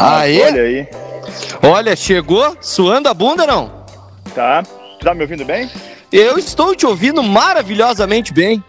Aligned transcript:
Aê! 0.00 0.44
Olha 0.44 0.62
aí. 0.62 0.88
Olha, 1.60 1.96
chegou? 1.96 2.56
Suando 2.60 3.08
a 3.08 3.14
bunda 3.14 3.44
não? 3.44 3.84
Tá. 4.32 4.62
Tu 4.62 5.04
tá 5.04 5.12
me 5.12 5.22
ouvindo 5.22 5.44
bem? 5.44 5.68
Eu 6.12 6.38
estou 6.38 6.74
te 6.74 6.86
ouvindo 6.86 7.20
maravilhosamente 7.20 8.32
bem. 8.32 8.62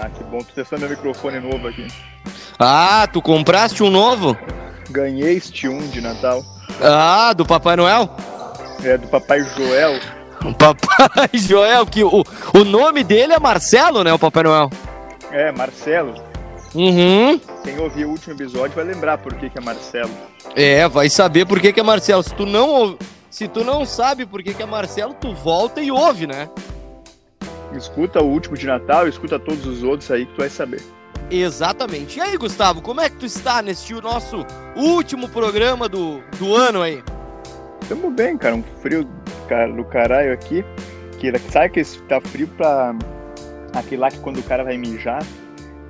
Ah, 0.00 0.08
que 0.08 0.24
bom. 0.24 0.38
Tô 0.38 0.52
testando 0.54 0.80
meu 0.80 0.90
microfone 0.90 1.40
novo 1.40 1.68
aqui. 1.68 1.86
Ah, 2.58 3.06
tu 3.12 3.20
compraste 3.20 3.82
um 3.82 3.90
novo? 3.90 4.36
Ganhei 4.90 5.36
este 5.36 5.68
um 5.68 5.86
de 5.88 6.00
Natal. 6.00 6.42
Ah, 6.80 7.34
do 7.34 7.44
Papai 7.44 7.76
Noel? 7.76 8.08
É 8.82 8.96
do 8.96 9.06
Papai 9.08 9.42
Joel. 9.56 10.00
O 10.42 10.52
Papai 10.56 11.28
Joel, 11.34 11.84
que 11.86 12.02
o, 12.02 12.24
o 12.54 12.64
nome 12.64 13.04
dele 13.04 13.34
é 13.34 13.38
Marcelo, 13.38 14.02
né? 14.02 14.12
O 14.12 14.18
Papai 14.18 14.42
Noel. 14.42 14.70
É, 15.30 15.52
Marcelo. 15.52 16.14
Uhum. 16.76 17.40
Quem 17.64 17.78
ouvir 17.78 18.04
o 18.04 18.10
último 18.10 18.34
episódio 18.34 18.76
vai 18.76 18.84
lembrar 18.84 19.16
por 19.16 19.32
que, 19.34 19.48
que 19.48 19.58
é 19.58 19.62
Marcelo. 19.62 20.10
É, 20.54 20.86
vai 20.86 21.08
saber 21.08 21.46
por 21.46 21.58
que, 21.58 21.72
que 21.72 21.80
é 21.80 21.82
Marcelo. 21.82 22.22
Se 22.22 22.34
tu 22.34 22.44
não, 22.44 22.98
se 23.30 23.48
tu 23.48 23.64
não 23.64 23.86
sabe 23.86 24.26
por 24.26 24.42
que, 24.42 24.52
que 24.52 24.62
é 24.62 24.66
Marcelo, 24.66 25.14
tu 25.14 25.34
volta 25.34 25.80
e 25.80 25.90
ouve, 25.90 26.26
né? 26.26 26.50
Escuta 27.74 28.22
o 28.22 28.26
último 28.26 28.56
de 28.56 28.66
Natal, 28.66 29.08
escuta 29.08 29.38
todos 29.38 29.66
os 29.66 29.82
outros 29.82 30.10
aí 30.10 30.26
que 30.26 30.34
tu 30.34 30.38
vai 30.38 30.50
saber. 30.50 30.82
Exatamente. 31.30 32.18
E 32.18 32.20
aí, 32.20 32.36
Gustavo, 32.36 32.82
como 32.82 33.00
é 33.00 33.08
que 33.08 33.16
tu 33.16 33.26
está 33.26 33.62
nesse 33.62 33.94
nosso 33.94 34.44
último 34.76 35.30
programa 35.30 35.88
do, 35.88 36.20
do 36.38 36.54
ano 36.54 36.82
aí? 36.82 37.02
Tamo 37.88 38.10
bem, 38.10 38.36
cara. 38.36 38.54
Um 38.54 38.62
frio 38.82 39.08
cara, 39.48 39.72
do 39.72 39.84
caralho 39.84 40.32
aqui. 40.32 40.62
Que 41.18 41.32
sabe 41.50 41.70
que 41.70 41.84
tá 42.02 42.20
frio 42.20 42.48
pra 42.48 42.94
aquele 43.72 44.00
lá 44.02 44.10
que 44.10 44.18
quando 44.18 44.38
o 44.38 44.42
cara 44.42 44.62
vai 44.62 44.76
mijar, 44.76 45.22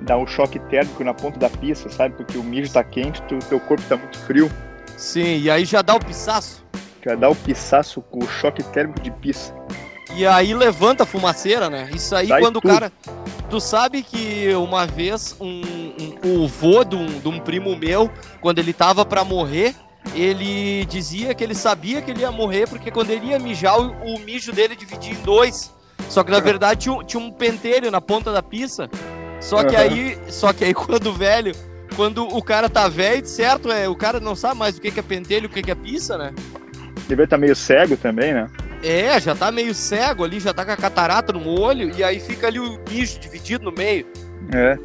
dá 0.01 0.17
um 0.17 0.25
choque 0.27 0.59
térmico 0.59 1.03
na 1.03 1.13
ponta 1.13 1.39
da 1.39 1.49
pista, 1.49 1.89
sabe? 1.89 2.15
Porque 2.15 2.37
o 2.37 2.43
mijo 2.43 2.71
tá 2.71 2.83
quente, 2.83 3.21
tu, 3.23 3.37
teu 3.39 3.59
corpo 3.59 3.83
tá 3.87 3.97
muito 3.97 4.17
frio. 4.19 4.51
Sim, 4.95 5.39
e 5.39 5.49
aí 5.49 5.65
já 5.65 5.81
dá 5.81 5.95
o 5.95 5.99
pisaço. 5.99 6.63
Já 7.05 7.15
dá 7.15 7.29
o 7.29 7.35
pisaço 7.35 8.01
com 8.01 8.19
o 8.23 8.27
choque 8.27 8.63
térmico 8.63 8.99
de 9.01 9.11
pista. 9.11 9.55
E 10.15 10.25
aí 10.25 10.53
levanta 10.53 11.03
a 11.03 11.05
fumaceira, 11.05 11.69
né? 11.69 11.89
Isso 11.93 12.15
aí 12.15 12.27
Sai 12.27 12.41
quando 12.41 12.59
tudo. 12.61 12.69
o 12.71 12.73
cara. 12.73 12.91
Tu 13.49 13.61
sabe 13.61 14.01
que 14.03 14.53
uma 14.55 14.85
vez 14.85 15.35
um, 15.39 15.61
um, 16.25 16.43
o 16.43 16.47
vô 16.47 16.83
de 16.83 16.95
um, 16.95 17.05
de 17.19 17.27
um 17.27 17.39
primo 17.39 17.75
meu, 17.77 18.09
quando 18.41 18.59
ele 18.59 18.73
tava 18.73 19.05
pra 19.05 19.23
morrer, 19.23 19.73
ele 20.15 20.85
dizia 20.85 21.33
que 21.33 21.43
ele 21.43 21.53
sabia 21.55 22.01
que 22.01 22.11
ele 22.11 22.21
ia 22.21 22.31
morrer 22.31 22.67
porque 22.67 22.91
quando 22.91 23.09
ele 23.11 23.27
ia 23.27 23.39
mijar, 23.39 23.79
o, 23.79 23.91
o 24.15 24.19
mijo 24.19 24.51
dele 24.51 24.75
dividia 24.75 25.13
em 25.13 25.21
dois. 25.21 25.73
Só 26.09 26.23
que 26.23 26.31
na 26.31 26.39
verdade 26.41 26.81
tinha, 26.81 26.93
um- 26.95 27.03
tinha 27.03 27.21
um 27.23 27.31
pentelho 27.31 27.89
na 27.91 28.01
ponta 28.01 28.31
da 28.33 28.41
pista. 28.43 28.89
Só 29.39 29.63
que 29.63 29.75
aí, 29.75 30.17
só 30.29 30.51
que 30.53 30.63
aí 30.65 30.73
quando 30.75 31.13
velho, 31.13 31.53
quando 31.95 32.23
o 32.23 32.41
cara 32.41 32.69
tá 32.69 32.87
velho, 32.87 33.25
certo? 33.25 33.71
É, 33.71 33.87
o 33.87 33.95
cara 33.95 34.19
não 34.19 34.35
sabe 34.35 34.59
mais 34.59 34.77
o 34.77 34.81
que 34.81 34.91
que 34.91 34.99
é 34.99 35.03
pentelho, 35.03 35.47
o 35.47 35.49
que 35.49 35.61
que 35.61 35.71
é 35.71 35.75
pista, 35.75 36.17
né? 36.17 36.33
Deve 37.07 37.23
estar 37.23 37.37
meio 37.37 37.55
cego 37.55 37.95
também, 37.95 38.33
né? 38.33 38.47
É, 38.83 39.19
já 39.19 39.33
tá 39.33 39.51
meio 39.51 39.73
cego 39.73 40.23
ali, 40.23 40.39
já 40.39 40.53
tá 40.53 40.63
com 40.63 40.71
a 40.71 40.77
catarata 40.77 41.33
no 41.33 41.59
olho, 41.59 41.91
e 41.97 42.03
aí 42.03 42.19
fica 42.19 42.47
ali 42.47 42.59
o 42.59 42.77
bicho 42.79 43.19
dividido 43.19 43.65
no 43.65 43.71
meio. 43.71 44.05
É. 44.53 44.77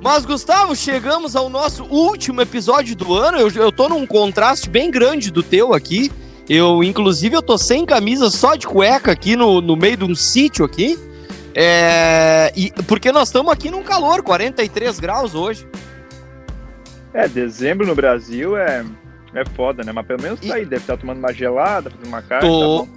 Mas, 0.00 0.24
Gustavo, 0.24 0.76
chegamos 0.76 1.34
ao 1.34 1.48
nosso 1.48 1.84
último 1.84 2.40
episódio 2.40 2.94
do 2.94 3.14
ano. 3.14 3.38
Eu, 3.38 3.50
eu 3.50 3.72
tô 3.72 3.88
num 3.88 4.06
contraste 4.06 4.68
bem 4.70 4.90
grande 4.90 5.30
do 5.30 5.42
teu 5.42 5.74
aqui. 5.74 6.12
Eu, 6.48 6.84
inclusive, 6.84 7.34
eu 7.34 7.42
tô 7.42 7.58
sem 7.58 7.84
camisa, 7.84 8.30
só 8.30 8.54
de 8.54 8.66
cueca 8.66 9.10
aqui 9.10 9.34
no, 9.34 9.60
no 9.60 9.74
meio 9.74 9.96
de 9.96 10.04
um 10.04 10.14
sítio 10.14 10.64
aqui. 10.64 10.96
É, 11.58 12.52
e, 12.54 12.70
porque 12.86 13.10
nós 13.10 13.28
estamos 13.28 13.50
aqui 13.50 13.70
num 13.70 13.82
calor, 13.82 14.22
43 14.22 15.00
graus 15.00 15.34
hoje. 15.34 15.66
É, 17.14 17.26
dezembro 17.26 17.86
no 17.86 17.94
Brasil 17.94 18.58
é, 18.58 18.84
é 19.34 19.44
foda, 19.56 19.82
né? 19.82 19.90
Mas 19.90 20.06
pelo 20.06 20.22
menos 20.22 20.38
tá 20.38 20.46
E- 20.48 20.52
aí, 20.52 20.64
deve 20.66 20.82
estar 20.82 20.98
tomando 20.98 21.16
uma 21.18 21.32
gelada, 21.32 21.88
fazendo 21.90 22.08
uma 22.08 22.20
carne. 22.20 22.46
Tô, 22.46 22.84
tá 22.84 22.88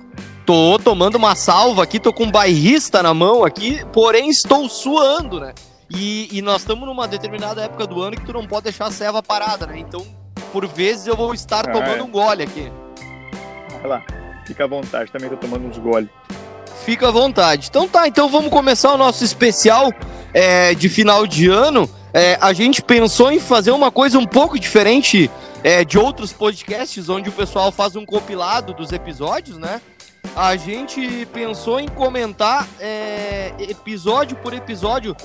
tô 0.45 0.79
tomando 0.79 1.15
uma 1.15 1.35
salva 1.35 1.83
aqui, 1.83 1.99
tô 2.01 2.11
com 2.11 2.25
um 2.25 2.31
bairrista 2.31 3.01
na 3.01 3.13
mão 3.13 3.45
aqui, 3.45 3.79
porém 3.93 4.29
estou 4.29 4.67
suando, 4.67 5.39
né? 5.39 5.53
E, 5.89 6.27
e 6.37 6.41
nós 6.41 6.61
estamos 6.61 6.85
numa 6.85 7.07
determinada 7.07 7.61
época 7.63 7.87
do 7.87 8.01
ano 8.01 8.17
que 8.17 8.25
tu 8.25 8.33
não 8.33 8.45
pode 8.45 8.65
deixar 8.65 8.87
a 8.87 8.91
ceva 8.91 9.23
parada, 9.23 9.65
né? 9.65 9.79
Então, 9.79 10.05
por 10.51 10.67
vezes 10.67 11.07
eu 11.07 11.15
vou 11.15 11.33
estar 11.33 11.67
Ah, 11.67 11.71
tomando 11.71 11.99
é. 11.99 12.03
um 12.03 12.09
gole 12.11 12.43
aqui. 12.43 12.69
Vai 13.81 13.89
lá, 13.89 14.03
fica 14.45 14.65
à 14.65 14.67
vontade, 14.67 15.09
também 15.13 15.29
tô 15.29 15.37
tomando 15.37 15.65
uns 15.65 15.77
gole. 15.77 16.09
Fica 16.85 17.07
à 17.09 17.11
vontade. 17.11 17.67
Então 17.69 17.87
tá, 17.87 18.07
então 18.07 18.29
vamos 18.29 18.49
começar 18.49 18.93
o 18.93 18.97
nosso 18.97 19.23
especial 19.23 19.91
é, 20.33 20.73
de 20.73 20.89
final 20.89 21.27
de 21.27 21.47
ano. 21.49 21.89
É, 22.13 22.37
a 22.41 22.53
gente 22.53 22.81
pensou 22.81 23.31
em 23.31 23.39
fazer 23.39 23.71
uma 23.71 23.91
coisa 23.91 24.17
um 24.17 24.25
pouco 24.25 24.57
diferente 24.59 25.29
é, 25.63 25.83
de 25.85 25.97
outros 25.99 26.33
podcasts, 26.33 27.07
onde 27.09 27.29
o 27.29 27.31
pessoal 27.31 27.71
faz 27.71 27.95
um 27.95 28.05
compilado 28.05 28.73
dos 28.73 28.91
episódios, 28.91 29.57
né? 29.57 29.79
A 30.35 30.55
gente 30.55 31.27
pensou 31.33 31.79
em 31.79 31.87
comentar 31.87 32.67
é, 32.79 33.51
episódio 33.59 34.35
por 34.37 34.53
episódio 34.53 35.15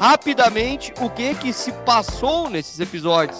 rapidamente 0.00 0.92
o 1.00 1.10
que 1.10 1.34
que 1.34 1.52
se 1.52 1.72
passou 1.72 2.48
nesses 2.48 2.78
episódios. 2.80 3.38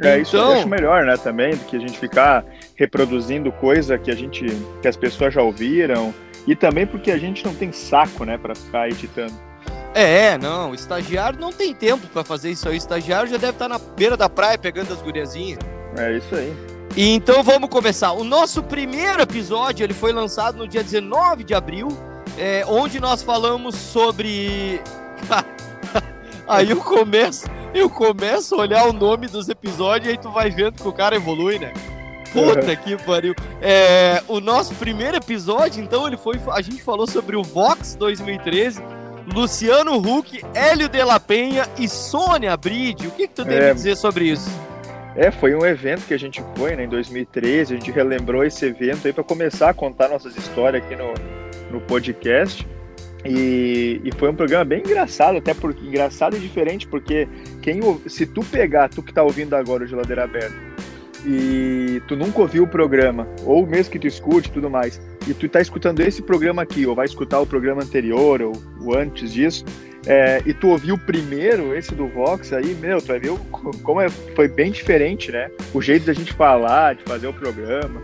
É, 0.00 0.18
isso 0.18 0.36
eu 0.36 0.42
Então- 0.42 0.52
acho 0.54 0.68
melhor, 0.68 1.04
né, 1.04 1.16
também, 1.16 1.54
do 1.54 1.64
que 1.64 1.76
a 1.76 1.78
gente 1.78 1.98
ficar 1.98 2.44
reproduzindo 2.76 3.52
coisa 3.52 3.96
que 3.98 4.10
a 4.10 4.16
gente, 4.16 4.44
que 4.80 4.88
as 4.88 4.96
pessoas 4.96 5.32
já 5.32 5.42
ouviram, 5.42 6.12
e 6.46 6.56
também 6.56 6.86
porque 6.86 7.10
a 7.10 7.18
gente 7.18 7.44
não 7.44 7.54
tem 7.54 7.72
saco, 7.72 8.24
né, 8.24 8.36
pra 8.36 8.54
ficar 8.54 8.88
editando. 8.88 9.34
É, 9.94 10.38
não, 10.38 10.70
o 10.70 10.74
estagiário 10.74 11.38
não 11.38 11.52
tem 11.52 11.74
tempo 11.74 12.06
pra 12.08 12.24
fazer 12.24 12.50
isso 12.50 12.68
aí. 12.68 12.74
O 12.74 12.78
estagiário 12.78 13.30
já 13.30 13.36
deve 13.36 13.52
estar 13.52 13.68
na 13.68 13.78
beira 13.78 14.16
da 14.16 14.28
praia 14.28 14.56
pegando 14.56 14.92
as 14.92 15.02
guriazinhas. 15.02 15.58
É 15.96 16.16
isso 16.16 16.34
aí. 16.34 16.52
E 16.96 17.10
então 17.10 17.42
vamos 17.42 17.68
começar. 17.68 18.12
O 18.12 18.24
nosso 18.24 18.62
primeiro 18.62 19.22
episódio 19.22 19.84
ele 19.84 19.94
foi 19.94 20.12
lançado 20.12 20.56
no 20.56 20.66
dia 20.66 20.82
19 20.82 21.44
de 21.44 21.54
abril, 21.54 21.88
é, 22.38 22.64
onde 22.66 23.00
nós 23.00 23.22
falamos 23.22 23.74
sobre. 23.74 24.80
aí 26.48 26.70
eu 26.70 26.78
começo, 26.78 27.46
eu 27.74 27.88
começo 27.90 28.54
a 28.54 28.58
olhar 28.58 28.88
o 28.88 28.92
nome 28.92 29.26
dos 29.26 29.48
episódios 29.48 30.08
e 30.08 30.10
aí 30.12 30.18
tu 30.18 30.30
vai 30.30 30.50
vendo 30.50 30.82
que 30.82 30.88
o 30.88 30.92
cara 30.92 31.16
evolui, 31.16 31.58
né? 31.58 31.72
Puta 32.32 32.74
que 32.76 32.96
pariu. 33.04 33.34
É, 33.60 34.22
o 34.28 34.40
nosso 34.40 34.74
primeiro 34.74 35.16
episódio, 35.16 35.82
então, 35.82 36.06
ele 36.06 36.16
foi. 36.16 36.40
A 36.50 36.60
gente 36.62 36.82
falou 36.82 37.06
sobre 37.06 37.36
o 37.36 37.42
Vox 37.42 37.94
2013. 37.94 38.82
Luciano 39.32 39.96
Huck, 39.98 40.44
Hélio 40.52 40.88
de 40.88 41.02
la 41.04 41.20
Penha 41.20 41.66
e 41.78 41.88
Sônia 41.88 42.56
Bride. 42.56 43.06
O 43.06 43.10
que, 43.12 43.28
que 43.28 43.34
tu 43.34 43.44
tem 43.44 43.56
a 43.56 43.60
É. 43.62 43.68
me 43.68 43.74
dizer 43.74 43.96
sobre 43.96 44.24
isso? 44.24 44.50
É, 45.14 45.30
foi 45.30 45.54
um 45.54 45.64
evento 45.64 46.06
que 46.06 46.14
a 46.14 46.18
gente 46.18 46.42
foi, 46.56 46.74
né, 46.74 46.84
em 46.84 46.88
2013, 46.88 47.74
a 47.74 47.76
gente 47.76 47.90
relembrou 47.92 48.42
esse 48.44 48.64
evento 48.64 49.06
aí 49.06 49.12
para 49.12 49.22
começar 49.22 49.68
a 49.68 49.74
contar 49.74 50.08
nossas 50.08 50.36
histórias 50.36 50.82
aqui 50.82 50.96
no, 50.96 51.12
no 51.70 51.80
podcast. 51.82 52.66
E, 53.24 54.00
e 54.02 54.10
foi 54.18 54.30
um 54.30 54.34
programa 54.34 54.64
bem 54.64 54.80
engraçado, 54.80 55.38
até 55.38 55.54
porque 55.54 55.86
engraçado 55.86 56.36
e 56.36 56.40
diferente, 56.40 56.88
porque 56.88 57.28
quem 57.60 57.80
se 58.08 58.26
tu 58.26 58.42
pegar, 58.42 58.88
tu 58.88 59.02
que 59.02 59.12
tá 59.12 59.22
ouvindo 59.22 59.54
agora 59.54 59.84
o 59.84 59.86
Geladeira 59.86 60.24
Aberta, 60.24 60.56
e 61.24 62.02
tu 62.08 62.16
nunca 62.16 62.40
ouviu 62.40 62.64
o 62.64 62.66
programa, 62.66 63.26
ou 63.44 63.66
mesmo 63.66 63.92
que 63.92 63.98
tu 63.98 64.06
escute 64.06 64.50
tudo 64.50 64.68
mais, 64.68 65.00
e 65.26 65.34
tu 65.34 65.48
tá 65.48 65.60
escutando 65.60 66.00
esse 66.00 66.22
programa 66.22 66.62
aqui, 66.62 66.86
ou 66.86 66.94
vai 66.94 67.06
escutar 67.06 67.40
o 67.40 67.46
programa 67.46 67.82
anterior, 67.82 68.42
ou 68.42 68.52
o 68.80 68.96
antes 68.96 69.32
disso, 69.32 69.64
é, 70.06 70.42
e 70.44 70.52
tu 70.52 70.68
ouviu 70.68 70.98
primeiro, 70.98 71.76
esse 71.76 71.94
do 71.94 72.08
Vox 72.08 72.52
aí, 72.52 72.74
meu, 72.74 73.00
tu 73.00 73.08
vai 73.08 73.20
ver 73.20 73.32
como 73.82 74.00
é, 74.00 74.08
foi 74.08 74.48
bem 74.48 74.72
diferente, 74.72 75.30
né? 75.30 75.48
O 75.72 75.80
jeito 75.80 76.06
da 76.06 76.12
gente 76.12 76.32
falar, 76.32 76.96
de 76.96 77.04
fazer 77.04 77.28
o 77.28 77.32
programa. 77.32 78.02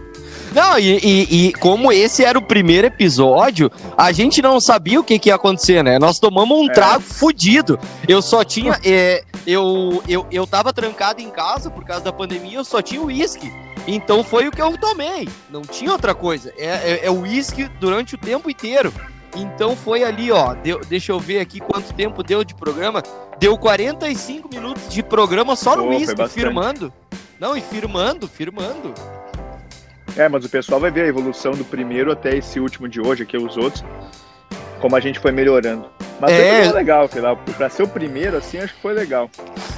Não, 0.52 0.78
e, 0.78 0.98
e- 0.98 1.46
e 1.48 1.52
como 1.54 1.92
esse 1.92 2.24
era 2.24 2.38
o 2.38 2.42
primeiro 2.42 2.86
episódio, 2.86 3.70
a 3.96 4.10
gente 4.12 4.40
não 4.40 4.60
sabia 4.60 4.98
o 5.00 5.04
que, 5.04 5.18
que 5.18 5.28
ia 5.28 5.34
acontecer, 5.34 5.82
né? 5.84 5.98
Nós 5.98 6.18
tomamos 6.18 6.58
um 6.58 6.70
É. 6.70 6.72
trago 6.72 7.02
fudido. 7.02 7.78
Eu 8.08 8.22
só 8.22 8.42
tinha. 8.44 8.78
é, 8.84 9.22
eu, 9.46 10.02
eu, 10.08 10.26
eu 10.30 10.46
tava 10.46 10.72
trancado 10.72 11.20
em 11.20 11.30
casa 11.30 11.70
por 11.70 11.84
causa 11.84 12.02
da 12.04 12.12
pandemia, 12.12 12.58
eu 12.58 12.64
só 12.64 12.80
tinha 12.82 13.00
uísque. 13.02 13.52
Então 13.86 14.22
foi 14.24 14.48
o 14.48 14.50
que 14.50 14.60
eu 14.60 14.76
tomei. 14.78 15.28
Não 15.50 15.62
tinha 15.62 15.92
outra 15.92 16.14
coisa. 16.14 16.52
É, 16.58 16.66
é, 16.66 17.00
é 17.06 17.10
uísque 17.10 17.68
durante 17.80 18.14
o 18.14 18.18
tempo 18.18 18.50
inteiro. 18.50 18.92
Então 19.36 19.76
foi 19.76 20.02
ali, 20.04 20.32
ó. 20.32 20.54
deu- 20.54 20.80
deixa 20.88 21.12
eu 21.12 21.20
ver 21.20 21.40
aqui 21.40 21.60
quanto 21.60 21.92
tempo 21.94 22.22
deu 22.22 22.42
de 22.42 22.54
programa. 22.54 23.02
Deu 23.38 23.56
45 23.56 24.48
minutos 24.48 24.88
de 24.88 25.02
programa 25.02 25.54
só 25.56 25.76
no 25.76 25.88
uísque, 25.88 26.26
firmando. 26.28 26.92
Não, 27.38 27.56
e 27.56 27.60
firmando, 27.60 28.26
firmando. 28.26 28.92
É, 30.16 30.28
mas 30.28 30.44
o 30.44 30.48
pessoal 30.48 30.80
vai 30.80 30.90
ver 30.90 31.02
a 31.02 31.06
evolução 31.06 31.52
do 31.52 31.64
primeiro 31.64 32.10
até 32.10 32.36
esse 32.36 32.58
último 32.58 32.88
de 32.88 33.00
hoje, 33.00 33.22
aqui 33.22 33.36
os 33.36 33.56
outros, 33.56 33.84
como 34.80 34.96
a 34.96 35.00
gente 35.00 35.18
foi 35.18 35.30
melhorando. 35.32 35.84
Mas 36.20 36.32
É. 36.32 36.64
foi 36.64 36.72
legal, 36.72 37.08
sei 37.08 37.22
lá, 37.22 37.36
pra 37.36 37.68
ser 37.70 37.84
o 37.84 37.88
primeiro, 37.88 38.36
assim, 38.36 38.58
acho 38.58 38.74
que 38.74 38.82
foi 38.82 38.92
legal. 38.92 39.30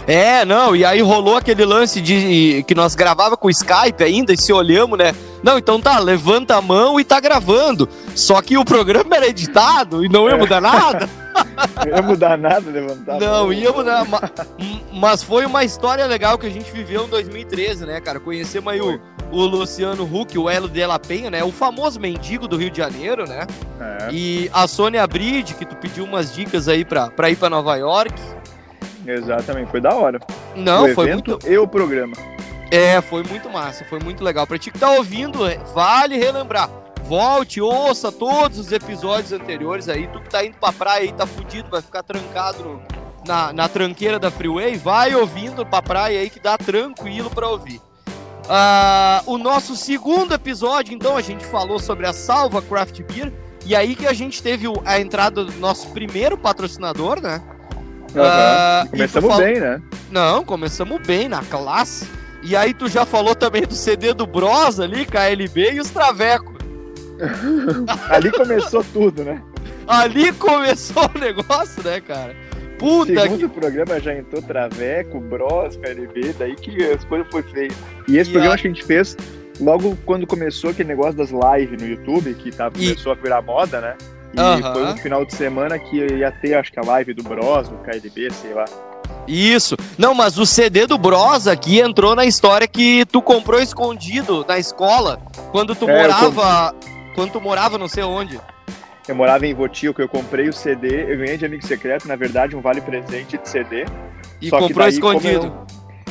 É, 0.06 0.44
não, 0.44 0.74
e 0.74 0.84
aí 0.84 1.02
rolou 1.02 1.36
aquele 1.36 1.64
lance 1.64 2.00
de 2.00 2.64
que 2.66 2.74
nós 2.74 2.94
gravava 2.94 3.36
com 3.36 3.48
o 3.48 3.50
Skype 3.50 4.02
ainda 4.02 4.32
e 4.32 4.36
se 4.38 4.52
olhamos, 4.52 4.98
né? 4.98 5.12
Não, 5.42 5.56
então 5.58 5.80
tá, 5.80 5.98
levanta 5.98 6.56
a 6.56 6.60
mão 6.62 7.00
e 7.00 7.04
tá 7.04 7.18
gravando. 7.20 7.88
Só 8.14 8.40
que 8.42 8.58
o 8.58 8.64
programa 8.64 9.16
era 9.16 9.26
editado 9.28 10.04
e 10.04 10.08
não 10.08 10.28
ia 10.28 10.34
É. 10.34 10.38
mudar 10.38 10.60
nada. 10.60 11.08
Não 11.86 11.86
ia 11.96 12.02
mudar 12.02 12.36
nada 12.36 12.70
levantar. 12.70 13.18
Não, 13.18 13.52
ia 13.52 13.72
mudar. 13.72 14.06
Mas 14.92 15.22
foi 15.22 15.46
uma 15.46 15.64
história 15.64 16.04
legal 16.06 16.36
que 16.38 16.46
a 16.46 16.50
gente 16.50 16.70
viveu 16.70 17.04
em 17.06 17.08
2013, 17.08 17.86
né, 17.86 18.00
cara? 18.00 18.20
Conhecemos 18.20 18.72
aí 18.72 18.80
o, 18.80 19.00
o 19.30 19.44
Luciano 19.46 20.04
Huck, 20.04 20.36
o 20.36 20.50
Elo 20.50 20.68
de 20.68 20.84
la 20.84 20.98
Penha, 20.98 21.30
né? 21.30 21.42
O 21.42 21.50
famoso 21.52 21.98
mendigo 21.98 22.46
do 22.46 22.56
Rio 22.56 22.70
de 22.70 22.78
Janeiro, 22.78 23.26
né? 23.26 23.46
É, 23.80 24.08
E 24.12 24.50
a 24.52 24.66
Sônia 24.68 25.06
Bride, 25.06 25.54
que 25.54 25.64
tu 25.64 25.74
pediu 25.76 26.04
umas 26.04 26.34
dicas 26.34 26.68
aí 26.68 26.84
pra, 26.84 27.08
pra 27.10 27.30
ir 27.30 27.36
pra 27.36 27.48
Nova 27.48 27.76
York. 27.76 28.12
exatamente, 29.06 29.70
foi 29.70 29.80
da 29.80 29.94
hora. 29.94 30.20
Não, 30.54 30.84
o 30.90 30.94
foi 30.94 31.08
evento 31.08 31.30
muito. 31.30 31.48
e 31.48 31.56
o 31.56 31.66
programa. 31.66 32.12
É, 32.70 33.00
foi 33.00 33.22
muito 33.24 33.48
massa, 33.50 33.84
foi 33.84 33.98
muito 33.98 34.22
legal. 34.22 34.46
Pra 34.46 34.58
ti 34.58 34.70
que 34.70 34.78
tá 34.78 34.90
ouvindo, 34.92 35.46
é, 35.46 35.58
vale 35.74 36.16
relembrar. 36.16 36.70
Volte, 37.04 37.60
ouça 37.60 38.12
todos 38.12 38.58
os 38.58 38.70
episódios 38.70 39.32
anteriores 39.32 39.88
aí. 39.88 40.06
Tu 40.06 40.20
que 40.20 40.28
tá 40.28 40.44
indo 40.44 40.56
pra 40.58 40.72
praia 40.72 41.02
aí, 41.02 41.12
tá 41.12 41.26
fudido, 41.26 41.68
vai 41.68 41.82
ficar 41.82 42.02
trancado 42.04 42.62
no- 42.62 42.82
na, 43.26 43.52
na 43.52 43.68
tranqueira 43.68 44.18
da 44.18 44.30
Freeway, 44.30 44.76
vai 44.76 45.14
ouvindo 45.14 45.66
pra 45.66 45.82
praia 45.82 46.20
aí 46.20 46.30
que 46.30 46.38
dá 46.40 46.56
tranquilo 46.56 47.28
pra 47.28 47.48
ouvir. 47.48 47.80
Ah, 48.48 49.22
o 49.26 49.36
nosso 49.38 49.76
segundo 49.76 50.32
episódio, 50.34 50.94
então, 50.94 51.16
a 51.16 51.20
gente 51.20 51.44
falou 51.44 51.78
sobre 51.78 52.06
a 52.06 52.12
Salva 52.12 52.62
Craft 52.62 53.00
Beer. 53.02 53.32
E 53.66 53.76
aí 53.76 53.94
que 53.94 54.06
a 54.06 54.12
gente 54.12 54.42
teve 54.42 54.66
a 54.86 54.98
entrada 55.00 55.44
do 55.44 55.52
nosso 55.60 55.88
primeiro 55.90 56.38
patrocinador, 56.38 57.20
né? 57.20 57.42
E 58.84 58.86
tu 58.86 58.90
Começamos 58.90 59.28
fal- 59.30 59.38
bem, 59.38 59.60
né? 59.60 59.82
Não, 60.10 60.44
começamos 60.44 61.06
bem 61.06 61.28
na 61.28 61.42
classe. 61.44 62.08
E 62.42 62.56
aí 62.56 62.72
tu 62.72 62.88
já 62.88 63.04
falou 63.04 63.34
também 63.34 63.62
do 63.62 63.74
CD 63.74 64.14
do 64.14 64.26
Bros 64.26 64.80
ali, 64.80 65.04
KLB 65.06 65.72
e 65.74 65.80
os 65.80 65.90
Traveco. 65.90 66.54
Ali 68.08 68.30
começou 68.30 68.82
tudo, 68.92 69.22
né? 69.24 69.42
Ali 69.86 70.32
começou 70.32 71.10
o 71.14 71.18
negócio, 71.18 71.82
né, 71.82 72.00
cara? 72.00 72.34
Puta 72.78 73.12
Segundo 73.20 73.48
que... 73.50 73.60
programa 73.60 74.00
já 74.00 74.14
entrou 74.14 74.40
Traveco, 74.40 75.20
Bros, 75.20 75.76
KLB, 75.76 76.34
daí 76.38 76.56
que 76.56 76.82
as 76.84 77.04
coisas 77.04 77.26
foi 77.30 77.42
feio. 77.42 77.72
E 78.08 78.16
esse 78.16 78.30
E 78.30 78.32
programa 78.32 78.52
a- 78.52 78.54
acho 78.54 78.62
que 78.62 78.68
a 78.68 78.72
gente 78.72 78.84
fez 78.84 79.16
logo 79.60 79.98
quando 80.06 80.26
começou 80.26 80.70
aquele 80.70 80.88
negócio 80.88 81.12
das 81.12 81.28
lives 81.30 81.82
no 81.82 81.86
YouTube, 81.88 82.32
que 82.34 82.50
tava, 82.50 82.74
E- 82.78 82.86
começou 82.88 83.12
a 83.12 83.14
virar 83.16 83.42
moda, 83.42 83.80
né? 83.82 83.96
E 84.32 84.40
Aham. 84.40 84.72
foi 84.72 84.84
um 84.86 84.96
final 84.96 85.24
de 85.26 85.34
semana 85.34 85.78
que 85.78 85.96
ia 85.98 86.30
ter, 86.32 86.54
acho 86.54 86.72
que 86.72 86.78
a 86.80 86.82
live 86.84 87.12
do 87.12 87.22
Bros, 87.22 87.68
do 87.68 87.76
KLB, 87.78 88.30
sei 88.32 88.54
lá. 88.54 88.64
Isso. 89.30 89.76
Não, 89.96 90.12
mas 90.14 90.38
o 90.38 90.44
CD 90.44 90.86
do 90.86 90.98
Bros 90.98 91.46
aqui 91.46 91.78
entrou 91.78 92.16
na 92.16 92.24
história 92.24 92.66
que 92.66 93.04
tu 93.06 93.22
comprou 93.22 93.60
escondido 93.60 94.44
na 94.48 94.58
escola 94.58 95.20
quando 95.52 95.74
tu 95.74 95.88
É, 95.88 96.02
morava... 96.02 96.74
Quando 97.14 97.32
tu 97.32 97.40
morava 97.40 97.76
não 97.76 97.88
sei 97.88 98.02
onde. 98.02 98.40
Eu 99.06 99.14
morava 99.14 99.46
em 99.46 99.52
Votilco, 99.52 100.00
eu 100.00 100.08
comprei 100.08 100.48
o 100.48 100.52
CD, 100.52 101.12
eu 101.12 101.18
ganhei 101.18 101.36
de 101.36 101.44
amigo 101.44 101.66
secreto, 101.66 102.06
na 102.06 102.14
verdade, 102.14 102.54
um 102.54 102.60
vale 102.60 102.80
presente 102.80 103.36
de 103.36 103.48
CD. 103.48 103.84
E 104.40 104.44
que 104.44 104.50
comprou 104.50 104.84
daí, 104.86 104.92
escondido. 104.92 105.52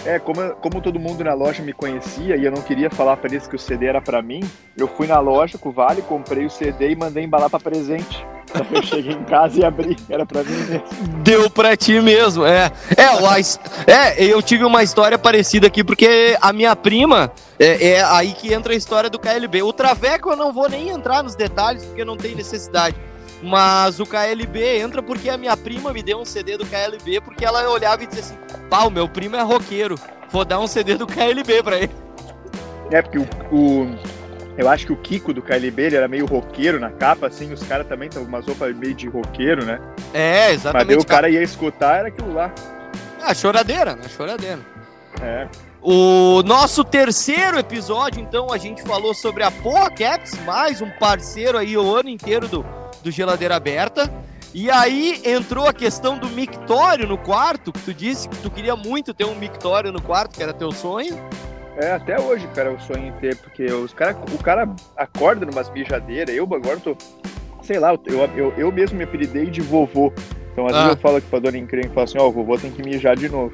É, 0.06 0.18
como, 0.20 0.42
como 0.56 0.82
todo 0.82 1.00
mundo 1.00 1.24
na 1.24 1.34
loja 1.34 1.62
me 1.62 1.74
conhecia 1.74 2.36
e 2.38 2.46
eu 2.46 2.52
não 2.52 2.62
queria 2.62 2.90
falar 2.90 3.18
pra 3.18 3.30
eles 3.30 3.48
que 3.48 3.56
o 3.56 3.60
CD 3.60 3.88
era 3.88 4.02
pra 4.02 4.22
mim, 4.22 4.40
eu 4.78 4.88
fui 4.88 5.08
na 5.08 5.20
loja 5.20 5.58
com 5.58 5.70
o 5.70 5.72
Vale, 5.72 6.02
comprei 6.02 6.46
o 6.46 6.50
CD 6.50 6.92
e 6.92 6.96
mandei 6.96 7.24
embalar 7.24 7.50
pra 7.50 7.60
presente. 7.60 8.26
Então 8.50 8.66
eu 8.72 8.82
cheguei 8.82 9.12
em 9.12 9.24
casa 9.26 9.60
e 9.60 9.64
abri, 9.66 9.96
era 10.10 10.26
pra 10.26 10.42
mim 10.44 10.56
mesmo. 10.56 10.84
Deu 11.24 11.50
pra 11.52 11.78
ti 11.78 12.00
mesmo, 12.02 12.44
é. 12.46 12.72
É, 12.98 13.04
Ais- 13.28 13.60
é, 13.86 14.24
eu 14.24 14.42
tive 14.42 14.64
uma 14.64 14.82
história 14.82 15.20
parecida 15.20 15.68
aqui, 15.68 15.84
porque 15.84 16.36
a 16.42 16.52
minha 16.52 16.76
prima, 16.76 17.32
é, 17.60 17.90
é 17.90 18.04
aí 18.04 18.32
que 18.34 18.52
entra 18.52 18.74
a 18.74 18.76
história 18.76 19.08
do 19.10 19.20
KLB. 19.20 19.62
O 19.62 19.72
Traveco 19.72 20.32
eu 20.32 20.36
não 20.36 20.52
vou 20.52 20.68
nem 20.68 20.90
entrar 20.90 21.22
nos 21.22 21.36
detalhes, 21.36 21.86
porque 21.86 22.04
não 22.04 22.18
tem 22.18 22.34
necessidade. 22.34 22.96
Mas 23.42 24.00
o 24.00 24.06
KLB 24.06 24.80
entra 24.80 25.02
porque 25.02 25.30
a 25.30 25.38
minha 25.38 25.56
prima 25.56 25.94
me 25.94 26.04
deu 26.04 26.20
um 26.20 26.26
CD 26.26 26.58
do 26.58 26.66
KLB, 26.66 27.22
porque 27.22 27.46
ela 27.46 27.70
olhava 27.70 28.04
e 28.04 28.08
dizia 28.08 28.22
assim, 28.24 28.38
pá, 28.70 28.84
o 28.84 28.90
meu 28.90 29.08
primo 29.08 29.36
é 29.38 29.42
roqueiro, 29.42 29.96
vou 30.30 30.44
dar 30.44 30.60
um 30.60 30.68
CD 30.68 30.96
do 30.96 31.08
KLB 31.08 31.64
pra 31.64 31.78
ele. 31.78 31.92
É, 32.92 33.02
porque 33.02 33.18
o, 33.20 33.28
o- 33.52 33.96
eu 34.58 34.68
acho 34.68 34.86
que 34.88 34.92
o 34.92 34.98
Kiko 34.98 35.32
do 35.34 35.42
KLB, 35.42 35.84
ele 35.84 35.96
era 35.96 36.08
meio 36.08 36.26
roqueiro 36.26 36.80
na 36.82 36.90
capa, 36.92 37.28
assim, 37.28 37.54
os 37.54 37.64
caras 37.64 37.88
também 37.88 38.10
estão 38.10 38.24
com 38.24 38.30
umas 38.30 38.46
roupas 38.46 38.76
meio 38.76 38.94
de 38.94 39.08
roqueiro, 39.08 39.64
né? 39.64 39.80
É, 40.14 40.48
Mas 40.48 40.54
exatamente. 40.56 40.88
daí 40.88 40.98
o 40.98 41.06
cara 41.06 41.30
ia 41.30 41.42
escutar, 41.42 42.00
era 42.00 42.08
aquilo 42.10 42.34
lá. 42.34 42.52
Ah, 43.22 43.34
choradeira, 43.34 43.96
né? 43.96 44.02
Choradeira. 44.10 44.60
É, 45.22 45.48
O 45.82 46.44
nosso 46.44 46.84
terceiro 46.84 47.58
episódio, 47.58 48.22
então, 48.22 48.52
a 48.52 48.58
gente 48.58 48.82
falou 48.82 49.14
sobre 49.14 49.44
a 49.44 49.52
Poa 49.52 49.90
Caps, 49.90 50.38
mais 50.46 50.82
um 50.82 50.90
parceiro 50.90 51.58
aí 51.58 51.78
o 51.78 51.96
ano 51.96 52.10
inteiro 52.10 52.48
do, 52.50 52.66
do 53.02 53.10
Geladeira 53.10 53.56
Aberta. 53.56 54.12
E 54.54 54.70
aí 54.70 55.22
entrou 55.24 55.68
a 55.68 55.74
questão 55.74 56.18
do 56.18 56.28
mictório 56.30 57.08
no 57.08 57.18
quarto, 57.18 57.72
que 57.72 57.80
tu 57.80 57.94
disse 57.94 58.28
que 58.28 58.36
tu 58.38 58.50
queria 58.52 58.76
muito 58.76 59.14
ter 59.14 59.24
um 59.26 59.36
mictório 59.36 59.92
no 59.92 60.02
quarto, 60.02 60.36
que 60.36 60.44
era 60.44 60.52
teu 60.54 60.72
sonho. 60.72 61.18
É, 61.78 61.94
até 61.94 62.20
hoje, 62.20 62.46
cara, 62.54 62.72
eu 62.72 62.80
sonho 62.80 63.08
em 63.08 63.12
ter, 63.14 63.38
porque 63.38 63.66
os 63.72 63.94
cara, 63.94 64.18
o 64.34 64.44
cara 64.44 64.68
acorda 64.98 65.46
numas 65.46 65.70
mijadeiras, 65.70 66.36
eu 66.36 66.44
agora 66.44 66.78
tô, 66.78 66.98
sei 67.62 67.80
lá, 67.80 67.94
eu, 68.06 68.20
eu, 68.36 68.54
eu 68.58 68.72
mesmo 68.72 68.98
me 68.98 69.06
apelidei 69.06 69.46
de 69.46 69.62
vovô. 69.62 70.12
Então 70.52 70.66
às 70.68 70.74
Ah. 70.74 70.82
vezes 70.82 70.96
eu 70.98 71.02
falo 71.02 71.18
aqui 71.18 71.28
pra 71.28 71.40
dona 71.40 71.58
encrenca, 71.58 71.90
falo 71.94 72.04
assim, 72.04 72.18
ó, 72.18 72.28
o 72.28 72.32
vovô 72.34 72.58
tem 72.58 72.70
que 72.72 72.82
mijar 72.84 73.16
de 73.16 73.30
novo. 73.30 73.54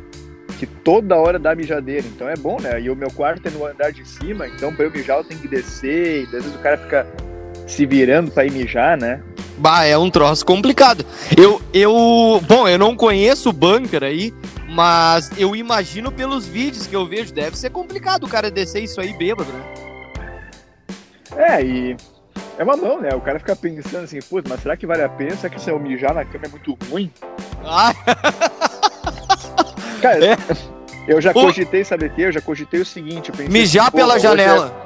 Que 0.58 0.66
toda 0.66 1.16
hora 1.16 1.38
dá 1.38 1.54
mijadeira, 1.54 2.06
então 2.08 2.30
é 2.30 2.36
bom, 2.36 2.60
né? 2.60 2.80
E 2.82 2.90
o 2.90 2.96
meu 2.96 3.12
quarto 3.12 3.48
é 3.48 3.52
no 3.52 3.66
andar 3.66 3.92
de 3.92 4.08
cima, 4.08 4.48
então 4.48 4.74
pra 4.74 4.86
eu 4.86 4.92
mijar 4.92 5.18
eu 5.18 5.24
tenho 5.24 5.40
que 5.40 5.48
descer, 5.48 6.22
e 6.22 6.26
às 6.26 6.32
vezes 6.32 6.56
o 6.56 6.60
cara 6.60 6.78
fica 6.78 7.08
se 7.68 7.86
virando 7.86 8.32
pra 8.32 8.46
ir 8.46 8.52
mijar, 8.52 8.98
né? 8.98 9.22
Bah, 9.58 9.86
é 9.86 9.98
um 9.98 10.10
troço 10.10 10.46
complicado. 10.46 11.06
Eu, 11.38 11.62
eu, 11.74 12.42
bom, 12.48 12.68
eu 12.68 12.78
não 12.78 12.96
conheço 12.96 13.50
o 13.50 13.54
bunker 13.54 14.04
aí, 14.04 14.34
mas 14.70 15.32
eu 15.38 15.56
imagino 15.56 16.12
pelos 16.12 16.46
vídeos 16.46 16.88
que 16.88 16.96
eu 16.96 17.06
vejo, 17.06 17.34
deve 17.34 17.58
ser 17.58 17.70
complicado 17.70 18.26
o 18.26 18.30
cara 18.30 18.52
descer 18.52 18.84
isso 18.84 19.00
aí 19.00 19.14
bêbado, 19.14 19.52
né? 19.52 19.64
É, 21.38 21.64
e 21.64 21.98
é 22.58 22.64
uma 22.64 22.78
mão, 22.78 23.02
né? 23.02 23.10
O 23.14 23.22
cara 23.22 23.40
fica 23.40 23.56
pensando 23.56 24.04
assim, 24.04 24.20
putz, 24.22 24.50
mas 24.50 24.62
será 24.62 24.76
que 24.78 24.88
vale 24.88 25.04
a 25.04 25.10
pena? 25.10 25.36
Será 25.36 25.54
que 25.54 25.62
se 25.62 25.70
eu 25.70 25.80
mijar 25.80 26.14
na 26.14 26.26
cama 26.26 26.46
é 26.46 26.50
muito 26.50 26.78
ruim? 26.90 27.12
Ah, 27.64 27.94
Cara, 30.06 30.26
É. 30.26 30.38
eu 31.08 31.20
já 31.22 31.34
cogitei, 31.34 31.84
sabe 31.84 32.06
o 32.06 32.10
quê? 32.10 32.24
Eu 32.24 32.32
já 32.32 32.42
cogitei 32.42 32.80
o 32.82 32.86
seguinte, 32.86 33.30
eu 33.30 33.36
pensei, 33.36 33.48
mijar 33.52 33.92
pela 33.92 34.14
hoje 34.16 34.24
janela. 34.24 34.74
é- 34.82 34.86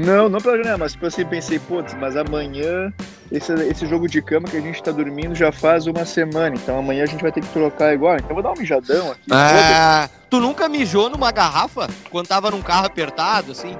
Não, 0.00 0.28
não 0.28 0.40
pela 0.40 0.56
janela, 0.58 0.78
mas 0.78 0.92
tipo 0.92 1.06
assim, 1.06 1.24
pensei, 1.24 1.58
putz, 1.58 1.92
mas 1.94 2.16
amanhã 2.16 2.92
esse, 3.32 3.52
esse 3.52 3.84
jogo 3.84 4.06
de 4.06 4.22
cama 4.22 4.46
que 4.48 4.56
a 4.56 4.60
gente 4.60 4.80
tá 4.80 4.92
dormindo 4.92 5.34
já 5.34 5.50
faz 5.50 5.86
uma 5.88 6.04
semana, 6.04 6.54
então 6.54 6.78
amanhã 6.78 7.02
a 7.02 7.06
gente 7.06 7.20
vai 7.20 7.32
ter 7.32 7.40
que 7.40 7.48
trocar 7.48 7.92
igual. 7.92 8.14
Então 8.14 8.28
eu 8.30 8.34
vou 8.34 8.42
dar 8.44 8.52
um 8.52 8.58
mijadão 8.60 9.10
aqui. 9.10 9.22
Ah, 9.32 10.08
tu 10.30 10.38
nunca 10.40 10.68
mijou 10.68 11.10
numa 11.10 11.32
garrafa 11.32 11.88
quando 12.10 12.28
tava 12.28 12.48
num 12.52 12.62
carro 12.62 12.86
apertado, 12.86 13.50
assim? 13.52 13.76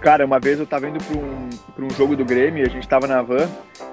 Cara, 0.00 0.24
uma 0.24 0.38
vez 0.38 0.58
eu 0.58 0.66
tava 0.66 0.88
indo 0.88 1.02
pra 1.02 1.16
um, 1.16 1.48
pra 1.74 1.84
um 1.84 1.90
jogo 1.90 2.14
do 2.14 2.24
Grêmio, 2.24 2.64
a 2.64 2.68
gente 2.68 2.86
tava 2.86 3.06
na 3.06 3.22
van 3.22 3.48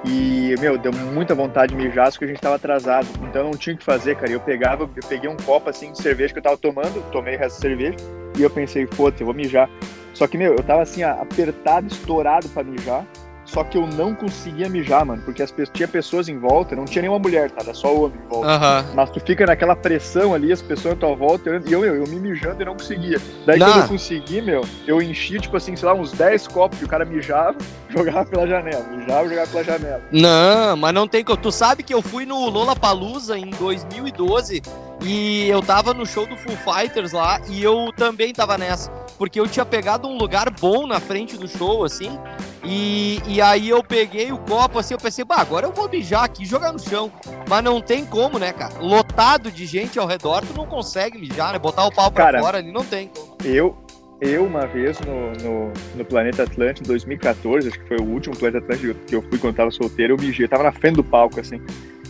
e, 0.05 0.53
meu, 0.59 0.77
deu 0.77 0.91
muita 0.91 1.33
vontade 1.33 1.75
de 1.75 1.81
mijar, 1.81 2.11
só 2.11 2.19
que 2.19 2.25
a 2.25 2.27
gente 2.27 2.41
tava 2.41 2.55
atrasado. 2.55 3.07
Então 3.23 3.45
não 3.45 3.51
tinha 3.51 3.75
o 3.75 3.77
que 3.77 3.83
fazer, 3.83 4.15
cara. 4.15 4.31
Eu 4.31 4.39
pegava, 4.39 4.83
eu 4.83 5.07
peguei 5.07 5.29
um 5.29 5.37
copo 5.37 5.69
assim 5.69 5.91
de 5.91 6.01
cerveja 6.01 6.33
que 6.33 6.39
eu 6.39 6.43
tava 6.43 6.57
tomando, 6.57 7.03
tomei 7.11 7.35
o 7.35 7.39
resto 7.39 7.55
da 7.55 7.61
cerveja 7.61 7.97
e 8.37 8.43
eu 8.43 8.49
pensei, 8.49 8.85
foda-se, 8.85 9.23
eu 9.23 9.25
vou 9.25 9.33
mijar. 9.33 9.69
Só 10.13 10.27
que, 10.27 10.37
meu, 10.37 10.53
eu 10.53 10.63
tava 10.63 10.83
assim, 10.83 11.01
apertado, 11.03 11.87
estourado 11.87 12.47
pra 12.49 12.63
mijar. 12.63 13.05
Só 13.45 13.63
que 13.63 13.77
eu 13.77 13.85
não 13.85 14.15
conseguia 14.15 14.69
mijar, 14.69 15.05
mano, 15.05 15.21
porque 15.23 15.43
as 15.43 15.51
pe- 15.51 15.67
tinha 15.67 15.87
pessoas 15.87 16.29
em 16.29 16.37
volta, 16.39 16.75
não 16.75 16.85
tinha 16.85 17.01
nenhuma 17.01 17.19
mulher, 17.19 17.51
tá? 17.51 17.61
Era 17.61 17.73
só 17.73 17.93
homem 17.93 18.17
em 18.25 18.29
volta. 18.29 18.47
Mas 18.95 19.09
tu 19.11 19.19
fica 19.19 19.45
naquela 19.45 19.75
pressão 19.75 20.33
ali, 20.33 20.51
as 20.51 20.61
pessoas 20.61 20.93
à 20.93 20.97
tua 20.97 21.13
volta, 21.15 21.61
e 21.65 21.71
eu, 21.73 21.83
eu, 21.83 21.95
eu 21.95 22.07
me 22.07 22.15
mijando 22.19 22.61
e 22.61 22.65
não 22.65 22.73
conseguia. 22.73 23.19
Daí 23.45 23.59
Não. 23.59 23.67
quando 23.67 23.81
eu 23.81 23.87
consegui, 23.89 24.41
meu, 24.41 24.65
eu 24.87 25.01
enchi, 25.01 25.39
tipo 25.39 25.57
assim, 25.57 25.75
sei 25.75 25.87
lá, 25.87 25.93
uns 25.93 26.11
10 26.13 26.47
copos 26.47 26.79
que 26.79 26.85
o 26.85 26.87
cara 26.87 27.03
mijava, 27.05 27.57
jogava 27.89 28.25
pela 28.25 28.47
janela. 28.47 28.85
Mijava 28.91 29.25
e 29.25 29.29
jogava 29.29 29.47
pela 29.51 29.63
janela. 29.63 30.01
Não, 30.11 30.77
mas 30.77 30.93
não 30.93 31.07
tem 31.07 31.23
como. 31.23 31.37
Tu 31.37 31.51
sabe 31.51 31.83
que 31.83 31.93
eu 31.93 32.01
fui 32.01 32.25
no 32.25 32.49
Lola 32.49 32.75
Palusa 32.75 33.37
em 33.37 33.49
2012 33.49 34.61
e 35.03 35.47
eu 35.49 35.61
tava 35.61 35.93
no 35.93 36.05
show 36.05 36.25
do 36.25 36.37
Full 36.37 36.55
Fighters 36.57 37.11
lá 37.11 37.41
e 37.49 37.61
eu 37.61 37.91
também 37.97 38.31
tava 38.33 38.57
nessa. 38.57 38.89
Porque 39.17 39.39
eu 39.39 39.47
tinha 39.47 39.65
pegado 39.65 40.07
um 40.07 40.17
lugar 40.17 40.49
bom 40.49 40.87
na 40.87 40.99
frente 40.99 41.37
do 41.37 41.47
show, 41.47 41.83
assim. 41.83 42.17
E, 42.63 43.21
e 43.27 43.32
aí 43.41 43.69
eu 43.69 43.83
peguei 43.83 44.31
o 44.31 44.37
copo 44.37 44.79
assim, 44.79 44.93
eu 44.93 44.99
pensei, 44.99 45.23
bah, 45.23 45.39
agora 45.39 45.65
eu 45.65 45.71
vou 45.71 45.89
mijar 45.89 46.23
aqui 46.23 46.43
e 46.43 46.45
jogar 46.45 46.71
no 46.71 46.79
chão. 46.79 47.11
Mas 47.49 47.63
não 47.63 47.81
tem 47.81 48.05
como, 48.05 48.37
né, 48.37 48.51
cara? 48.53 48.79
Lotado 48.79 49.51
de 49.51 49.65
gente 49.65 49.97
ao 49.99 50.07
redor, 50.07 50.41
tu 50.41 50.53
não 50.55 50.65
consegue 50.65 51.17
mijar, 51.17 51.53
né? 51.53 51.59
Botar 51.59 51.85
o 51.85 51.91
pau 51.91 52.11
pra 52.11 52.25
Cara, 52.25 52.39
fora 52.39 52.57
ali 52.57 52.71
não 52.71 52.83
tem. 52.83 53.09
Eu, 53.43 53.77
eu 54.19 54.45
uma 54.45 54.65
vez 54.65 54.99
no, 55.01 55.31
no, 55.43 55.73
no 55.95 56.05
Planeta 56.05 56.43
Atlântico, 56.43 56.85
em 56.85 56.87
2014, 56.87 57.67
acho 57.67 57.79
que 57.79 57.87
foi 57.87 57.97
o 57.97 58.03
último 58.03 58.35
Planeta 58.35 58.63
Atlântico 58.63 58.99
que 59.05 59.15
eu 59.15 59.21
fui 59.21 59.37
quando 59.37 59.55
tava 59.55 59.71
solteiro, 59.71 60.13
eu 60.13 60.17
mijei, 60.17 60.45
eu 60.45 60.49
tava 60.49 60.63
na 60.63 60.71
frente 60.71 60.95
do 60.95 61.03
palco, 61.03 61.39
assim. 61.39 61.61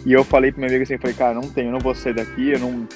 E 0.06 0.12
eu 0.12 0.24
falei 0.24 0.52
pro 0.52 0.60
meu 0.60 0.70
amigo 0.70 0.84
assim, 0.84 0.98
falei, 0.98 1.16
cara, 1.16 1.34
não 1.34 1.50
tenho, 1.50 1.70
eu 1.70 1.72
não 1.72 1.80
vou 1.80 1.96
sair 1.96 2.14
daqui, 2.14 2.52
eu 2.52 2.60
não. 2.60 2.88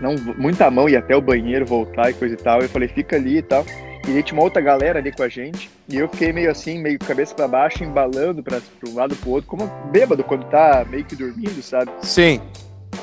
Não 0.00 0.14
muita 0.36 0.70
mão 0.70 0.88
ir 0.88 0.96
até 0.96 1.16
o 1.16 1.20
banheiro, 1.20 1.66
voltar 1.66 2.10
e 2.10 2.14
coisa 2.14 2.34
e 2.34 2.38
tal. 2.38 2.60
Eu 2.60 2.68
falei, 2.68 2.88
fica 2.88 3.16
ali 3.16 3.38
e 3.38 3.42
tal. 3.42 3.64
E 4.06 4.16
aí 4.16 4.22
tinha 4.22 4.38
uma 4.38 4.44
outra 4.44 4.62
galera 4.62 5.00
ali 5.00 5.10
com 5.10 5.22
a 5.22 5.28
gente. 5.28 5.68
E 5.88 5.96
eu 5.96 6.08
fiquei 6.08 6.32
meio 6.32 6.50
assim, 6.50 6.78
meio 6.78 6.98
cabeça 6.98 7.34
para 7.34 7.48
baixo, 7.48 7.82
embalando 7.82 8.42
para 8.42 8.60
um 8.88 8.94
lado 8.94 9.16
pro 9.16 9.30
outro, 9.30 9.48
como 9.48 9.66
bêbado 9.90 10.22
quando 10.22 10.44
tá 10.44 10.86
meio 10.88 11.04
que 11.04 11.16
dormindo, 11.16 11.60
sabe? 11.62 11.90
Sim. 12.02 12.40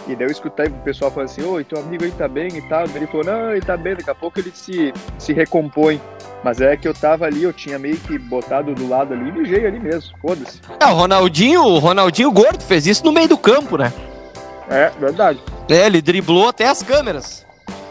E 0.07 0.15
daí 0.15 0.27
eu 0.27 0.31
escutei 0.31 0.67
o 0.67 0.71
pessoal 0.83 1.11
falando 1.11 1.29
assim, 1.29 1.43
oi, 1.43 1.63
teu 1.63 1.79
amigo 1.79 2.03
aí 2.03 2.11
tá 2.11 2.27
bem 2.27 2.47
e 2.57 2.61
tal. 2.63 2.85
Ele 2.85 3.07
falou, 3.07 3.25
não, 3.25 3.51
ele 3.51 3.61
tá 3.61 3.75
bem, 3.77 3.95
daqui 3.95 4.09
a 4.09 4.15
pouco 4.15 4.39
ele 4.39 4.51
se, 4.53 4.93
se 5.17 5.33
recompõe. 5.33 5.99
Mas 6.43 6.59
é 6.59 6.75
que 6.75 6.87
eu 6.87 6.93
tava 6.93 7.25
ali, 7.25 7.43
eu 7.43 7.53
tinha 7.53 7.79
meio 7.79 7.97
que 7.97 8.17
botado 8.17 8.73
do 8.73 8.87
lado 8.87 9.13
ali 9.13 9.29
e 9.29 9.31
mijei 9.31 9.65
ali 9.65 9.79
mesmo, 9.79 10.17
foda-se. 10.21 10.59
É, 10.79 10.85
o 10.85 10.93
Ronaldinho, 10.93 11.63
o 11.63 11.79
Ronaldinho 11.79 12.31
Gordo 12.31 12.61
fez 12.61 12.85
isso 12.85 13.05
no 13.05 13.11
meio 13.11 13.29
do 13.29 13.37
campo, 13.37 13.77
né? 13.77 13.91
É, 14.69 14.89
verdade. 14.99 15.39
É, 15.69 15.85
ele 15.85 16.01
driblou 16.01 16.47
até 16.47 16.67
as 16.67 16.83
câmeras. 16.83 17.45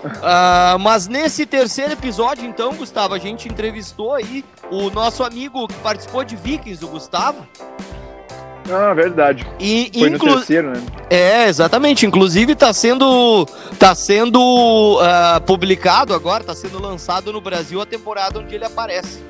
Uh, 0.05 0.79
mas 0.81 1.07
nesse 1.07 1.47
terceiro 1.47 1.93
episódio, 1.93 2.45
então, 2.45 2.75
Gustavo, 2.75 3.15
a 3.15 3.19
gente 3.19 3.49
entrevistou 3.49 4.15
aí 4.15 4.45
o 4.71 4.91
nosso 4.91 5.23
amigo 5.23 5.69
que 5.69 5.75
participou 5.75 6.25
de 6.25 6.35
Vikings, 6.35 6.85
o 6.85 6.89
Gustavo. 6.89 7.47
Ah, 8.71 8.93
verdade. 8.95 9.47
E, 9.59 9.91
Foi 9.93 10.09
inclu... 10.09 10.29
no 10.29 10.37
terceiro, 10.37 10.71
né? 10.71 10.83
É, 11.11 11.49
exatamente. 11.49 12.07
Inclusive 12.07 12.55
tá 12.55 12.73
sendo 12.73 13.47
tá 13.79 13.95
sendo 13.95 14.41
uh, 14.41 15.41
publicado 15.43 16.15
agora, 16.15 16.45
tá 16.45 16.55
sendo 16.55 16.81
lançado 16.81 17.33
no 17.33 17.41
Brasil 17.41 17.81
a 17.81 17.87
temporada 17.87 18.39
onde 18.39 18.55
ele 18.55 18.65
aparece. 18.65 19.21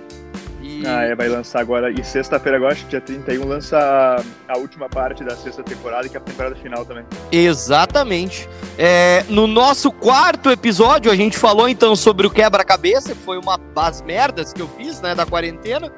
E... 0.82 0.86
Ah, 0.86 1.02
é, 1.02 1.14
vai 1.14 1.28
lançar 1.28 1.60
agora. 1.60 1.90
E 1.90 2.02
sexta-feira, 2.04 2.56
agora, 2.56 2.72
acho 2.72 2.84
que 2.84 2.90
dia 2.90 3.00
31, 3.00 3.46
lança 3.46 3.78
a, 3.78 4.52
a, 4.52 4.58
última 4.58 4.88
parte 4.88 5.22
da 5.22 5.36
sexta 5.36 5.62
temporada, 5.62 6.08
que 6.08 6.16
é 6.16 6.20
a 6.20 6.22
temporada 6.22 6.56
final 6.56 6.84
também. 6.84 7.04
Exatamente. 7.30 8.48
É, 8.76 9.24
no 9.28 9.46
nosso 9.46 9.92
quarto 9.92 10.50
episódio, 10.50 11.10
a 11.10 11.16
gente 11.16 11.38
falou 11.38 11.68
então 11.68 11.94
sobre 11.94 12.26
o 12.26 12.30
quebra-cabeça, 12.30 13.14
que 13.14 13.20
foi 13.20 13.38
uma 13.38 13.56
das 13.56 14.02
merdas 14.02 14.52
que 14.52 14.60
eu 14.60 14.68
fiz, 14.68 15.00
né, 15.00 15.14
da 15.14 15.24
quarentena. 15.24 15.92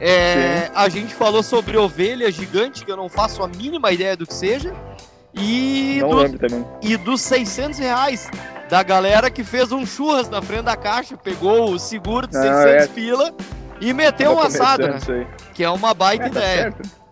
É, 0.00 0.70
a 0.74 0.88
gente 0.88 1.14
falou 1.14 1.42
sobre 1.42 1.76
ovelha 1.76 2.30
gigante, 2.30 2.84
que 2.84 2.90
eu 2.90 2.96
não 2.96 3.08
faço 3.08 3.42
a 3.42 3.48
mínima 3.48 3.92
ideia 3.92 4.16
do 4.16 4.26
que 4.26 4.34
seja. 4.34 4.74
E, 5.34 5.98
não 6.00 6.10
do, 6.10 6.16
lembro 6.16 6.38
também. 6.38 6.64
e 6.80 6.96
dos 6.96 7.20
600 7.22 7.78
reais 7.78 8.30
da 8.70 8.82
galera 8.82 9.30
que 9.30 9.42
fez 9.42 9.72
um 9.72 9.84
churras 9.84 10.28
na 10.30 10.40
frente 10.40 10.62
da 10.62 10.76
caixa, 10.76 11.16
pegou 11.16 11.72
o 11.72 11.78
seguro 11.78 12.26
de 12.26 12.34
600 12.34 12.56
ah, 12.56 12.68
é. 12.68 12.86
pila 12.86 13.34
e 13.80 13.92
meteu 13.92 14.32
um 14.32 14.40
assado, 14.40 14.86
né? 14.86 14.98
Que 15.54 15.64
é 15.64 15.70
uma 15.70 15.94
baita 15.94 16.26
é, 16.26 16.30
tá 16.30 16.38
ideia. 16.38 16.62
Certo 16.62 17.04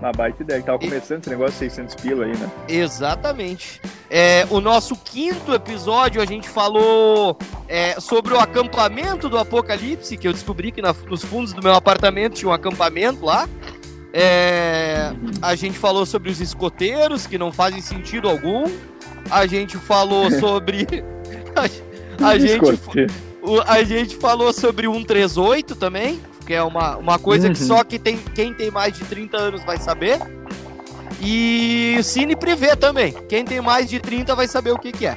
uma 0.00 0.12
baita 0.12 0.42
ideia. 0.42 0.62
Tava 0.62 0.78
começando 0.78 1.20
esse 1.20 1.30
negócio 1.30 1.52
de 1.52 1.58
600 1.58 1.94
pila 1.96 2.24
aí, 2.24 2.36
né? 2.36 2.50
Exatamente. 2.68 3.80
É, 4.08 4.46
o 4.50 4.60
nosso 4.60 4.96
quinto 4.96 5.54
episódio 5.54 6.20
a 6.20 6.24
gente 6.24 6.48
falou 6.48 7.38
é, 7.68 8.00
sobre 8.00 8.34
o 8.34 8.40
acampamento 8.40 9.28
do 9.28 9.38
Apocalipse, 9.38 10.16
que 10.16 10.26
eu 10.26 10.32
descobri 10.32 10.72
que 10.72 10.82
na, 10.82 10.94
nos 11.08 11.22
fundos 11.22 11.52
do 11.52 11.62
meu 11.62 11.74
apartamento 11.74 12.34
tinha 12.34 12.48
um 12.48 12.54
acampamento 12.54 13.24
lá. 13.24 13.48
É, 14.12 15.12
a 15.40 15.54
gente 15.54 15.78
falou 15.78 16.04
sobre 16.04 16.30
os 16.30 16.40
escoteiros, 16.40 17.26
que 17.26 17.38
não 17.38 17.52
fazem 17.52 17.80
sentido 17.80 18.28
algum. 18.28 18.64
A 19.30 19.46
gente 19.46 19.76
falou 19.76 20.30
sobre. 20.40 21.04
a, 21.54 22.26
a 22.30 22.38
gente, 22.38 22.58
a 23.66 23.82
gente 23.82 24.16
falou 24.16 24.52
sobre 24.52 24.86
o 24.86 24.94
138 24.94 25.76
também 25.76 26.20
que 26.50 26.54
é 26.54 26.62
uma, 26.64 26.96
uma 26.96 27.16
coisa 27.16 27.46
uhum. 27.46 27.52
que 27.52 27.60
só 27.60 27.84
que 27.84 27.96
tem, 27.96 28.18
quem 28.34 28.52
tem 28.52 28.72
mais 28.72 28.92
de 28.92 29.04
30 29.04 29.36
anos 29.36 29.62
vai 29.62 29.76
saber. 29.76 30.18
E 31.22 31.96
Cine 32.02 32.34
Privé 32.34 32.74
também. 32.74 33.14
Quem 33.28 33.44
tem 33.44 33.60
mais 33.60 33.88
de 33.88 34.00
30 34.00 34.34
vai 34.34 34.48
saber 34.48 34.72
o 34.72 34.78
que, 34.78 34.90
que 34.90 35.06
é. 35.06 35.16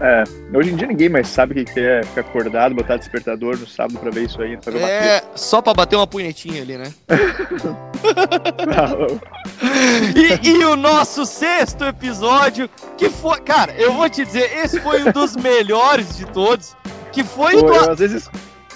É, 0.00 0.22
hoje 0.54 0.70
em 0.70 0.76
dia 0.76 0.86
ninguém 0.86 1.08
mais 1.08 1.26
sabe 1.26 1.60
o 1.60 1.64
que 1.64 1.80
é 1.80 2.04
ficar 2.04 2.20
acordado, 2.20 2.72
botar 2.72 2.96
despertador 2.96 3.58
no 3.58 3.66
sábado 3.66 3.98
pra 3.98 4.12
ver 4.12 4.26
isso 4.26 4.40
aí. 4.40 4.56
Pra 4.56 4.72
ver 4.72 4.80
é, 4.80 5.24
só 5.34 5.60
pra 5.60 5.74
bater 5.74 5.96
uma 5.96 6.06
punhetinha 6.06 6.62
ali, 6.62 6.78
né? 6.78 6.94
e, 10.14 10.50
e, 10.50 10.64
o 10.64 10.76
nosso 10.76 11.26
sexto 11.26 11.84
episódio, 11.84 12.70
que 12.96 13.10
foi. 13.10 13.40
Cara, 13.40 13.72
eu 13.72 13.92
vou 13.92 14.08
te 14.08 14.24
dizer, 14.24 14.56
esse 14.56 14.78
foi 14.78 15.02
um 15.02 15.10
dos 15.10 15.34
melhores 15.34 16.16
de 16.16 16.26
todos. 16.26 16.76
Que 17.12 17.24
foi 17.24 17.52
Pô, 17.54 17.62
do. 17.62 17.74
Eu, 17.74 17.90
às 17.92 17.98
vezes 17.98 18.30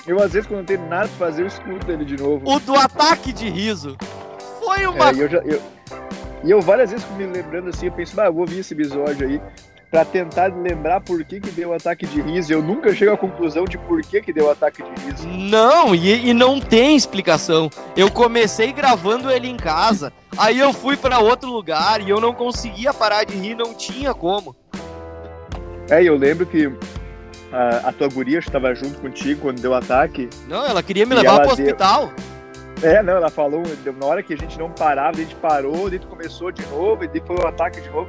eu, 0.06 0.22
às 0.22 0.32
vezes, 0.32 0.46
quando 0.46 0.58
não 0.58 0.66
tenho 0.66 0.86
nada 0.86 1.08
pra 1.08 1.26
fazer, 1.26 1.42
eu 1.42 1.46
escuto 1.46 1.90
ele 1.90 2.04
de 2.04 2.16
novo. 2.16 2.42
O 2.44 2.60
do 2.60 2.74
ataque 2.74 3.32
de 3.32 3.48
riso. 3.48 3.96
Foi 4.62 4.86
uma. 4.86 5.10
É, 5.10 5.14
e 5.14 5.20
eu, 5.20 5.28
já, 5.28 5.38
eu, 5.38 5.62
e 6.42 6.50
eu 6.50 6.60
várias 6.60 6.90
vezes 6.90 7.06
me 7.16 7.24
lembrando 7.24 7.70
assim, 7.70 7.86
eu 7.86 7.92
penso, 7.92 8.20
ah, 8.20 8.26
eu 8.26 8.32
vou 8.32 8.42
ouvir 8.42 8.58
esse 8.58 8.74
episódio 8.74 9.26
aí 9.26 9.40
para 9.90 10.04
tentar 10.04 10.52
lembrar 10.52 11.00
por 11.00 11.24
que, 11.24 11.40
que 11.40 11.50
deu 11.50 11.70
o 11.70 11.72
ataque 11.72 12.06
de 12.06 12.20
riso. 12.20 12.52
Eu 12.52 12.60
nunca 12.60 12.94
chego 12.94 13.12
à 13.12 13.16
conclusão 13.16 13.64
de 13.64 13.78
por 13.78 14.02
que, 14.02 14.20
que 14.20 14.32
deu 14.32 14.46
o 14.46 14.50
ataque 14.50 14.82
de 14.82 15.06
riso. 15.06 15.26
Não, 15.26 15.94
e, 15.94 16.28
e 16.28 16.34
não 16.34 16.60
tem 16.60 16.96
explicação. 16.96 17.70
Eu 17.96 18.10
comecei 18.10 18.72
gravando 18.72 19.30
ele 19.30 19.48
em 19.48 19.56
casa, 19.56 20.12
aí 20.36 20.58
eu 20.58 20.72
fui 20.74 20.98
para 20.98 21.18
outro 21.18 21.48
lugar 21.48 22.02
e 22.02 22.10
eu 22.10 22.20
não 22.20 22.34
conseguia 22.34 22.92
parar 22.92 23.24
de 23.24 23.34
rir, 23.36 23.54
não 23.54 23.72
tinha 23.72 24.12
como. 24.12 24.54
É, 25.88 26.02
eu 26.02 26.16
lembro 26.16 26.44
que 26.44 26.70
a, 27.54 27.88
a 27.88 27.92
tua 27.92 28.08
guria 28.08 28.40
estava 28.40 28.74
junto 28.74 28.98
contigo 28.98 29.42
quando 29.42 29.60
deu 29.60 29.70
o 29.70 29.74
ataque. 29.74 30.28
Não, 30.48 30.66
ela 30.66 30.82
queria 30.82 31.06
me 31.06 31.14
levar 31.14 31.40
pro 31.40 31.54
deu... 31.54 31.64
hospital. 31.64 32.12
É, 32.82 33.02
não, 33.02 33.14
ela 33.14 33.30
falou, 33.30 33.62
na 33.98 34.06
hora 34.06 34.22
que 34.22 34.34
a 34.34 34.36
gente 34.36 34.58
não 34.58 34.68
parava, 34.70 35.16
a 35.16 35.20
gente 35.20 35.36
parou, 35.36 35.86
a 35.86 35.90
gente 35.90 36.06
começou 36.06 36.50
de 36.50 36.66
novo, 36.66 37.04
e 37.04 37.08
depois 37.08 37.38
o 37.38 37.46
ataque 37.46 37.80
de 37.80 37.88
novo. 37.88 38.08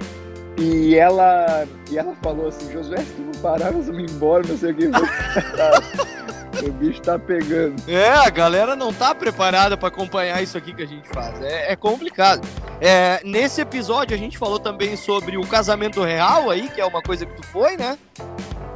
E 0.58 0.96
ela, 0.96 1.66
e 1.92 1.98
ela 1.98 2.16
falou 2.24 2.48
assim, 2.48 2.72
Josué, 2.72 2.98
se 2.98 3.14
tu 3.14 3.22
não 3.22 3.42
parar, 3.42 3.72
nós 3.72 3.88
vamos 3.88 4.12
embora, 4.12 4.44
não 4.48 4.58
sei 4.58 4.72
o 4.72 4.76
que. 4.76 4.86
o 6.66 6.72
bicho 6.72 7.02
tá 7.02 7.20
pegando. 7.20 7.76
É, 7.88 8.10
a 8.10 8.30
galera 8.30 8.76
não 8.76 8.92
tá 8.92 9.14
preparada 9.14 9.78
para 9.78 9.90
acompanhar 9.90 10.42
isso 10.42 10.58
aqui 10.58 10.74
que 10.74 10.82
a 10.82 10.88
gente 10.88 11.08
faz. 11.10 11.40
É, 11.42 11.74
é 11.74 11.76
complicado. 11.76 12.48
É, 12.82 13.22
nesse 13.24 13.62
episódio 13.62 14.16
a 14.16 14.20
gente 14.20 14.38
falou 14.38 14.60
também 14.60 14.96
sobre 14.96 15.38
o 15.38 15.46
casamento 15.46 16.02
real 16.04 16.50
aí, 16.50 16.70
que 16.70 16.82
é 16.82 16.86
uma 16.86 17.02
coisa 17.02 17.26
que 17.26 17.36
tu 17.36 17.46
foi, 17.48 17.78
né? 17.78 17.98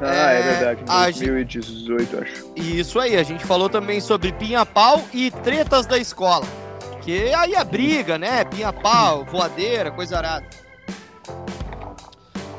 Ah, 0.02 0.34
é, 0.34 0.40
é 0.40 0.42
verdade, 0.44 0.82
em 0.82 0.86
2018, 0.86 2.00
gente... 2.00 2.24
acho. 2.24 2.54
Isso 2.56 3.00
aí, 3.00 3.18
a 3.18 3.24
gente 3.24 3.46
falou 3.46 3.70
também 3.70 4.00
sobre 4.00 4.32
pinha-pau 4.32 5.04
e 5.14 5.30
tretas 5.30 5.86
da 5.86 5.98
escola. 5.98 6.46
Que 7.02 7.34
aí 7.34 7.56
a 7.56 7.62
é 7.62 7.64
briga, 7.64 8.18
né? 8.18 8.44
Pinha-pau, 8.46 9.26
voadeira, 9.26 9.92
coisa 9.92 10.18
arada. 10.18 10.46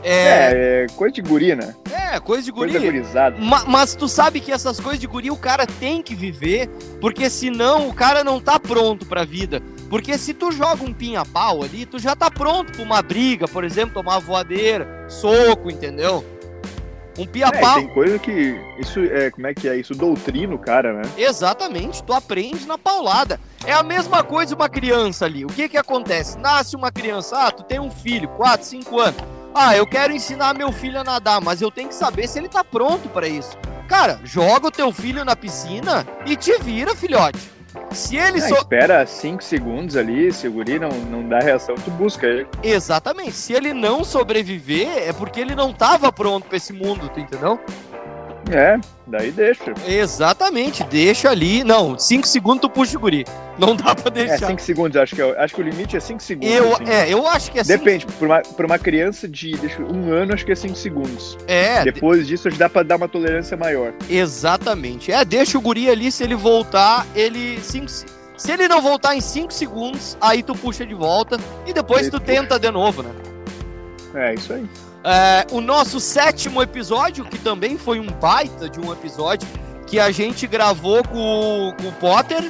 É... 0.02 0.84
é, 0.84 0.86
coisa 0.96 1.14
de 1.14 1.22
guri, 1.22 1.54
né? 1.54 1.74
É, 1.92 2.18
coisa 2.18 2.42
de 2.42 2.50
guri. 2.50 2.72
Coisa 2.72 3.30
Ma 3.38 3.64
mas 3.66 3.94
tu 3.94 4.08
sabe 4.08 4.40
que 4.40 4.50
essas 4.50 4.80
coisas 4.80 4.98
de 4.98 5.06
guri 5.06 5.30
o 5.30 5.36
cara 5.36 5.66
tem 5.66 6.02
que 6.02 6.14
viver, 6.14 6.68
porque 7.00 7.28
senão 7.28 7.88
o 7.88 7.94
cara 7.94 8.24
não 8.24 8.40
tá 8.40 8.58
pronto 8.58 9.06
pra 9.06 9.24
vida. 9.24 9.62
Porque 9.88 10.16
se 10.16 10.32
tu 10.32 10.50
joga 10.52 10.84
um 10.84 10.92
pinha-pau 10.92 11.62
ali, 11.62 11.84
tu 11.84 11.98
já 11.98 12.16
tá 12.16 12.30
pronto 12.30 12.72
pra 12.72 12.82
uma 12.82 13.02
briga, 13.02 13.46
por 13.46 13.64
exemplo, 13.64 13.94
tomar 13.94 14.18
voadeira, 14.20 15.06
soco, 15.08 15.70
entendeu? 15.70 16.24
Um 17.20 17.26
piapau. 17.26 17.78
É, 17.78 17.80
tem 17.82 17.88
coisa 17.88 18.18
que. 18.18 18.58
Isso 18.78 19.00
é. 19.00 19.30
Como 19.30 19.46
é 19.46 19.54
que 19.54 19.68
é? 19.68 19.76
Isso 19.76 19.94
doutrina 19.94 20.54
o 20.54 20.58
cara, 20.58 20.92
né? 20.92 21.02
Exatamente, 21.18 22.02
tu 22.02 22.12
aprende 22.12 22.66
na 22.66 22.78
paulada. 22.78 23.38
É 23.64 23.72
a 23.72 23.82
mesma 23.82 24.24
coisa 24.24 24.54
uma 24.54 24.68
criança 24.68 25.26
ali. 25.26 25.44
O 25.44 25.48
que 25.48 25.68
que 25.68 25.76
acontece? 25.76 26.38
Nasce 26.38 26.74
uma 26.74 26.90
criança, 26.90 27.36
ah, 27.46 27.50
tu 27.50 27.62
tem 27.62 27.78
um 27.78 27.90
filho, 27.90 28.28
4, 28.28 28.66
5 28.66 29.00
anos. 29.00 29.20
Ah, 29.54 29.76
eu 29.76 29.86
quero 29.86 30.12
ensinar 30.12 30.54
meu 30.54 30.72
filho 30.72 31.00
a 31.00 31.04
nadar, 31.04 31.40
mas 31.40 31.60
eu 31.60 31.70
tenho 31.70 31.88
que 31.88 31.94
saber 31.94 32.28
se 32.28 32.38
ele 32.38 32.48
tá 32.48 32.64
pronto 32.64 33.08
para 33.08 33.28
isso. 33.28 33.58
Cara, 33.88 34.20
joga 34.22 34.68
o 34.68 34.70
teu 34.70 34.92
filho 34.92 35.24
na 35.24 35.34
piscina 35.34 36.06
e 36.24 36.36
te 36.36 36.56
vira, 36.58 36.94
filhote. 36.94 37.50
Se 37.92 38.16
ele 38.16 38.38
é, 38.38 38.48
so... 38.48 38.54
Espera 38.54 39.06
5 39.06 39.42
segundos 39.42 39.96
ali, 39.96 40.32
se 40.32 40.48
o 40.48 40.52
guri 40.52 40.78
não, 40.78 40.88
não 40.88 41.28
dá 41.28 41.38
reação, 41.40 41.74
tu 41.74 41.90
busca 41.90 42.26
ele. 42.26 42.46
Exatamente. 42.62 43.32
Se 43.32 43.52
ele 43.52 43.72
não 43.74 44.04
sobreviver, 44.04 44.88
é 45.08 45.12
porque 45.12 45.40
ele 45.40 45.54
não 45.54 45.72
tava 45.72 46.12
pronto 46.12 46.46
pra 46.46 46.56
esse 46.56 46.72
mundo, 46.72 47.08
tu 47.08 47.20
entendeu? 47.20 47.58
É, 48.52 48.78
daí 49.06 49.30
deixa. 49.30 49.72
Exatamente, 49.86 50.84
deixa 50.84 51.30
ali. 51.30 51.62
Não, 51.64 51.98
5 51.98 52.26
segundos 52.26 52.62
tu 52.62 52.70
puxa 52.70 52.96
o 52.96 53.00
guri. 53.00 53.24
Não 53.58 53.76
dá 53.76 53.94
pra 53.94 54.08
é, 54.08 54.26
deixar. 54.26 54.46
É, 54.46 54.48
5 54.48 54.60
segundos, 54.60 54.96
acho 54.96 55.14
que, 55.14 55.22
é, 55.22 55.38
acho 55.38 55.54
que 55.54 55.60
o 55.60 55.64
limite 55.64 55.96
é 55.96 56.00
5 56.00 56.22
segundos. 56.22 56.54
Eu, 56.54 56.74
assim. 56.74 56.84
É, 56.88 57.12
eu 57.12 57.26
acho 57.26 57.50
que 57.50 57.58
é 57.58 57.62
Depende, 57.62 58.04
cinco... 58.04 58.12
por, 58.18 58.26
uma, 58.26 58.40
por 58.40 58.64
uma 58.64 58.78
criança 58.78 59.28
de 59.28 59.56
deixa, 59.56 59.82
um 59.82 60.12
ano, 60.12 60.34
acho 60.34 60.44
que 60.44 60.52
é 60.52 60.56
5 60.56 60.74
segundos. 60.76 61.38
É. 61.46 61.84
Depois 61.84 62.26
disso, 62.26 62.48
acho 62.48 62.56
que 62.56 62.60
dá 62.60 62.68
pra 62.68 62.82
dar 62.82 62.96
uma 62.96 63.08
tolerância 63.08 63.56
maior. 63.56 63.92
Exatamente. 64.08 65.12
É, 65.12 65.24
deixa 65.24 65.58
o 65.58 65.60
guri 65.60 65.90
ali, 65.90 66.10
se 66.10 66.24
ele 66.24 66.34
voltar, 66.34 67.06
ele. 67.14 67.60
Cinco, 67.60 67.88
se 67.88 68.52
ele 68.52 68.66
não 68.68 68.80
voltar 68.80 69.14
em 69.14 69.20
5 69.20 69.52
segundos, 69.52 70.16
aí 70.20 70.42
tu 70.42 70.54
puxa 70.54 70.86
de 70.86 70.94
volta 70.94 71.38
e 71.66 71.72
depois 71.74 72.08
tu 72.08 72.18
puxa. 72.18 72.24
tenta 72.24 72.58
de 72.58 72.70
novo, 72.70 73.02
né? 73.02 73.10
É, 74.14 74.34
isso 74.34 74.52
aí. 74.52 74.66
É, 75.02 75.46
o 75.50 75.60
nosso 75.60 75.98
sétimo 75.98 76.62
episódio, 76.62 77.24
que 77.24 77.38
também 77.38 77.78
foi 77.78 77.98
um 77.98 78.06
baita 78.06 78.68
de 78.68 78.78
um 78.80 78.92
episódio, 78.92 79.48
que 79.86 79.98
a 79.98 80.10
gente 80.10 80.46
gravou 80.46 81.02
com, 81.02 81.74
com 81.80 81.88
o 81.88 81.92
Potter. 81.92 82.48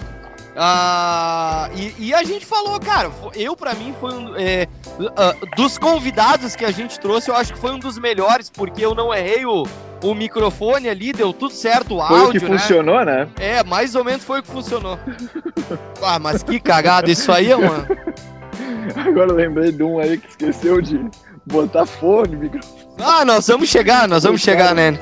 Ah, 0.56 1.70
e, 1.74 2.08
e, 2.08 2.14
a 2.14 2.24
gente 2.24 2.44
falou, 2.44 2.78
cara, 2.80 3.10
eu 3.34 3.56
para 3.56 3.72
mim 3.72 3.94
foi 4.00 4.12
um. 4.12 4.36
É, 4.36 4.66
uh, 4.98 5.56
dos 5.56 5.78
convidados 5.78 6.56
que 6.56 6.64
a 6.64 6.72
gente 6.72 6.98
trouxe, 6.98 7.30
eu 7.30 7.36
acho 7.36 7.52
que 7.54 7.58
foi 7.58 7.70
um 7.70 7.78
dos 7.78 7.98
melhores, 7.98 8.50
porque 8.50 8.84
eu 8.84 8.94
não 8.94 9.14
errei 9.14 9.46
o, 9.46 9.64
o 10.02 10.12
microfone 10.12 10.88
ali, 10.88 11.12
deu 11.12 11.32
tudo 11.32 11.54
certo, 11.54 11.94
o 11.94 12.02
áudio. 12.02 12.18
Foi 12.18 12.28
o 12.28 12.32
que 12.32 12.48
né? 12.48 12.58
funcionou, 12.58 13.04
né? 13.04 13.28
É, 13.38 13.62
mais 13.62 13.94
ou 13.94 14.04
menos 14.04 14.24
foi 14.24 14.40
o 14.40 14.42
que 14.42 14.50
funcionou. 14.50 14.98
ah, 16.02 16.18
mas 16.18 16.42
que 16.42 16.58
cagada, 16.58 17.08
isso 17.08 17.30
aí, 17.30 17.54
mano. 17.54 17.86
Agora 19.06 19.30
eu 19.30 19.36
lembrei 19.36 19.70
de 19.70 19.82
um 19.84 20.00
aí 20.00 20.18
que 20.18 20.28
esqueceu 20.28 20.82
de 20.82 21.08
botar 21.46 21.86
fone, 21.86 22.36
microfone. 22.36 22.80
Ah, 22.98 23.24
nós 23.24 23.46
vamos 23.46 23.68
chegar, 23.68 24.06
nós 24.08 24.24
vamos 24.24 24.40
chegar, 24.40 24.74
né? 24.74 24.98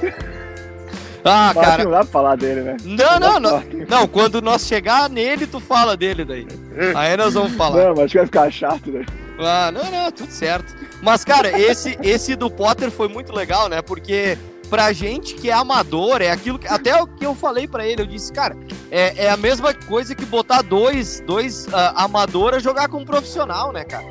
Ah, 1.24 1.52
Mas 1.54 1.66
cara. 1.66 1.84
Não 1.84 1.90
dá 1.90 1.98
pra 1.98 2.06
falar 2.06 2.36
dele, 2.36 2.60
né? 2.62 2.76
Não, 2.84 3.18
não, 3.18 3.40
não. 3.40 3.62
Não, 3.88 4.08
quando 4.08 4.40
nós 4.40 4.66
chegar 4.66 5.10
nele, 5.10 5.46
tu 5.46 5.60
fala 5.60 5.96
dele 5.96 6.24
daí. 6.24 6.46
Aí 6.94 7.16
nós 7.16 7.34
vamos 7.34 7.54
falar. 7.54 7.84
Não, 7.84 7.90
mas 7.90 8.04
acho 8.04 8.12
que 8.12 8.18
vai 8.18 8.26
ficar 8.26 8.50
chato, 8.50 8.90
né? 8.90 9.04
Ah, 9.38 9.70
não, 9.70 9.90
não, 9.90 10.10
tudo 10.10 10.30
certo. 10.30 10.74
Mas, 11.02 11.24
cara, 11.24 11.58
esse, 11.58 11.98
esse 12.02 12.34
do 12.34 12.50
Potter 12.50 12.90
foi 12.90 13.08
muito 13.08 13.32
legal, 13.32 13.68
né? 13.68 13.82
Porque 13.82 14.38
pra 14.68 14.92
gente 14.92 15.34
que 15.34 15.50
é 15.50 15.52
amador, 15.52 16.22
é 16.22 16.30
aquilo 16.30 16.58
que. 16.58 16.66
Até 16.66 17.00
o 17.00 17.06
que 17.06 17.24
eu 17.24 17.34
falei 17.34 17.66
pra 17.66 17.86
ele, 17.86 18.02
eu 18.02 18.06
disse, 18.06 18.32
cara, 18.32 18.56
é, 18.90 19.26
é 19.26 19.30
a 19.30 19.36
mesma 19.36 19.72
coisa 19.72 20.14
que 20.14 20.24
botar 20.24 20.62
dois, 20.62 21.20
dois 21.26 21.66
uh, 21.66 21.92
amadores 21.94 22.58
a 22.58 22.60
jogar 22.60 22.88
com 22.88 22.98
um 22.98 23.04
profissional, 23.04 23.72
né, 23.72 23.84
cara? 23.84 24.04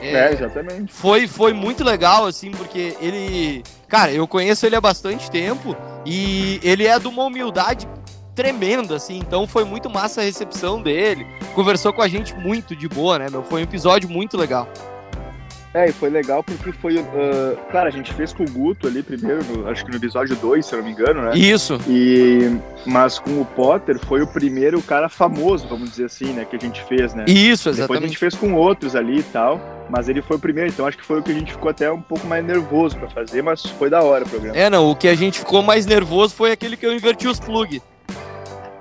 É, 0.00 0.14
é, 0.14 0.32
exatamente. 0.32 0.92
Foi, 0.92 1.26
foi 1.26 1.52
muito 1.52 1.84
legal, 1.84 2.26
assim, 2.26 2.50
porque 2.50 2.96
ele. 3.00 3.62
Cara, 3.88 4.12
eu 4.12 4.26
conheço 4.26 4.66
ele 4.66 4.76
há 4.76 4.80
bastante 4.80 5.30
tempo 5.30 5.76
e 6.04 6.60
ele 6.62 6.86
é 6.86 6.98
de 6.98 7.08
uma 7.08 7.24
humildade 7.24 7.88
tremenda, 8.34 8.96
assim. 8.96 9.18
Então 9.18 9.46
foi 9.46 9.64
muito 9.64 9.90
massa 9.90 10.20
a 10.20 10.24
recepção 10.24 10.80
dele. 10.80 11.26
Conversou 11.54 11.92
com 11.92 12.02
a 12.02 12.08
gente 12.08 12.34
muito 12.34 12.76
de 12.76 12.88
boa, 12.88 13.18
né, 13.18 13.28
meu? 13.30 13.42
Foi 13.42 13.60
um 13.60 13.64
episódio 13.64 14.08
muito 14.08 14.36
legal. 14.36 14.68
É, 15.74 15.88
e 15.88 15.92
foi 15.92 16.08
legal 16.08 16.42
porque 16.42 16.72
foi. 16.72 16.96
Uh, 16.98 17.56
cara, 17.70 17.88
a 17.88 17.92
gente 17.92 18.12
fez 18.14 18.32
com 18.32 18.42
o 18.42 18.50
Guto 18.50 18.86
ali 18.86 19.02
primeiro, 19.02 19.44
no, 19.44 19.68
acho 19.68 19.84
que 19.84 19.90
no 19.90 19.96
episódio 19.96 20.34
2, 20.36 20.64
se 20.64 20.74
eu 20.74 20.78
não 20.78 20.86
me 20.86 20.92
engano, 20.92 21.22
né? 21.22 21.36
Isso. 21.36 21.78
E, 21.86 22.58
mas 22.86 23.18
com 23.18 23.40
o 23.40 23.44
Potter 23.44 23.98
foi 23.98 24.22
o 24.22 24.26
primeiro 24.26 24.80
cara 24.80 25.08
famoso, 25.08 25.68
vamos 25.68 25.90
dizer 25.90 26.06
assim, 26.06 26.32
né? 26.32 26.46
Que 26.46 26.56
a 26.56 26.58
gente 26.58 26.82
fez, 26.84 27.12
né? 27.14 27.24
Isso, 27.28 27.68
exatamente. 27.68 27.80
Depois 27.80 27.98
a 27.98 28.06
gente 28.06 28.18
fez 28.18 28.34
com 28.34 28.54
outros 28.54 28.96
ali 28.96 29.18
e 29.18 29.22
tal. 29.24 29.60
Mas 29.90 30.08
ele 30.08 30.20
foi 30.20 30.36
o 30.36 30.40
primeiro, 30.40 30.68
então 30.68 30.86
acho 30.86 30.98
que 30.98 31.04
foi 31.04 31.20
o 31.20 31.22
que 31.22 31.30
a 31.30 31.34
gente 31.34 31.52
ficou 31.52 31.70
até 31.70 31.90
um 31.90 32.00
pouco 32.00 32.26
mais 32.26 32.44
nervoso 32.44 32.96
para 32.98 33.08
fazer, 33.08 33.42
mas 33.42 33.62
foi 33.62 33.88
da 33.88 34.02
hora 34.02 34.22
o 34.22 34.28
programa. 34.28 34.54
É, 34.54 34.68
não, 34.68 34.90
o 34.90 34.94
que 34.94 35.08
a 35.08 35.14
gente 35.14 35.38
ficou 35.38 35.62
mais 35.62 35.86
nervoso 35.86 36.34
foi 36.34 36.52
aquele 36.52 36.76
que 36.76 36.84
eu 36.84 36.92
inverti 36.92 37.26
os 37.26 37.40
plug. 37.40 37.80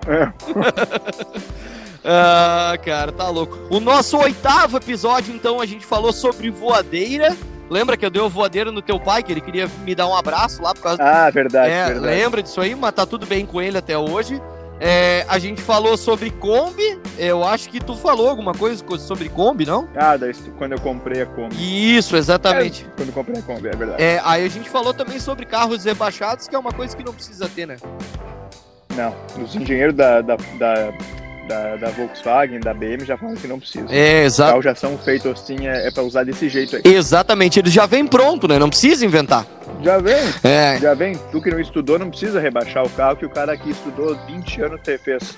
É. 0.06 0.32
Ah, 2.10 2.78
cara, 2.84 3.12
tá 3.12 3.28
louco. 3.30 3.60
O 3.70 3.82
nosso 3.82 4.18
oitavo 4.18 4.78
episódio, 4.78 5.36
então, 5.36 5.60
a 5.60 5.66
gente 5.66 5.86
falou 5.86 6.14
sobre 6.14 6.50
voadeira. 6.50 7.36
Lembra 7.70 7.98
que 7.98 8.06
eu 8.06 8.10
dei 8.10 8.22
uma 8.22 8.30
voadeira 8.30 8.72
no 8.72 8.82
teu 8.82 8.98
pai, 8.98 9.22
que 9.22 9.32
ele 9.34 9.42
queria 9.42 9.70
me 9.84 9.94
dar 9.94 10.08
um 10.08 10.16
abraço 10.16 10.62
lá 10.62 10.74
por 10.74 10.82
causa 10.82 11.04
Ah, 11.04 11.30
verdade, 11.30 11.70
é, 11.70 11.86
verdade. 11.88 12.06
Lembra 12.06 12.42
disso 12.42 12.62
aí, 12.62 12.74
mas 12.74 12.94
tá 12.94 13.06
tudo 13.06 13.26
bem 13.26 13.46
com 13.46 13.62
ele 13.62 13.78
até 13.78 13.98
hoje. 13.98 14.42
É, 14.80 15.26
a 15.28 15.38
gente 15.38 15.62
falou 15.62 15.98
sobre 15.98 16.30
Kombi. 16.30 16.98
Eu 17.18 17.44
acho 17.44 17.68
que 17.70 17.80
tu 17.82 17.96
falou 17.96 18.30
alguma 18.30 18.54
coisa 18.54 18.82
sobre 19.00 19.28
Kombi, 19.28 19.66
não? 19.66 19.90
Ah, 19.96 20.16
daí, 20.16 20.34
quando 20.58 20.74
eu 20.74 20.80
comprei 20.80 21.24
a 21.24 21.26
Kombi. 21.26 21.98
Isso, 21.98 22.16
exatamente. 22.16 22.86
É, 22.86 22.96
quando 22.96 23.10
eu 23.10 23.14
comprei 23.14 23.40
a 23.40 23.42
Kombi, 23.42 23.68
é 23.68 23.76
verdade. 23.76 24.02
É, 24.02 24.22
aí 24.24 24.46
a 24.46 24.50
gente 24.50 24.70
falou 24.70 24.94
também 24.94 25.20
sobre 25.20 25.46
carros 25.46 25.84
rebaixados, 25.84 26.48
que 26.48 26.56
é 26.56 26.60
uma 26.60 26.72
coisa 26.72 26.96
que 26.96 27.04
não 27.04 27.14
precisa 27.14 27.50
ter, 27.50 27.66
né? 27.66 27.76
Não, 28.96 29.14
os 29.44 29.56
engenheiros 29.56 29.96
da, 29.96 30.22
da, 30.22 30.38
da 30.58 30.94
da, 31.48 31.76
da, 31.76 31.90
Volkswagen, 31.90 32.60
da 32.60 32.74
BM 32.74 33.04
já 33.06 33.18
falam 33.18 33.36
que 33.36 33.48
não 33.48 33.60
precisa. 33.60 33.88
É, 33.90 34.24
exato. 34.24 34.50
Os 34.50 34.64
carros 34.64 34.66
já 34.66 34.76
são 34.76 34.98
feitos 34.98 35.32
assim, 35.32 35.68
é, 35.68 35.88
é 35.88 35.92
para 35.92 36.04
usar 36.04 36.24
desse 36.24 36.50
jeito 36.50 36.76
aí. 36.76 36.82
Exatamente, 36.86 37.60
ele 37.60 37.70
já 37.70 37.86
vem 37.86 38.06
pronto, 38.06 38.48
né? 38.48 38.60
Não 38.60 38.70
precisa 38.70 39.06
inventar. 39.06 39.46
Já 39.82 39.98
vem. 39.98 40.16
É. 40.44 40.78
Já 40.80 40.94
vem. 40.94 41.16
Tu 41.32 41.42
que 41.42 41.50
não 41.50 41.60
estudou 41.60 41.98
não 41.98 42.10
precisa 42.10 42.40
rebaixar 42.40 42.84
o 42.84 42.90
carro 42.90 43.16
que 43.16 43.26
o 43.26 43.30
cara 43.30 43.56
que 43.56 43.70
estudou 43.70 44.18
20 44.28 44.62
anos 44.62 44.82
te 44.82 44.98
fez. 44.98 45.38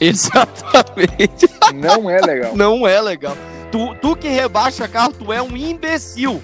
Exatamente. 0.00 1.48
Não 1.74 2.08
é 2.08 2.20
legal. 2.20 2.56
Não 2.56 2.86
é 2.86 3.00
legal. 3.00 3.36
Tu, 3.70 3.94
tu 3.96 4.16
que 4.16 4.28
rebaixa 4.28 4.86
carro, 4.88 5.12
tu 5.12 5.32
é 5.32 5.40
um 5.42 5.56
imbecil. 5.56 6.42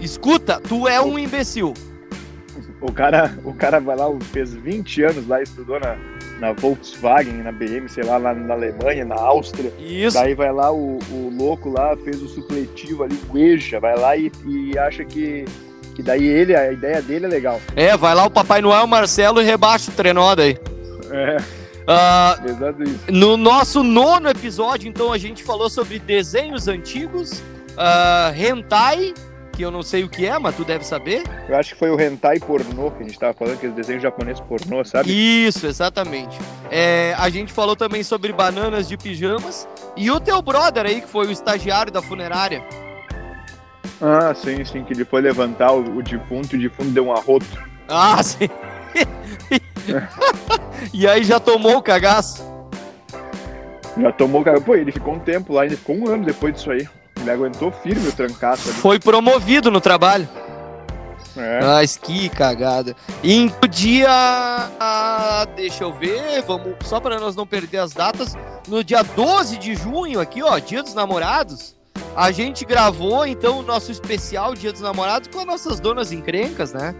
Escuta, 0.00 0.60
tu 0.60 0.88
é 0.88 1.00
um 1.00 1.18
imbecil. 1.18 1.74
O 2.80 2.92
cara, 2.92 3.36
o 3.44 3.54
cara 3.54 3.78
vai 3.78 3.96
lá, 3.96 4.06
fez 4.32 4.52
20 4.52 5.02
anos 5.04 5.28
lá, 5.28 5.40
estudou 5.40 5.78
na, 5.78 5.96
na 6.42 6.52
Volkswagen, 6.52 7.34
na 7.34 7.52
BM, 7.52 7.88
sei 7.88 8.02
lá, 8.02 8.16
lá 8.16 8.34
na 8.34 8.54
Alemanha, 8.54 9.04
na 9.04 9.14
Áustria. 9.14 9.72
Isso. 9.78 10.18
Daí 10.18 10.34
vai 10.34 10.52
lá 10.52 10.72
o, 10.72 10.98
o 11.12 11.32
louco 11.38 11.70
lá, 11.70 11.96
fez 11.96 12.20
o 12.20 12.26
supletivo 12.26 13.04
ali, 13.04 13.16
o 13.32 13.38
EJA, 13.38 13.78
vai 13.78 13.96
lá 13.96 14.16
e, 14.16 14.32
e 14.44 14.76
acha 14.76 15.04
que, 15.04 15.44
que 15.94 16.02
daí 16.02 16.26
ele, 16.26 16.56
a 16.56 16.72
ideia 16.72 17.00
dele 17.00 17.26
é 17.26 17.28
legal. 17.28 17.60
É, 17.76 17.96
vai 17.96 18.12
lá 18.12 18.24
o 18.24 18.30
Papai 18.30 18.60
Noel 18.60 18.88
Marcelo 18.88 19.40
e 19.40 19.44
rebaixa 19.44 19.92
o 19.92 19.94
trenó 19.94 20.34
daí. 20.34 20.58
É. 21.12 21.36
Uh, 21.82 22.50
Exato 22.50 22.82
isso. 22.82 23.00
No 23.08 23.36
nosso 23.36 23.84
nono 23.84 24.28
episódio, 24.28 24.88
então, 24.88 25.12
a 25.12 25.18
gente 25.18 25.44
falou 25.44 25.70
sobre 25.70 26.00
desenhos 26.00 26.66
antigos, 26.66 27.38
uh, 27.78 28.34
hentai 28.36 29.14
que 29.52 29.62
eu 29.62 29.70
não 29.70 29.82
sei 29.82 30.02
o 30.02 30.08
que 30.08 30.26
é, 30.26 30.38
mas 30.38 30.56
tu 30.56 30.64
deve 30.64 30.84
saber. 30.84 31.22
Eu 31.48 31.56
acho 31.56 31.74
que 31.74 31.78
foi 31.78 31.90
o 31.90 32.00
hentai 32.00 32.38
pornô 32.40 32.90
que 32.90 33.02
a 33.02 33.06
gente 33.06 33.18
tava 33.18 33.34
falando, 33.34 33.54
aquele 33.54 33.72
desenho 33.72 34.00
japonês 34.00 34.40
pornô, 34.40 34.84
sabe? 34.84 35.12
Isso, 35.12 35.66
exatamente. 35.66 36.38
É, 36.70 37.14
a 37.18 37.28
gente 37.28 37.52
falou 37.52 37.76
também 37.76 38.02
sobre 38.02 38.32
bananas 38.32 38.88
de 38.88 38.96
pijamas 38.96 39.68
e 39.96 40.10
o 40.10 40.18
teu 40.18 40.40
brother 40.40 40.86
aí, 40.86 41.00
que 41.02 41.08
foi 41.08 41.26
o 41.26 41.30
estagiário 41.30 41.92
da 41.92 42.00
funerária. 42.00 42.64
Ah, 44.00 44.34
sim, 44.34 44.64
sim, 44.64 44.82
que 44.82 44.92
ele 44.92 45.04
foi 45.04 45.20
levantar 45.20 45.72
o, 45.72 45.98
o 45.98 46.02
defunto 46.02 46.56
e 46.56 46.58
o 46.58 46.62
defunto 46.70 46.90
deu 46.90 47.06
um 47.06 47.12
arroto. 47.12 47.46
Ah, 47.88 48.20
sim. 48.24 48.48
e 50.92 51.06
aí 51.06 51.22
já 51.22 51.38
tomou 51.38 51.76
o 51.76 51.82
cagaço. 51.82 52.42
Já 53.96 54.10
tomou 54.10 54.40
o 54.40 54.44
cagaço. 54.44 54.64
Pô, 54.64 54.74
ele 54.74 54.90
ficou 54.90 55.14
um 55.14 55.20
tempo 55.20 55.52
lá, 55.52 55.66
ele 55.66 55.76
ficou 55.76 55.94
um 55.94 56.08
ano 56.08 56.24
depois 56.24 56.54
disso 56.54 56.70
aí. 56.70 56.88
Ele 57.22 57.30
aguentou 57.30 57.70
firme 57.70 58.08
o 58.08 58.12
trancaço 58.12 58.68
ali. 58.68 58.78
Foi 58.78 58.98
promovido 58.98 59.70
no 59.70 59.80
trabalho. 59.80 60.28
É. 61.36 61.60
Mas 61.62 61.96
que 61.96 62.28
cagada. 62.28 62.94
E 63.22 63.46
no 63.46 63.68
dia. 63.68 64.08
Ah, 64.10 65.46
deixa 65.56 65.84
eu 65.84 65.92
ver, 65.92 66.42
vamos. 66.46 66.74
Só 66.84 67.00
para 67.00 67.18
nós 67.18 67.34
não 67.34 67.46
perder 67.46 67.78
as 67.78 67.92
datas. 67.92 68.34
No 68.68 68.84
dia 68.84 69.02
12 69.02 69.56
de 69.56 69.74
junho, 69.74 70.20
aqui, 70.20 70.42
ó, 70.42 70.58
Dia 70.58 70.82
dos 70.82 70.94
Namorados. 70.94 71.74
A 72.14 72.30
gente 72.30 72.64
gravou 72.64 73.26
então 73.26 73.60
o 73.60 73.62
nosso 73.62 73.90
especial 73.90 74.54
Dia 74.54 74.72
dos 74.72 74.82
Namorados 74.82 75.28
com 75.28 75.38
as 75.38 75.46
nossas 75.46 75.80
donas 75.80 76.12
encrencas, 76.12 76.72
né? 76.72 76.94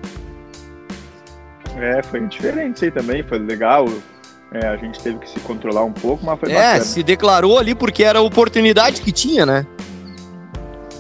É, 1.77 2.03
foi 2.03 2.27
diferente 2.27 2.77
isso 2.77 2.85
aí 2.85 2.91
também, 2.91 3.23
foi 3.23 3.39
legal. 3.39 3.87
É, 4.53 4.67
a 4.69 4.77
gente 4.77 5.01
teve 5.01 5.19
que 5.19 5.29
se 5.29 5.41
controlar 5.41 5.85
um 5.85 5.93
pouco, 5.93 6.25
mas 6.25 6.39
foi 6.39 6.51
é, 6.51 6.55
bacana. 6.55 6.77
É, 6.77 6.81
se 6.81 7.03
declarou 7.03 7.59
ali 7.59 7.75
porque 7.75 8.05
era 8.05 8.19
a 8.19 8.23
oportunidade 8.23 9.01
que 9.01 9.11
tinha, 9.11 9.45
né? 9.45 9.67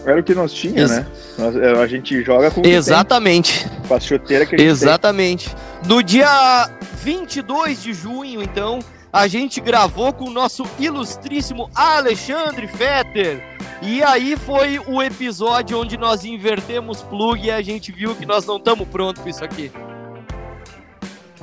Era 0.04 0.20
o 0.20 0.22
que 0.22 0.34
nós 0.34 0.52
tinha, 0.52 0.88
né? 0.88 1.06
Nós, 1.38 1.56
é, 1.56 1.70
a 1.80 1.86
gente 1.86 2.22
joga 2.22 2.50
com 2.50 2.62
Exatamente. 2.64 3.68
Tem, 3.68 3.80
com 3.88 3.94
a 3.94 4.00
chuteira 4.00 4.44
que 4.44 4.54
a 4.54 4.58
gente 4.58 4.68
Exatamente. 4.68 5.48
Tem. 5.50 5.88
No 5.88 6.02
dia 6.02 6.68
22 7.02 7.82
de 7.82 7.92
junho, 7.92 8.42
então, 8.42 8.80
a 9.12 9.28
gente 9.28 9.60
gravou 9.60 10.12
com 10.12 10.24
o 10.24 10.30
nosso 10.30 10.64
ilustríssimo 10.78 11.70
Alexandre 11.74 12.66
Fetter. 12.66 13.42
E 13.80 14.02
aí 14.02 14.36
foi 14.36 14.78
o 14.78 15.02
episódio 15.02 15.78
onde 15.78 15.96
nós 15.96 16.24
invertemos 16.24 17.02
plug 17.02 17.44
e 17.44 17.50
a 17.50 17.60
gente 17.62 17.92
viu 17.92 18.14
que 18.14 18.24
nós 18.24 18.46
não 18.46 18.56
estamos 18.56 18.88
prontos 18.88 19.22
com 19.22 19.28
isso 19.28 19.44
aqui. 19.44 19.70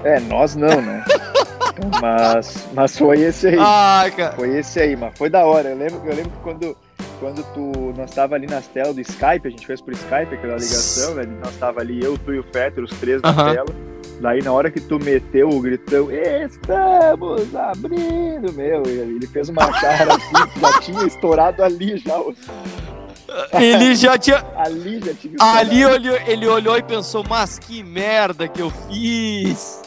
É, 0.04 0.19
nós 0.22 0.56
não, 0.56 0.82
né? 0.82 1.04
mas, 2.02 2.67
mas 2.74 2.98
foi 2.98 3.22
esse 3.22 3.48
aí. 3.48 3.58
Ah. 3.60 4.06
Foi 4.36 4.58
esse 4.58 4.80
aí, 4.80 4.95
mas 4.95 5.17
foi 5.17 5.30
da 5.30 5.45
hora. 5.45 5.69
Eu 5.69 5.78
lembro, 5.78 6.02
eu 6.06 6.15
lembro 6.15 6.32
que 6.32 6.38
quando 6.38 6.78
quando 7.19 7.43
tu, 7.53 7.93
nós 7.97 8.12
tava 8.12 8.36
ali 8.36 8.47
nas 8.47 8.67
telas 8.67 8.95
do 8.95 9.01
Skype, 9.01 9.47
a 9.47 9.49
gente 9.49 9.65
fez 9.65 9.82
por 9.82 9.93
Skype 9.93 10.34
aquela 10.34 10.53
ligação, 10.53 11.15
né? 11.15 11.23
Nós 11.43 11.55
tava 11.58 11.82
ali, 11.82 12.03
eu, 12.03 12.17
tu 12.17 12.34
e 12.34 12.39
o 12.39 12.43
Fetter, 12.43 12.84
os 12.84 12.91
três 12.91 13.21
na 13.21 13.34
tela. 13.34 13.75
Daí 14.21 14.41
na 14.41 14.51
hora 14.51 14.69
que 14.69 14.82
tu 14.82 14.99
meteu 14.99 15.47
o 15.49 15.62
gritão, 15.62 16.10
estamos 16.12 17.55
abrindo, 17.55 18.51
meu, 18.53 18.84
ele 18.86 19.25
fez 19.27 19.47
uma 19.49 19.71
cara 19.79 20.15
assim, 20.15 20.60
já 20.60 20.79
tinha 20.82 21.03
estourado 21.05 21.63
ali 21.63 21.97
já. 21.97 22.15
Ele 23.53 23.95
já 23.95 24.17
tinha. 24.17 24.43
ali 24.55 24.99
já 25.05 25.13
tinha. 25.13 25.36
Ali 25.39 25.86
olhou, 25.86 26.17
ele 26.25 26.47
olhou 26.47 26.75
e 26.75 26.82
pensou, 26.82 27.23
mas 27.29 27.60
que 27.60 27.84
merda 27.84 28.47
que 28.47 28.60
eu 28.60 28.71
fiz. 28.71 29.84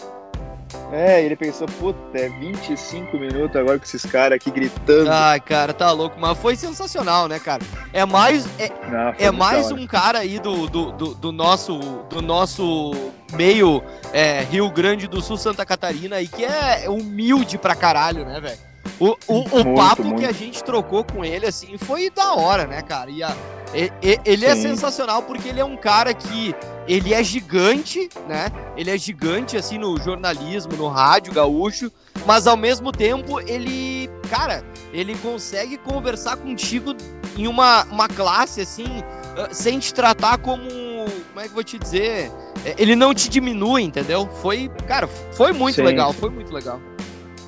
É, 0.93 1.25
ele 1.25 1.35
pensou, 1.35 1.67
puta, 1.67 2.19
é 2.19 2.29
25 2.29 3.17
minutos 3.17 3.57
agora 3.57 3.79
com 3.79 3.85
esses 3.85 4.05
caras 4.05 4.37
aqui 4.37 4.51
gritando. 4.51 5.11
Ai, 5.11 5.41
cara, 5.41 5.73
tá 5.73 5.91
louco, 5.91 6.21
mas 6.21 6.37
foi 6.37 6.55
sensacional, 6.55 7.27
né, 7.29 7.39
cara? 7.39 7.63
É 7.95 8.05
mais, 8.05 8.47
é, 8.61 8.69
Não, 8.91 9.15
é 9.19 9.31
mais 9.31 9.73
um 9.73 9.87
cara 9.87 10.19
aí 10.19 10.39
do, 10.39 10.67
do, 10.67 10.93
do, 10.93 11.15
do, 11.15 11.33
nosso, 11.33 11.79
do 12.11 12.21
nosso 12.21 12.93
meio 13.33 13.83
é, 14.13 14.43
Rio 14.43 14.71
Grande 14.71 15.09
do 15.09 15.23
Sul, 15.23 15.39
Santa 15.39 15.65
Catarina, 15.65 16.17
aí 16.17 16.29
que 16.29 16.45
é 16.45 16.85
humilde 16.91 17.57
pra 17.57 17.75
caralho, 17.75 18.27
né, 18.27 18.39
velho? 18.39 18.72
O, 19.03 19.17
o, 19.27 19.41
o 19.41 19.65
muito, 19.65 19.75
papo 19.75 20.05
muito. 20.05 20.21
que 20.21 20.27
a 20.27 20.31
gente 20.31 20.62
trocou 20.62 21.03
com 21.03 21.25
ele, 21.25 21.45
assim, 21.45 21.77
foi 21.77 22.09
da 22.09 22.35
hora, 22.35 22.69
né, 22.69 22.83
cara? 22.83 23.11
E 23.11 23.21
a, 23.21 23.35
ele 23.75 24.47
é 24.47 24.55
sensacional 24.55 25.23
porque 25.23 25.49
ele 25.49 25.59
é 25.59 25.65
um 25.65 25.77
cara 25.77 26.15
que 26.15 26.55
ele 26.87 27.12
é 27.12 27.25
gigante, 27.25 28.09
né? 28.29 28.47
Ele 28.77 28.93
é 28.93 28.97
gigante 28.97 29.57
assim 29.57 29.77
no 29.77 29.99
jornalismo, 29.99 30.75
no 30.75 30.87
rádio 30.87 31.33
gaúcho, 31.33 31.91
mas 32.25 32.47
ao 32.47 32.57
mesmo 32.57 32.93
tempo 32.93 33.41
ele, 33.41 34.09
cara, 34.31 34.62
ele 34.93 35.17
consegue 35.17 35.79
conversar 35.79 36.37
contigo 36.37 36.95
em 37.37 37.49
uma, 37.49 37.83
uma 37.85 38.07
classe 38.07 38.61
assim, 38.61 39.03
ah, 39.37 39.49
sem 39.51 39.81
te 39.81 39.93
tratar 39.93 40.38
como, 40.38 40.62
como 40.62 41.41
é 41.41 41.43
que 41.43 41.49
eu 41.49 41.55
vou 41.55 41.65
te 41.65 41.77
dizer? 41.77 42.31
É, 42.65 42.77
ele 42.79 42.95
não 42.95 43.12
te 43.12 43.29
diminui, 43.29 43.83
entendeu? 43.83 44.29
Foi, 44.41 44.71
cara, 44.87 45.09
foi 45.09 45.53
muito 45.53 45.77
Sim. 45.77 45.83
legal, 45.83 46.12
foi 46.12 46.31
muito 46.31 46.53
legal. 46.53 46.81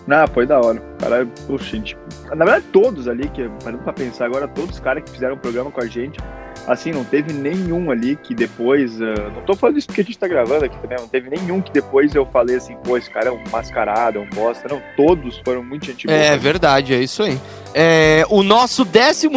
Não, 0.07 0.27
foi 0.29 0.47
da 0.47 0.61
hora. 0.61 0.83
Cara, 0.99 1.27
puxa, 1.47 1.77
gente, 1.77 1.97
na 2.29 2.45
verdade, 2.45 2.65
todos 2.73 3.09
ali, 3.09 3.29
que 3.29 3.49
parando 3.63 3.83
pra 3.83 3.93
pensar 3.93 4.27
agora, 4.27 4.47
todos 4.47 4.77
os 4.77 4.81
caras 4.81 5.03
que 5.03 5.11
fizeram 5.11 5.35
o 5.35 5.39
programa 5.39 5.71
com 5.71 5.83
a 5.83 5.87
gente, 5.87 6.19
assim, 6.67 6.93
não 6.93 7.05
teve 7.05 7.33
nenhum 7.33 7.91
ali 7.91 8.17
que 8.17 8.35
depois. 8.35 9.01
Uh, 9.01 9.31
não 9.35 9.43
tô 9.43 9.55
falando 9.55 9.79
isso 9.79 9.87
porque 9.87 10.03
a 10.03 10.05
gente 10.05 10.19
tá 10.19 10.29
gravando 10.29 10.65
aqui 10.65 10.77
também, 10.79 10.99
não 10.99 11.09
teve 11.09 11.31
nenhum 11.31 11.61
que 11.61 11.73
depois 11.73 12.15
eu 12.15 12.27
falei 12.27 12.57
assim, 12.57 12.77
pô, 12.85 12.97
esse 12.97 13.11
cara 13.11 13.29
é 13.29 13.33
um 13.33 13.43
mascarado, 13.51 14.19
é 14.19 14.21
um 14.21 14.29
bosta. 14.29 14.69
Não, 14.69 14.83
todos 14.97 15.39
foram 15.39 15.63
muito 15.63 15.87
boa. 15.87 16.17
É 16.17 16.37
verdade, 16.37 16.95
é 16.95 17.01
isso 17.01 17.23
aí. 17.23 17.39
É, 17.75 18.25
o 18.29 18.43
nosso 18.43 18.85
12 18.85 19.29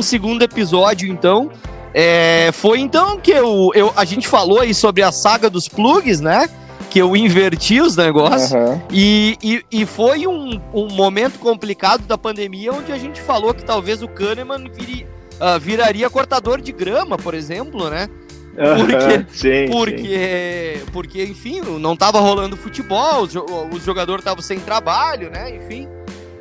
episódio, 0.42 1.08
então. 1.08 1.50
É, 1.94 2.52
foi 2.54 2.80
então 2.80 3.18
que 3.18 3.32
eu, 3.32 3.72
eu, 3.74 3.92
a 3.96 4.06
gente 4.06 4.28
falou 4.28 4.60
aí 4.60 4.72
sobre 4.72 5.02
a 5.02 5.12
saga 5.12 5.50
dos 5.50 5.68
plugs, 5.68 6.22
né? 6.22 6.48
Que 6.90 7.00
eu 7.00 7.16
inverti 7.16 7.82
os 7.82 7.96
negócios. 7.96 8.52
Uhum. 8.52 8.82
E, 8.92 9.38
e, 9.44 9.82
e, 9.82 9.86
foi 9.86 10.28
um, 10.28 10.60
um 10.74 10.88
momento 10.94 11.40
complicado 11.40 12.06
da 12.06 12.18
pandemia 12.18 12.74
onde 12.74 12.92
a 12.92 12.98
gente 12.98 13.22
falou 13.22 13.54
que 13.54 13.64
talvez 13.64 14.02
o 14.02 14.08
Kahneman 14.08 14.70
viri, 14.72 15.06
uh, 15.36 15.60
viraria 15.60 16.10
cortador 16.10 16.62
de 16.62 16.72
grama, 16.72 17.18
por 17.18 17.34
exemplo, 17.34 17.90
né? 17.90 18.08
Porque, 18.56 19.26
sim, 19.38 19.72
porque, 19.72 20.80
sim. 20.80 20.92
porque, 20.92 21.24
enfim, 21.24 21.62
não 21.80 21.96
tava 21.96 22.20
rolando 22.20 22.58
futebol, 22.58 23.22
os, 23.22 23.36
os 23.72 23.84
jogadores 23.84 24.22
estavam 24.22 24.42
sem 24.42 24.60
trabalho, 24.60 25.30
né? 25.30 25.56
Enfim. 25.56 25.88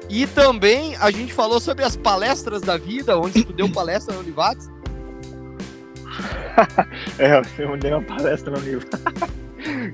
E 0.08 0.26
também 0.26 0.96
a 0.96 1.10
gente 1.10 1.32
falou 1.32 1.60
sobre 1.60 1.84
as 1.84 1.96
palestras 1.96 2.62
da 2.62 2.76
vida, 2.76 3.18
onde 3.18 3.44
tu 3.44 3.52
deu 3.52 3.68
palestra 3.68 4.14
no 4.14 4.20
Univates. 4.20 4.70
é, 7.18 7.42
eu 7.58 7.76
dei 7.76 7.92
uma 7.92 8.02
palestra 8.02 8.50
no 8.50 8.58
Univates. 8.58 9.36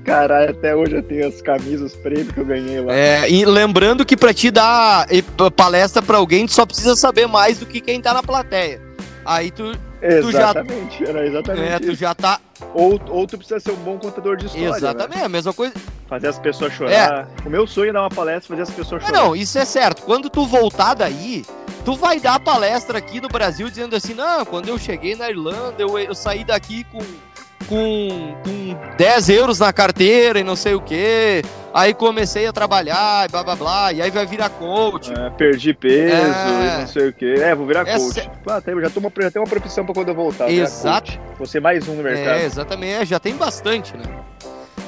Caralho, 0.03 0.51
até 0.51 0.75
hoje 0.75 0.95
eu 0.95 1.03
tenho 1.03 1.27
as 1.27 1.41
camisas 1.41 1.95
pretas 1.95 2.31
que 2.31 2.39
eu 2.39 2.45
ganhei 2.45 2.81
lá. 2.81 2.93
É, 2.93 3.29
e 3.29 3.45
lembrando 3.45 4.05
que 4.05 4.17
pra 4.17 4.33
te 4.33 4.51
dar 4.51 5.07
palestra 5.55 6.01
pra 6.01 6.17
alguém, 6.17 6.45
tu 6.45 6.53
só 6.53 6.65
precisa 6.65 6.95
saber 6.95 7.27
mais 7.27 7.59
do 7.59 7.65
que 7.65 7.81
quem 7.81 8.01
tá 8.01 8.13
na 8.13 8.23
plateia. 8.23 8.81
Aí 9.25 9.51
tu. 9.51 9.71
Exatamente, 10.01 10.97
tu 10.97 11.05
já, 11.05 11.09
era 11.09 11.25
exatamente. 11.25 11.65
É, 11.65 11.79
tu 11.79 11.95
já 11.95 12.13
tá. 12.13 12.39
Ou, 12.73 12.99
ou 13.07 13.25
tu 13.25 13.37
precisa 13.37 13.59
ser 13.59 13.71
um 13.71 13.77
bom 13.77 13.97
contador 13.97 14.35
de 14.35 14.47
história. 14.47 14.75
Exatamente, 14.75 15.19
né? 15.19 15.25
a 15.25 15.29
mesma 15.29 15.53
coisa. 15.53 15.73
Fazer 16.09 16.27
as 16.27 16.37
pessoas 16.37 16.73
chorar. 16.73 16.91
É. 16.91 17.47
O 17.47 17.49
meu 17.49 17.65
sonho 17.65 17.89
é 17.89 17.93
dar 17.93 18.01
uma 18.01 18.09
palestra 18.09 18.49
fazer 18.49 18.63
as 18.63 18.69
pessoas 18.69 19.01
chorar. 19.01 19.17
Não, 19.17 19.33
isso 19.33 19.57
é 19.57 19.63
certo. 19.63 20.01
Quando 20.03 20.29
tu 20.29 20.45
voltar 20.45 20.93
daí, 20.93 21.45
tu 21.85 21.95
vai 21.95 22.19
dar 22.19 22.37
palestra 22.39 22.97
aqui 22.97 23.21
no 23.21 23.29
Brasil 23.29 23.69
dizendo 23.69 23.95
assim: 23.95 24.13
não, 24.13 24.43
quando 24.43 24.67
eu 24.67 24.77
cheguei 24.77 25.15
na 25.15 25.29
Irlanda, 25.29 25.75
eu, 25.79 25.97
eu 25.97 26.13
saí 26.13 26.43
daqui 26.43 26.83
com 26.91 26.99
com, 27.63 28.35
com 28.43 28.95
10 28.97 29.29
euros 29.29 29.59
na 29.59 29.73
carteira 29.73 30.39
e 30.39 30.43
não 30.43 30.55
sei 30.55 30.73
o 30.73 30.81
que. 30.81 31.41
Aí 31.73 31.93
comecei 31.93 32.45
a 32.45 32.53
trabalhar 32.53 33.25
e 33.25 33.31
blá 33.31 33.43
blá 33.43 33.55
blá. 33.55 33.93
E 33.93 34.01
aí 34.01 34.11
vai 34.11 34.25
virar 34.25 34.49
coach. 34.49 35.11
É, 35.11 35.29
perdi 35.31 35.73
peso 35.73 36.15
é... 36.15 36.75
e 36.75 36.81
não 36.81 36.87
sei 36.87 37.09
o 37.09 37.13
que. 37.13 37.33
É, 37.33 37.55
vou 37.55 37.65
virar 37.65 37.87
Essa... 37.87 37.99
coach. 37.99 38.29
Ah, 38.47 38.61
já, 38.81 38.89
tô 38.89 38.99
uma, 38.99 39.11
já 39.19 39.31
tenho 39.31 39.43
uma 39.43 39.49
profissão 39.49 39.83
pra 39.83 39.93
quando 39.93 40.09
eu 40.09 40.15
voltar. 40.15 40.51
Exato. 40.51 41.19
Você 41.39 41.59
mais 41.59 41.87
um 41.87 41.95
no 41.95 42.03
mercado. 42.03 42.39
É, 42.39 42.45
exatamente. 42.45 42.93
É, 42.93 43.05
já 43.05 43.19
tem 43.19 43.35
bastante, 43.35 43.97
né? 43.97 44.03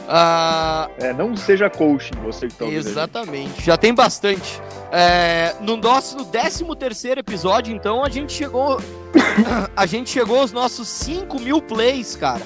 Ah, 0.07 0.88
é, 0.99 1.11
não 1.11 1.35
seja 1.35 1.67
coaching, 1.67 2.13
você 2.23 2.47
que 2.47 2.53
tá 2.53 2.65
ouvindo. 2.65 2.88
Exatamente, 2.88 3.65
já 3.65 3.75
tem 3.75 3.91
bastante. 3.91 4.61
É, 4.91 5.55
no 5.61 5.75
nosso 5.77 6.23
13 6.25 6.63
terceiro 6.77 7.19
episódio, 7.21 7.75
então, 7.75 8.05
a 8.05 8.09
gente 8.09 8.31
chegou. 8.31 8.79
a 9.75 9.85
gente 9.88 10.11
chegou 10.11 10.39
aos 10.39 10.51
nossos 10.51 10.88
5 10.88 11.39
mil 11.39 11.59
plays, 11.59 12.15
cara 12.15 12.43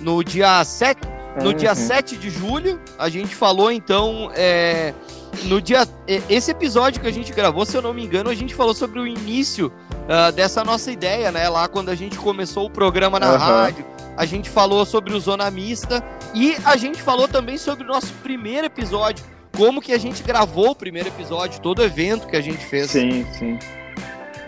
no 0.00 0.22
dia 0.24 0.64
7, 0.64 1.00
no 1.40 1.50
uhum. 1.50 1.54
dia 1.54 1.74
7 1.74 2.16
de 2.16 2.30
julho, 2.30 2.80
a 2.98 3.08
gente 3.08 3.34
falou 3.34 3.70
então. 3.70 4.30
É, 4.34 4.92
no 5.44 5.60
dia. 5.60 5.86
Esse 6.28 6.50
episódio 6.50 7.00
que 7.00 7.06
a 7.06 7.12
gente 7.12 7.32
gravou, 7.32 7.64
se 7.64 7.76
eu 7.76 7.82
não 7.82 7.94
me 7.94 8.04
engano, 8.04 8.30
a 8.30 8.34
gente 8.34 8.54
falou 8.54 8.74
sobre 8.74 8.98
o 8.98 9.06
início 9.06 9.68
uh, 9.68 10.32
dessa 10.32 10.64
nossa 10.64 10.90
ideia, 10.90 11.30
né? 11.30 11.48
Lá 11.48 11.68
quando 11.68 11.88
a 11.88 11.94
gente 11.94 12.18
começou 12.18 12.66
o 12.66 12.70
programa 12.70 13.18
na 13.20 13.32
uhum. 13.32 13.38
rádio. 13.38 13.84
A 14.16 14.26
gente 14.26 14.50
falou 14.50 14.84
sobre 14.84 15.14
o 15.14 15.20
Zona 15.20 15.50
Mista 15.50 16.04
e 16.34 16.56
a 16.64 16.76
gente 16.76 17.00
falou 17.00 17.26
também 17.28 17.56
sobre 17.56 17.84
o 17.84 17.86
nosso 17.86 18.12
primeiro 18.22 18.66
episódio. 18.66 19.24
Como 19.56 19.80
que 19.80 19.92
a 19.92 19.98
gente 19.98 20.22
gravou 20.22 20.70
o 20.70 20.74
primeiro 20.74 21.08
episódio, 21.08 21.60
todo 21.60 21.78
o 21.78 21.82
evento 21.82 22.26
que 22.26 22.36
a 22.36 22.40
gente 22.40 22.64
fez. 22.64 22.90
Sim, 22.90 23.26
sim. 23.32 23.58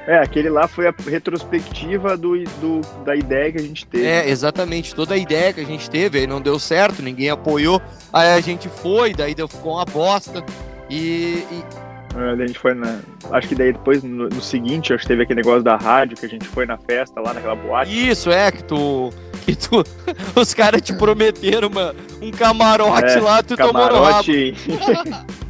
É, 0.07 0.19
aquele 0.19 0.51
lá 0.51 0.67
foi 0.67 0.89
a 0.89 0.95
retrospectiva 1.09 2.17
do, 2.17 2.37
do, 2.61 2.81
da 3.05 3.15
ideia 3.15 3.53
que 3.53 3.59
a 3.59 3.63
gente 3.63 3.87
teve. 3.87 4.05
É, 4.05 4.29
exatamente. 4.29 4.95
Toda 4.95 5.15
a 5.15 5.17
ideia 5.17 5.53
que 5.53 5.61
a 5.61 5.65
gente 5.65 5.89
teve, 5.89 6.19
aí 6.19 6.27
não 6.27 6.41
deu 6.41 6.59
certo, 6.59 7.03
ninguém 7.03 7.31
apoiou. 7.31 7.81
Aí 8.13 8.33
a 8.33 8.41
gente 8.41 8.69
foi, 8.69 9.15
daí 9.15 9.35
deu, 9.35 9.47
ficou 9.47 9.75
uma 9.75 9.85
bosta. 9.85 10.45
E. 10.91 11.45
e... 11.51 11.65
É, 12.17 12.31
a 12.31 12.47
gente 12.47 12.59
foi 12.59 12.75
na. 12.75 12.99
Acho 13.31 13.49
que 13.49 13.55
daí 13.55 13.73
depois, 13.73 14.03
no, 14.03 14.29
no, 14.29 14.43
seguinte, 14.43 14.93
acho 14.93 15.03
que 15.03 15.09
teve 15.09 15.23
aquele 15.23 15.41
negócio 15.41 15.63
da 15.63 15.77
rádio 15.77 16.17
que 16.17 16.27
a 16.27 16.29
gente 16.29 16.47
foi 16.47 16.67
na 16.67 16.77
festa 16.77 17.21
lá 17.21 17.33
naquela 17.33 17.55
boate. 17.55 18.11
Isso, 18.11 18.31
é, 18.31 18.51
que 18.51 18.65
tu. 18.65 19.11
Que 19.43 19.55
tu. 19.55 19.85
Os 20.39 20.53
caras 20.53 20.83
te 20.83 20.93
prometeram 20.93 21.69
uma, 21.69 21.95
um 22.21 22.31
camarote 22.33 23.13
é, 23.13 23.21
lá, 23.21 23.43
tu 23.43 23.57
camarote... 23.57 24.53
tomou 24.67 24.79
no 24.79 25.15
rabo. 25.15 25.27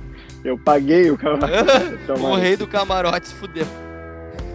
Eu 0.45 0.59
paguei 0.59 1.11
o 1.11 1.17
camarote. 1.17 2.11
o 2.21 2.35
rei 2.35 2.57
do 2.57 2.67
camarote 2.67 3.29
se 3.29 3.35
fudeu. 3.35 3.67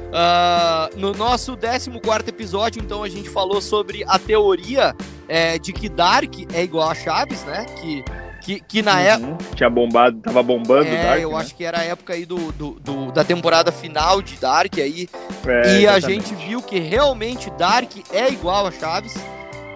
Uh, 0.07 0.97
no 0.97 1.13
nosso 1.13 1.57
14 1.57 1.89
episódio, 2.27 2.81
então, 2.81 3.03
a 3.03 3.09
gente 3.09 3.29
falou 3.29 3.61
sobre 3.61 4.03
a 4.07 4.17
teoria 4.17 4.95
é, 5.27 5.59
de 5.59 5.73
que 5.73 5.89
Dark 5.89 6.33
é 6.53 6.63
igual 6.63 6.89
a 6.89 6.95
Chaves, 6.95 7.43
né? 7.43 7.65
Que, 7.79 8.03
que, 8.41 8.59
que 8.61 8.81
na 8.81 8.93
uhum. 8.93 8.99
época. 8.99 9.55
Tinha 9.55 9.69
bombado, 9.69 10.19
tava 10.21 10.41
bombando 10.41 10.87
é, 10.87 11.03
Dark. 11.03 11.21
Eu 11.21 11.31
né? 11.31 11.37
acho 11.37 11.55
que 11.55 11.63
era 11.63 11.79
a 11.79 11.83
época 11.83 12.13
aí 12.13 12.25
do, 12.25 12.51
do, 12.53 12.79
do, 12.79 13.11
da 13.11 13.23
temporada 13.23 13.71
final 13.71 14.21
de 14.21 14.37
Dark 14.37 14.77
aí. 14.77 15.09
É, 15.45 15.79
e 15.79 15.83
exatamente. 15.83 15.87
a 15.89 15.99
gente 15.99 16.35
viu 16.35 16.61
que 16.61 16.79
realmente 16.79 17.49
Dark 17.51 17.91
é 18.11 18.29
igual 18.29 18.65
a 18.65 18.71
Chaves. 18.71 19.13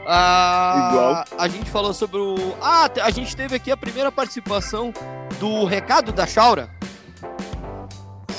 Ah, 0.05 0.89
Igual. 0.91 1.25
A 1.37 1.47
gente 1.47 1.69
falou 1.69 1.93
sobre 1.93 2.17
o. 2.17 2.35
Ah, 2.59 2.89
a 3.03 3.11
gente 3.11 3.35
teve 3.35 3.55
aqui 3.55 3.71
a 3.71 3.77
primeira 3.77 4.11
participação 4.11 4.91
do 5.39 5.63
recado 5.65 6.11
da 6.11 6.25
Shaura. 6.25 6.69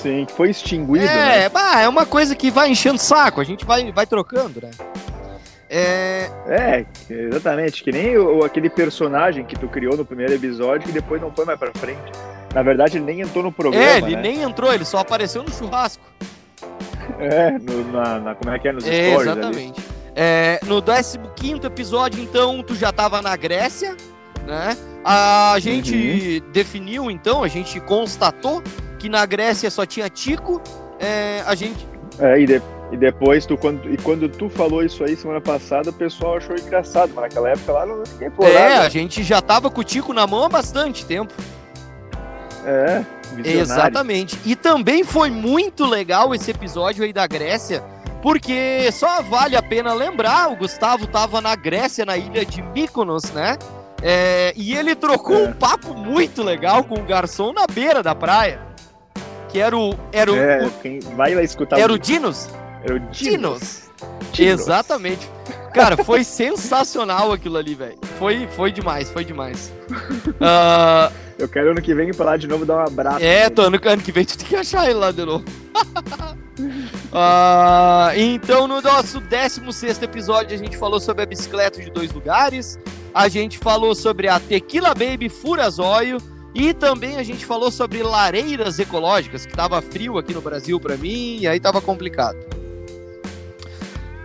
Sim, 0.03 0.25
que 0.25 0.33
foi 0.33 0.51
extinguido. 0.51 1.05
É, 1.05 1.43
né? 1.43 1.49
bah, 1.49 1.81
é 1.81 1.88
uma 1.88 2.05
coisa 2.05 2.35
que 2.35 2.51
vai 2.51 2.69
enchendo 2.69 2.97
o 2.97 2.99
saco, 2.99 3.41
a 3.41 3.45
gente 3.45 3.65
vai, 3.65 3.93
vai 3.93 4.05
trocando, 4.05 4.61
né? 4.61 4.71
É... 5.71 6.29
é, 6.49 6.87
exatamente. 7.09 7.83
Que 7.83 7.93
nem 7.93 8.19
o, 8.19 8.45
aquele 8.45 8.69
personagem 8.69 9.45
que 9.45 9.59
tu 9.59 9.69
criou 9.69 9.97
no 9.97 10.05
primeiro 10.05 10.35
episódio 10.35 10.87
que 10.87 10.93
depois 10.93 11.23
não 11.23 11.31
foi 11.31 11.45
mais 11.45 11.59
pra 11.59 11.71
frente. 11.73 12.12
Na 12.53 12.62
verdade, 12.62 12.99
ele 12.99 13.05
nem 13.05 13.21
entrou 13.23 13.45
no 13.45 13.53
programa. 13.53 13.83
É, 13.83 13.97
ele 13.97 14.17
né? 14.17 14.23
nem 14.23 14.43
entrou, 14.43 14.75
ele 14.75 14.85
só 14.85 14.99
apareceu 14.99 15.43
no 15.43 15.51
churrasco. 15.51 16.05
É, 17.19 17.51
no, 17.51 17.93
na, 17.93 18.19
na, 18.19 18.35
como 18.35 18.51
é 18.55 18.59
que 18.59 18.69
é? 18.69 18.73
Nos 18.73 18.87
é, 18.87 19.11
stories. 19.11 19.33
Exatamente. 19.33 19.81
É, 20.15 20.61
no 20.65 20.83
15 20.83 21.67
episódio, 21.67 22.23
então, 22.23 22.62
tu 22.62 22.75
já 22.75 22.93
tava 22.93 23.21
na 23.21 23.37
Grécia, 23.37 23.97
né? 24.47 24.77
A 25.05 25.57
gente 25.59 26.43
uhum. 26.43 26.53
definiu, 26.53 27.11
então, 27.11 27.43
a 27.43 27.49
gente 27.49 27.81
constatou 27.81 28.62
que 29.03 29.09
na 29.09 29.27
Grécia 29.27 29.69
só 29.69 29.85
tinha 29.85 30.09
Tico, 30.09 30.62
é, 31.01 31.43
a 31.45 31.57
gente. 31.57 31.88
É, 32.21 32.38
e, 32.38 32.47
de, 32.47 32.62
e 32.93 32.97
depois, 32.97 33.45
tu, 33.45 33.59
quando, 33.59 33.93
e 33.93 33.97
quando 33.97 34.29
tu 34.29 34.49
falou 34.49 34.85
isso 34.85 35.03
aí 35.03 35.17
semana 35.17 35.41
passada, 35.41 35.91
o 35.91 35.93
pessoal 35.93 36.37
achou 36.37 36.55
engraçado, 36.55 37.11
mas 37.12 37.25
naquela 37.25 37.51
época 37.51 37.73
lá 37.73 37.85
não 37.85 38.05
ninguém 38.12 38.31
foi. 38.31 38.53
É, 38.53 38.77
a 38.77 38.88
gente 38.88 39.25
já 39.25 39.43
tava 39.43 39.69
com 39.69 39.81
o 39.81 39.85
Tico 39.85 40.12
na 40.12 40.25
mão 40.25 40.45
há 40.45 40.49
bastante 40.49 41.05
tempo. 41.05 41.35
É, 42.65 43.05
visionário. 43.35 43.61
Exatamente. 43.61 44.38
E 44.45 44.55
também 44.55 45.03
foi 45.03 45.31
muito 45.31 45.85
legal 45.85 46.33
esse 46.33 46.53
episódio 46.53 47.03
aí 47.03 47.12
da 47.12 47.27
Grécia, 47.27 47.83
porque 48.23 48.88
só 48.93 49.21
vale 49.21 49.57
a 49.57 49.62
pena 49.62 49.93
lembrar, 49.93 50.53
o 50.53 50.55
Gustavo 50.55 51.09
tava 51.09 51.41
na 51.41 51.57
Grécia, 51.57 52.05
na 52.05 52.17
ilha 52.17 52.47
de 52.47 52.62
Mykonos, 52.62 53.33
né? 53.33 53.59
É, 54.01 54.53
e 54.55 54.77
ele 54.77 54.95
trocou 54.95 55.45
é. 55.45 55.49
um 55.49 55.53
papo 55.53 55.93
muito 55.93 56.41
legal 56.45 56.85
com 56.85 56.95
o 56.95 57.03
garçom 57.03 57.53
na 57.53 57.67
beira 57.67 58.01
da 58.01 58.15
praia 58.15 58.72
que 59.53 59.61
era 59.61 59.77
o. 59.77 59.95
Era 60.11 60.33
o, 60.33 60.37
é, 60.37 60.71
quem 60.81 60.99
vai 61.01 61.35
lá 61.35 61.43
escutar. 61.43 61.79
Era 61.79 61.93
o 61.93 61.99
Dinos? 61.99 62.49
Era 62.83 62.97
o 62.97 62.99
Dinos. 62.99 63.91
Dinos. 64.33 64.61
Exatamente. 64.62 65.29
Cara, 65.75 66.03
foi 66.03 66.25
sensacional 66.25 67.33
aquilo 67.33 67.59
ali, 67.59 67.75
velho. 67.75 67.99
Foi, 68.19 68.49
foi 68.57 68.73
demais, 68.73 69.11
foi 69.11 69.25
demais. 69.25 69.71
Uh... 69.91 71.12
Eu 71.38 71.49
quero 71.49 71.73
ano 71.73 71.83
que 71.83 71.93
vem 71.93 72.11
ir 72.11 72.15
pra 72.15 72.27
lá 72.27 72.37
de 72.37 72.47
novo 72.47 72.65
dar 72.65 72.77
um 72.77 72.87
abraço. 72.87 73.25
É, 73.25 73.51
tô 73.51 73.62
ano, 73.62 73.81
ano 73.85 74.03
que 74.03 74.12
vem 74.12 74.25
tu 74.25 74.38
tem 74.38 74.47
que 74.47 74.55
achar 74.55 74.85
ele 74.85 74.95
lá 74.95 75.11
de 75.11 75.25
novo. 75.25 75.45
ah, 77.12 78.12
então, 78.15 78.69
no 78.69 78.81
nosso 78.81 79.19
16 79.19 80.03
episódio, 80.03 80.55
a 80.55 80.59
gente 80.59 80.77
falou 80.77 81.01
sobre 81.01 81.25
a 81.25 81.27
bicicleta 81.27 81.83
de 81.83 81.91
dois 81.91 82.12
lugares. 82.12 82.79
A 83.12 83.29
gente 83.29 83.59
falou 83.59 83.93
sobre 83.93 84.29
a 84.29 84.38
Tequila 84.38 84.95
Baby 84.95 85.29
Furazóio. 85.29 86.19
E 86.55 86.75
também 86.75 87.17
a 87.17 87.23
gente 87.23 87.47
falou 87.47 87.71
sobre 87.71 88.03
lareiras 88.03 88.79
ecológicas, 88.79 89.47
que 89.47 89.55
tava 89.55 89.81
frio 89.81 90.19
aqui 90.19 90.35
no 90.35 90.43
Brasil 90.43 90.79
para 90.79 90.97
mim, 90.97 91.38
e 91.41 91.49
aí 91.49 91.59
tava 91.59 91.81
complicado. 91.81 92.38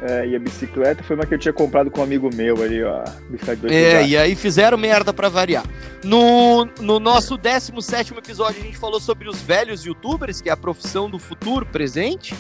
É, 0.01 0.27
e 0.27 0.35
a 0.35 0.39
bicicleta 0.39 1.03
foi 1.03 1.15
uma 1.15 1.25
que 1.25 1.33
eu 1.33 1.39
tinha 1.39 1.53
comprado 1.53 1.89
com 1.89 2.01
um 2.01 2.03
amigo 2.03 2.29
meu 2.33 2.61
ali, 2.61 2.83
ó. 2.83 3.03
Bicicleta 3.29 3.73
é, 3.73 4.05
e 4.05 4.15
aí 4.15 4.35
fizeram 4.35 4.77
merda 4.77 5.11
para 5.11 5.27
variar. 5.27 5.65
No, 6.03 6.65
no 6.79 6.99
nosso 6.99 7.35
17 7.35 8.13
episódio, 8.13 8.61
a 8.61 8.63
gente 8.63 8.77
falou 8.77 8.99
sobre 8.99 9.27
os 9.27 9.41
velhos 9.41 9.85
youtubers, 9.85 10.39
que 10.39 10.49
é 10.49 10.51
a 10.51 10.57
profissão 10.57 11.09
do 11.09 11.17
futuro 11.17 11.65
presente. 11.65 12.35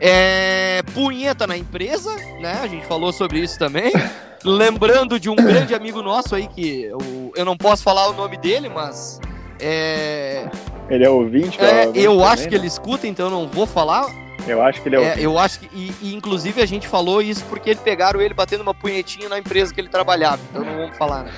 É, 0.00 0.82
punheta 0.94 1.46
na 1.46 1.56
empresa, 1.56 2.14
né? 2.40 2.60
A 2.62 2.66
gente 2.66 2.86
falou 2.86 3.12
sobre 3.12 3.40
isso 3.40 3.58
também. 3.58 3.92
Lembrando 4.44 5.18
de 5.18 5.30
um 5.30 5.36
grande 5.36 5.74
amigo 5.74 6.02
nosso 6.02 6.34
aí, 6.34 6.46
que 6.46 6.82
eu, 6.82 7.32
eu 7.34 7.44
não 7.44 7.56
posso 7.56 7.82
falar 7.82 8.08
o 8.08 8.12
nome 8.12 8.36
dele, 8.36 8.68
mas. 8.68 9.20
É... 9.58 10.48
Ele 10.90 11.04
é 11.04 11.08
ouvinte? 11.08 11.58
É, 11.60 11.86
eu 11.94 12.12
também, 12.12 12.26
acho 12.26 12.42
né? 12.42 12.48
que 12.48 12.54
ele 12.54 12.66
escuta, 12.66 13.06
então 13.06 13.26
eu 13.26 13.30
não 13.30 13.48
vou 13.48 13.66
falar. 13.66 14.06
Eu 14.46 14.62
acho 14.62 14.82
que 14.82 14.88
ele 14.88 14.96
é, 14.96 15.14
é 15.14 15.14
Eu 15.18 15.38
acho 15.38 15.60
que. 15.60 15.68
E, 15.72 15.94
e, 16.02 16.14
inclusive 16.14 16.60
a 16.60 16.66
gente 16.66 16.86
falou 16.86 17.22
isso 17.22 17.44
porque 17.46 17.70
ele 17.70 17.80
pegaram 17.82 18.20
ele 18.20 18.34
batendo 18.34 18.60
uma 18.60 18.74
punhetinha 18.74 19.28
na 19.28 19.38
empresa 19.38 19.72
que 19.72 19.80
ele 19.80 19.88
trabalhava. 19.88 20.40
Então 20.50 20.62
não 20.62 20.76
vamos 20.76 20.96
falar, 20.96 21.24
né? 21.24 21.32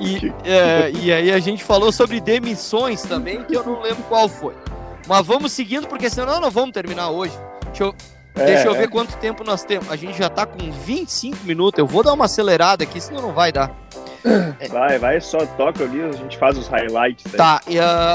E, 0.00 0.32
é, 0.44 0.90
e 0.90 1.12
aí 1.12 1.30
a 1.30 1.38
gente 1.38 1.62
falou 1.62 1.92
sobre 1.92 2.20
demissões 2.20 3.02
também, 3.02 3.44
que 3.44 3.56
eu 3.56 3.64
não 3.64 3.80
lembro 3.80 4.02
qual 4.08 4.28
foi. 4.28 4.54
Mas 5.06 5.24
vamos 5.24 5.52
seguindo, 5.52 5.86
porque 5.86 6.10
senão 6.10 6.40
não 6.40 6.50
vamos 6.50 6.72
terminar 6.72 7.10
hoje. 7.10 7.38
Deixa 7.66 7.84
eu, 7.84 7.94
é, 8.40 8.46
deixa 8.46 8.68
eu 8.68 8.74
ver 8.74 8.88
quanto 8.88 9.16
tempo 9.16 9.44
nós 9.44 9.64
temos. 9.64 9.90
A 9.90 9.96
gente 9.96 10.18
já 10.18 10.28
tá 10.28 10.46
com 10.46 10.70
25 10.70 11.44
minutos. 11.44 11.78
Eu 11.78 11.86
vou 11.86 12.02
dar 12.02 12.12
uma 12.12 12.24
acelerada 12.24 12.84
aqui, 12.84 13.00
senão 13.00 13.22
não 13.22 13.32
vai 13.32 13.52
dar. 13.52 13.70
Vai, 14.70 14.98
vai, 14.98 15.18
só 15.18 15.38
toca 15.56 15.82
ali, 15.82 16.02
a 16.02 16.12
gente 16.12 16.36
faz 16.36 16.58
os 16.58 16.68
highlights. 16.68 17.24
Aí. 17.24 17.38
Tá, 17.38 17.58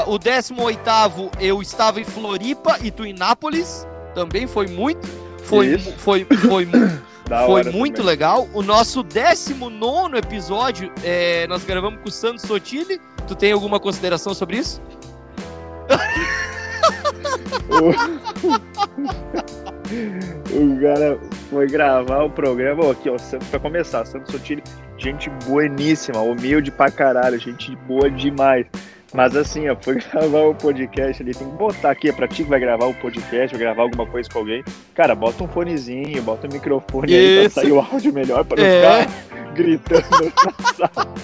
uh, 0.06 0.12
o 0.12 0.18
18 0.18 1.32
eu 1.40 1.60
estava 1.60 2.00
em 2.00 2.04
Floripa 2.04 2.78
e 2.80 2.92
Tuinápolis, 2.92 3.84
também 4.14 4.46
foi 4.46 4.68
muito, 4.68 5.04
foi, 5.42 5.66
Isso. 5.66 5.92
foi, 5.98 6.24
foi, 6.24 6.68
foi 7.46 7.64
muito 7.72 7.96
também. 7.96 8.06
legal. 8.06 8.46
O 8.54 8.62
nosso 8.62 9.02
19 9.02 10.16
episódio, 10.16 10.92
é, 11.02 11.44
nós 11.48 11.64
gravamos 11.64 12.00
com 12.00 12.08
o 12.08 12.12
Sandro 12.12 12.38
Sotile. 12.38 13.00
Tu 13.26 13.34
tem 13.34 13.50
alguma 13.50 13.80
consideração 13.80 14.32
sobre 14.32 14.58
isso? 14.58 14.80
o 20.52 20.80
cara 20.80 21.18
foi 21.50 21.66
gravar 21.66 22.24
o 22.24 22.30
programa. 22.30 22.90
Aqui, 22.90 23.08
ó, 23.08 23.16
pra 23.50 23.60
começar, 23.60 24.04
Santos 24.04 24.32
Sotile, 24.32 24.62
gente 24.98 25.30
bueníssima, 25.46 26.20
humilde 26.20 26.70
pra 26.70 26.90
caralho, 26.90 27.38
gente 27.38 27.74
boa 27.76 28.10
demais. 28.10 28.66
Mas 29.14 29.36
assim, 29.36 29.68
ó, 29.68 29.76
foi 29.80 29.96
gravar 30.12 30.40
o 30.40 30.54
podcast 30.54 31.22
ali, 31.22 31.32
tem 31.32 31.48
que 31.48 31.56
botar 31.56 31.90
aqui, 31.90 32.08
é 32.08 32.12
pra 32.12 32.28
ti 32.28 32.42
que 32.44 32.50
vai 32.50 32.60
gravar 32.60 32.86
o 32.86 32.94
podcast, 32.94 33.56
vai 33.56 33.66
gravar 33.66 33.82
alguma 33.82 34.06
coisa 34.06 34.28
com 34.28 34.40
alguém. 34.40 34.64
Cara, 34.94 35.14
bota 35.14 35.42
um 35.42 35.48
fonezinho, 35.48 36.22
bota 36.22 36.46
um 36.46 36.52
microfone 36.52 37.14
aí 37.14 37.40
pra 37.40 37.62
sair 37.62 37.72
o 37.72 37.80
áudio 37.80 38.12
melhor, 38.12 38.44
pra 38.44 38.56
não 38.56 38.68
é. 38.68 39.06
ficar 39.06 39.52
gritando 39.54 40.32
na 40.38 40.90
sala. 40.92 41.14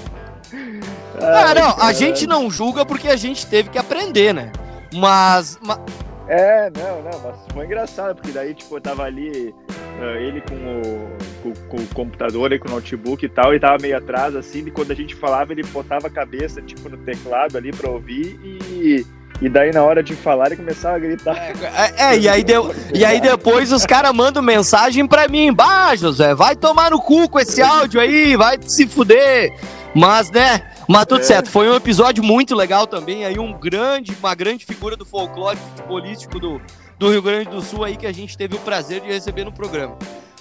Ah, 1.21 1.55
não, 1.55 1.77
a 1.79 1.93
gente 1.93 2.27
não 2.27 2.51
julga 2.51 2.85
porque 2.85 3.09
a 3.09 3.17
gente 3.17 3.47
teve 3.47 3.69
que 3.69 3.79
aprender, 3.79 4.33
né? 4.33 4.51
Mas, 4.95 5.59
mas, 5.63 5.79
é, 6.29 6.71
não, 6.71 7.03
não, 7.03 7.21
mas 7.21 7.37
foi 7.53 7.67
engraçado, 7.67 8.17
porque 8.17 8.31
daí, 8.31 8.55
tipo, 8.55 8.77
eu 8.77 8.81
tava 8.81 9.03
ali, 9.05 9.55
uh, 9.99 10.17
ele 10.19 10.41
com 10.41 10.55
o, 10.55 11.17
com, 11.43 11.53
com, 11.69 11.77
o 11.77 11.87
computador 11.95 12.53
e 12.53 12.59
com 12.59 12.69
o 12.69 12.73
notebook 12.73 13.25
e 13.25 13.29
tal, 13.29 13.55
e 13.55 13.61
tava 13.61 13.79
meio 13.81 13.97
atrás, 13.97 14.35
assim, 14.37 14.61
e 14.67 14.71
quando 14.71 14.93
a 14.93 14.95
gente 14.95 15.15
falava, 15.15 15.53
ele 15.53 15.63
botava 15.65 16.07
a 16.07 16.11
cabeça, 16.11 16.63
tipo, 16.63 16.89
no 16.89 16.97
teclado 16.99 17.59
ali 17.59 17.73
pra 17.73 17.91
ouvir, 17.91 18.39
e, 18.43 19.07
e 19.41 19.49
daí 19.49 19.73
na 19.73 19.83
hora 19.83 20.03
de 20.03 20.15
falar 20.15 20.47
ele 20.47 20.57
começava 20.57 20.97
a 20.97 21.01
gritar. 21.01 21.37
É, 21.37 21.53
é, 21.53 22.15
é 22.15 22.19
e, 22.19 22.29
aí 22.29 22.45
deu, 22.45 22.73
e 22.95 23.05
aí 23.05 23.21
depois 23.21 23.73
os 23.73 23.85
caras 23.85 24.13
mandam 24.15 24.43
mensagem 24.43 25.07
pra 25.07 25.27
mim, 25.29 25.53
bah, 25.53 25.97
José, 25.97 26.35
vai 26.35 26.55
tomar 26.55 26.93
no 26.93 27.01
cu 27.01 27.29
com 27.29 27.41
esse 27.41 27.61
áudio 27.61 28.01
aí, 28.01 28.37
vai 28.37 28.59
se 28.63 28.87
fuder. 28.87 29.53
Mas, 29.95 30.31
né, 30.31 30.63
mas 30.89 31.07
tudo 31.07 31.21
é. 31.21 31.25
certo, 31.25 31.51
foi 31.51 31.69
um 31.69 31.75
episódio 31.75 32.23
muito 32.23 32.55
legal 32.55 32.87
também, 32.87 33.25
aí 33.25 33.39
um 33.39 33.53
grande, 33.53 34.17
uma 34.19 34.35
grande 34.35 34.65
figura 34.65 34.97
do 34.97 35.05
folclore 35.05 35.57
futebolístico 35.57 36.39
do, 36.39 36.61
do 36.99 37.11
Rio 37.11 37.23
Grande 37.23 37.51
do 37.51 37.61
Sul 37.61 37.85
aí 37.85 37.97
que 37.97 38.07
a 38.07 38.13
gente 38.13 38.37
teve 38.37 38.57
o 38.57 38.61
prazer 38.61 39.01
de 39.01 39.09
receber 39.09 39.45
no 39.45 39.53
programa. 39.53 39.97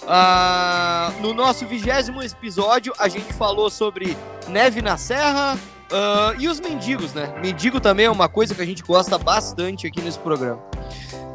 Ah, 0.06 1.12
no 1.20 1.32
nosso 1.32 1.64
vigésimo 1.66 2.22
episódio, 2.22 2.92
a 2.98 3.08
gente 3.08 3.32
falou 3.32 3.70
sobre 3.70 4.16
neve 4.48 4.82
na 4.82 4.96
serra 4.96 5.56
uh, 5.92 6.40
e 6.40 6.48
os 6.48 6.58
mendigos, 6.58 7.12
né? 7.12 7.32
Mendigo 7.40 7.80
também 7.80 8.06
é 8.06 8.10
uma 8.10 8.28
coisa 8.28 8.54
que 8.54 8.62
a 8.62 8.66
gente 8.66 8.82
gosta 8.82 9.16
bastante 9.16 9.86
aqui 9.86 10.00
nesse 10.00 10.18
programa. 10.18 10.60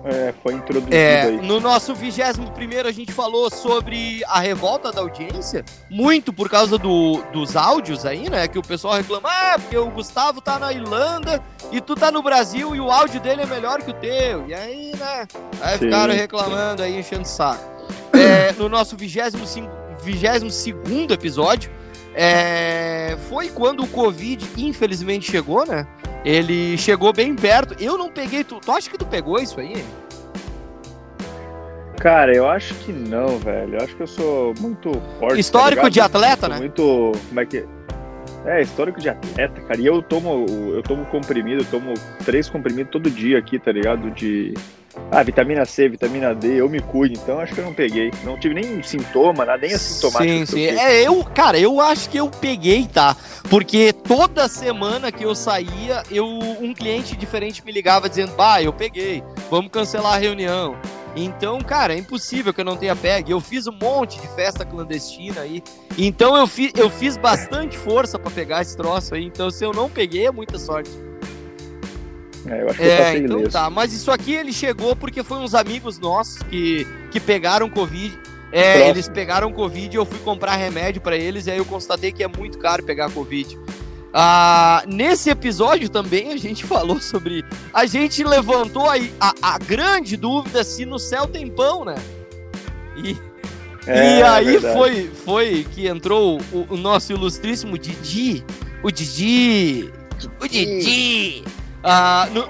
É, 0.07 0.33
foi 0.41 0.53
introduzido 0.53 0.95
é, 0.95 1.23
aí. 1.23 1.41
No 1.41 1.59
nosso 1.59 1.93
21 1.93 2.45
primeiro 2.53 2.87
a 2.87 2.91
gente 2.93 3.11
falou 3.11 3.51
sobre 3.51 4.23
a 4.25 4.39
revolta 4.39 4.89
da 4.89 5.01
audiência, 5.01 5.65
muito 5.89 6.31
por 6.31 6.49
causa 6.49 6.77
do, 6.77 7.21
dos 7.33 7.57
áudios 7.57 8.05
aí, 8.05 8.29
né? 8.29 8.47
Que 8.47 8.57
o 8.57 8.61
pessoal 8.61 8.93
reclama, 8.95 9.27
ah, 9.29 9.57
porque 9.59 9.77
o 9.77 9.89
Gustavo 9.91 10.39
tá 10.39 10.57
na 10.57 10.71
Irlanda 10.71 11.43
e 11.73 11.81
tu 11.81 11.93
tá 11.93 12.09
no 12.09 12.23
Brasil 12.23 12.73
e 12.73 12.79
o 12.79 12.89
áudio 12.89 13.19
dele 13.19 13.41
é 13.41 13.45
melhor 13.45 13.81
que 13.81 13.91
o 13.91 13.93
teu. 13.93 14.47
E 14.47 14.53
aí, 14.53 14.93
né? 14.97 15.27
Aí 15.59 15.77
sim, 15.77 15.85
ficaram 15.85 16.13
reclamando 16.13 16.81
aí, 16.81 16.97
enchendo 16.97 17.23
o 17.23 17.25
saco. 17.25 17.63
É, 18.17 18.51
no 18.53 18.67
nosso 18.67 18.97
25, 18.97 19.37
22 20.01 21.11
episódio, 21.11 21.69
é, 22.19 23.15
foi 23.29 23.47
quando 23.49 23.83
o 23.83 23.87
Covid 23.87 24.43
infelizmente 24.57 25.29
chegou, 25.29 25.63
né? 25.67 25.85
Ele 26.25 26.75
chegou 26.75 27.13
bem 27.13 27.35
perto. 27.35 27.75
Eu 27.79 27.95
não 27.95 28.09
peguei. 28.09 28.43
Tu, 28.43 28.59
tu 28.59 28.71
acha 28.71 28.89
que 28.89 28.97
tu 28.97 29.05
pegou 29.05 29.39
isso 29.39 29.59
aí? 29.59 29.75
Cara, 31.99 32.35
eu 32.35 32.49
acho 32.49 32.73
que 32.75 32.91
não, 32.91 33.37
velho. 33.37 33.75
Eu 33.75 33.83
acho 33.83 33.95
que 33.95 34.01
eu 34.01 34.07
sou 34.07 34.53
muito 34.59 34.91
forte. 35.19 35.35
Tá 35.35 35.39
histórico 35.39 35.83
tá 35.83 35.89
de 35.89 36.01
atleta, 36.01 36.49
né? 36.49 36.57
Muito. 36.57 37.11
Como 37.27 37.39
é 37.39 37.45
que. 37.45 37.65
É, 38.45 38.61
histórico 38.63 38.99
de 38.99 39.09
atleta, 39.09 39.61
cara. 39.61 39.79
E 39.79 39.85
eu 39.85 40.01
tomo, 40.01 40.45
eu 40.73 40.81
tomo 40.81 41.05
comprimido, 41.05 41.61
eu 41.61 41.67
tomo 41.67 41.93
três 42.25 42.49
comprimidos 42.49 42.91
todo 42.91 43.11
dia 43.11 43.37
aqui, 43.37 43.59
tá 43.59 43.71
ligado? 43.71 44.09
De 44.09 44.55
ah, 45.09 45.23
vitamina 45.23 45.65
C, 45.65 45.87
vitamina 45.87 46.35
D, 46.35 46.59
eu 46.59 46.69
me 46.69 46.81
cuido, 46.81 47.15
então 47.15 47.39
acho 47.39 47.53
que 47.53 47.59
eu 47.59 47.65
não 47.65 47.73
peguei. 47.73 48.11
Não 48.23 48.37
tive 48.37 48.55
nenhum 48.55 48.83
sintoma, 48.83 49.45
nada, 49.45 49.65
nem 49.65 49.73
assintomático. 49.73 50.23
Sim, 50.23 50.45
sim. 50.45 50.65
É, 50.65 51.07
eu, 51.07 51.23
cara, 51.23 51.57
eu 51.57 51.79
acho 51.79 52.09
que 52.09 52.17
eu 52.17 52.29
peguei, 52.29 52.85
tá? 52.85 53.15
Porque 53.49 53.93
toda 53.93 54.47
semana 54.49 55.11
que 55.11 55.23
eu 55.23 55.33
saía, 55.33 56.03
eu 56.11 56.27
um 56.27 56.73
cliente 56.73 57.15
diferente 57.15 57.63
me 57.63 57.71
ligava 57.71 58.09
dizendo: 58.09 58.33
"Bah, 58.35 58.61
eu 58.61 58.73
peguei. 58.73 59.23
Vamos 59.49 59.71
cancelar 59.71 60.15
a 60.15 60.17
reunião". 60.17 60.75
Então, 61.15 61.59
cara, 61.59 61.95
é 61.95 61.97
impossível 61.97 62.53
que 62.53 62.61
eu 62.61 62.65
não 62.65 62.77
tenha 62.77 62.95
pego. 62.95 63.31
Eu 63.31 63.39
fiz 63.39 63.65
um 63.65 63.71
monte 63.71 64.19
de 64.19 64.27
festa 64.27 64.63
clandestina 64.63 65.41
aí. 65.41 65.63
Então 65.97 66.35
eu, 66.35 66.45
fi, 66.45 66.71
eu 66.75 66.89
fiz 66.89 67.17
bastante 67.17 67.75
força 67.75 68.19
para 68.19 68.29
pegar 68.29 68.61
esse 68.61 68.77
troço 68.77 69.15
aí. 69.15 69.23
Então, 69.23 69.49
se 69.49 69.63
eu 69.65 69.71
não 69.71 69.89
peguei, 69.89 70.27
é 70.27 70.31
muita 70.31 70.59
sorte. 70.59 70.91
É, 72.49 72.61
eu 72.61 72.69
acho 72.69 72.77
que 72.77 72.83
é, 72.83 73.15
eu 73.15 73.25
então 73.25 73.43
tá. 73.43 73.69
Mas 73.69 73.93
isso 73.93 74.11
aqui 74.11 74.33
ele 74.33 74.53
chegou 74.53 74.95
porque 74.95 75.23
foi 75.23 75.37
uns 75.37 75.53
amigos 75.53 75.99
nossos 75.99 76.41
que, 76.43 76.87
que 77.11 77.19
pegaram 77.19 77.69
Covid. 77.69 78.17
É, 78.51 78.73
Próximo. 78.73 78.89
eles 78.91 79.09
pegaram 79.09 79.51
Covid 79.51 79.95
e 79.95 79.99
eu 79.99 80.05
fui 80.05 80.19
comprar 80.19 80.55
remédio 80.55 81.01
para 81.01 81.17
eles 81.17 81.47
e 81.47 81.51
aí 81.51 81.57
eu 81.57 81.65
constatei 81.65 82.11
que 82.11 82.23
é 82.23 82.27
muito 82.27 82.57
caro 82.57 82.83
pegar 82.83 83.11
Covid. 83.11 83.57
Ah, 84.13 84.83
nesse 84.87 85.29
episódio 85.29 85.89
também 85.89 86.31
a 86.31 86.37
gente 86.37 86.63
falou 86.65 86.99
sobre. 86.99 87.43
A 87.73 87.85
gente 87.85 88.23
levantou 88.23 88.89
aí 88.89 89.13
a, 89.19 89.33
a 89.41 89.57
grande 89.57 90.15
dúvida 90.15 90.63
se 90.63 90.85
no 90.85 90.97
céu 90.97 91.27
tem 91.27 91.47
pão, 91.47 91.83
né? 91.83 91.95
E, 92.95 93.15
é, 93.85 94.19
e 94.19 94.23
aí 94.23 94.59
foi, 94.59 95.11
foi 95.23 95.67
que 95.71 95.87
entrou 95.87 96.39
o, 96.51 96.73
o 96.73 96.77
nosso 96.77 97.11
ilustríssimo 97.13 97.77
Didi. 97.77 98.43
O 98.81 98.91
Didi. 98.91 99.91
O 100.41 100.47
Didi. 100.47 101.43
Ah, 101.89 102.27
no, 102.33 102.49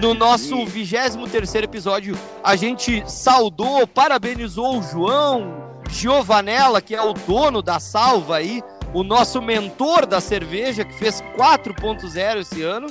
no 0.00 0.14
nosso 0.14 0.64
23 0.64 1.56
episódio, 1.56 2.18
a 2.42 2.56
gente 2.56 3.04
saudou, 3.06 3.86
parabenizou 3.86 4.78
o 4.78 4.82
João 4.82 5.70
Giovanella, 5.90 6.80
que 6.80 6.94
é 6.94 7.02
o 7.02 7.12
dono 7.12 7.60
da 7.60 7.78
salva 7.78 8.36
aí, 8.36 8.62
o 8.94 9.02
nosso 9.02 9.42
mentor 9.42 10.06
da 10.06 10.18
cerveja, 10.18 10.82
que 10.82 10.94
fez 10.94 11.22
4.0 11.36 12.40
esse 12.40 12.62
ano. 12.62 12.86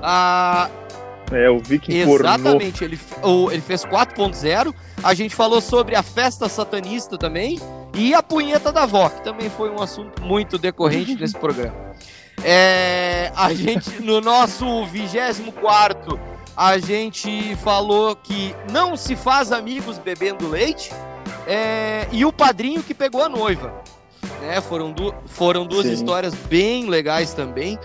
Ah, 0.00 0.70
é, 1.32 1.50
o 1.50 1.58
Viking 1.58 1.96
Exatamente, 1.96 2.84
ele, 2.84 3.00
o, 3.20 3.50
ele 3.50 3.62
fez 3.62 3.84
4.0. 3.84 4.72
A 5.02 5.14
gente 5.14 5.34
falou 5.34 5.60
sobre 5.60 5.96
a 5.96 6.02
festa 6.04 6.48
satanista 6.48 7.18
também. 7.18 7.58
E 7.92 8.14
a 8.14 8.22
punheta 8.22 8.70
da 8.70 8.84
avó, 8.84 9.08
que 9.08 9.22
também 9.24 9.50
foi 9.50 9.68
um 9.68 9.82
assunto 9.82 10.22
muito 10.22 10.58
decorrente 10.58 11.14
nesse 11.18 11.36
programa. 11.36 11.74
É, 12.44 13.32
a 13.34 13.54
gente, 13.54 14.02
no 14.02 14.20
nosso 14.20 14.84
24 14.86 16.20
a 16.56 16.78
gente 16.78 17.56
falou 17.56 18.14
que 18.14 18.54
não 18.70 18.96
se 18.96 19.16
faz 19.16 19.50
amigos 19.50 19.98
bebendo 19.98 20.48
leite. 20.48 20.92
É, 21.46 22.06
e 22.12 22.24
o 22.24 22.32
padrinho 22.32 22.82
que 22.82 22.94
pegou 22.94 23.22
a 23.22 23.28
noiva. 23.28 23.72
Né? 24.40 24.60
Foram, 24.60 24.92
du 24.92 25.12
foram 25.26 25.66
duas 25.66 25.86
Sim. 25.86 25.94
histórias 25.94 26.34
bem 26.34 26.88
legais 26.88 27.32
também. 27.32 27.78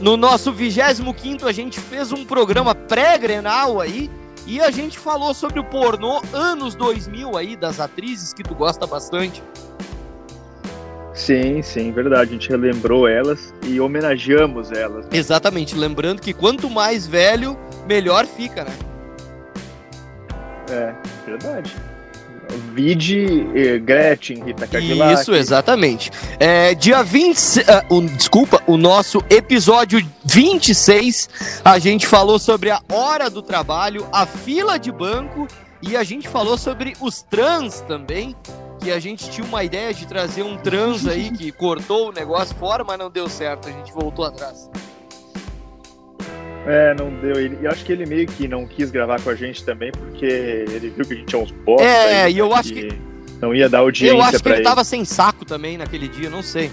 No 0.00 0.16
nosso 0.16 0.52
25 0.52 1.46
a 1.46 1.52
gente 1.52 1.80
fez 1.80 2.12
um 2.12 2.24
programa 2.24 2.74
pré-grenal 2.74 3.80
aí. 3.80 4.10
E 4.46 4.60
a 4.60 4.70
gente 4.70 4.96
falou 4.96 5.34
sobre 5.34 5.58
o 5.58 5.64
pornô 5.64 6.22
anos 6.32 6.76
2000 6.76 7.36
aí, 7.36 7.56
das 7.56 7.80
atrizes 7.80 8.32
que 8.32 8.44
tu 8.44 8.54
gosta 8.54 8.86
bastante. 8.86 9.42
Sim, 11.16 11.62
sim, 11.62 11.90
verdade. 11.90 12.30
A 12.30 12.32
gente 12.34 12.48
relembrou 12.50 13.08
elas 13.08 13.52
e 13.66 13.80
homenageamos 13.80 14.70
elas. 14.70 15.06
Exatamente. 15.10 15.74
Lembrando 15.74 16.20
que 16.20 16.34
quanto 16.34 16.68
mais 16.68 17.06
velho, 17.06 17.58
melhor 17.88 18.26
fica, 18.26 18.64
né? 18.64 18.72
É, 20.70 20.92
verdade. 21.26 21.74
Vide 22.74 23.48
eh, 23.54 23.78
Gretchen, 23.78 24.44
Rita 24.44 24.66
Cadillac. 24.66 25.14
Isso, 25.14 25.34
exatamente. 25.34 26.10
É, 26.38 26.74
dia 26.74 27.02
20. 27.02 27.60
Uh, 27.60 27.94
um, 27.94 28.06
desculpa, 28.06 28.62
o 28.66 28.76
nosso 28.76 29.22
episódio 29.30 30.06
26, 30.24 31.30
a 31.64 31.78
gente 31.78 32.06
falou 32.06 32.38
sobre 32.38 32.70
a 32.70 32.80
hora 32.92 33.30
do 33.30 33.40
trabalho, 33.40 34.06
a 34.12 34.26
fila 34.26 34.78
de 34.78 34.92
banco 34.92 35.48
e 35.82 35.96
a 35.96 36.04
gente 36.04 36.28
falou 36.28 36.58
sobre 36.58 36.92
os 37.00 37.22
trans 37.22 37.80
também. 37.82 38.36
Que 38.86 38.92
a 38.92 39.00
gente 39.00 39.28
tinha 39.30 39.44
uma 39.44 39.64
ideia 39.64 39.92
de 39.92 40.06
trazer 40.06 40.44
um 40.44 40.56
trans 40.56 41.08
aí 41.08 41.32
que 41.32 41.50
cortou 41.50 42.10
o 42.10 42.12
negócio 42.12 42.54
fora, 42.54 42.84
mas 42.84 42.96
não 42.96 43.10
deu 43.10 43.28
certo. 43.28 43.68
A 43.68 43.72
gente 43.72 43.92
voltou 43.92 44.24
atrás. 44.24 44.70
É, 46.64 46.94
não 46.94 47.12
deu. 47.16 47.34
Ele, 47.34 47.58
eu 47.60 47.68
acho 47.68 47.84
que 47.84 47.90
ele 47.90 48.06
meio 48.06 48.28
que 48.28 48.46
não 48.46 48.64
quis 48.64 48.92
gravar 48.92 49.20
com 49.20 49.28
a 49.28 49.34
gente 49.34 49.64
também, 49.64 49.90
porque 49.90 50.24
ele 50.24 50.90
viu 50.90 51.04
que 51.04 51.14
a 51.14 51.16
gente 51.16 51.26
tinha 51.26 51.42
uns 51.42 51.50
bosta. 51.50 51.84
É, 51.84 52.22
aí, 52.22 52.34
e 52.34 52.38
eu 52.38 52.54
acho 52.54 52.72
que. 52.72 52.88
Não 53.42 53.52
ia 53.52 53.68
dar 53.68 53.80
audiência 53.80 54.14
Eu 54.14 54.22
acho 54.22 54.40
que 54.40 54.48
ele, 54.48 54.58
ele 54.58 54.64
tava 54.64 54.84
sem 54.84 55.04
saco 55.04 55.44
também 55.44 55.76
naquele 55.76 56.06
dia, 56.06 56.30
não 56.30 56.40
sei. 56.40 56.70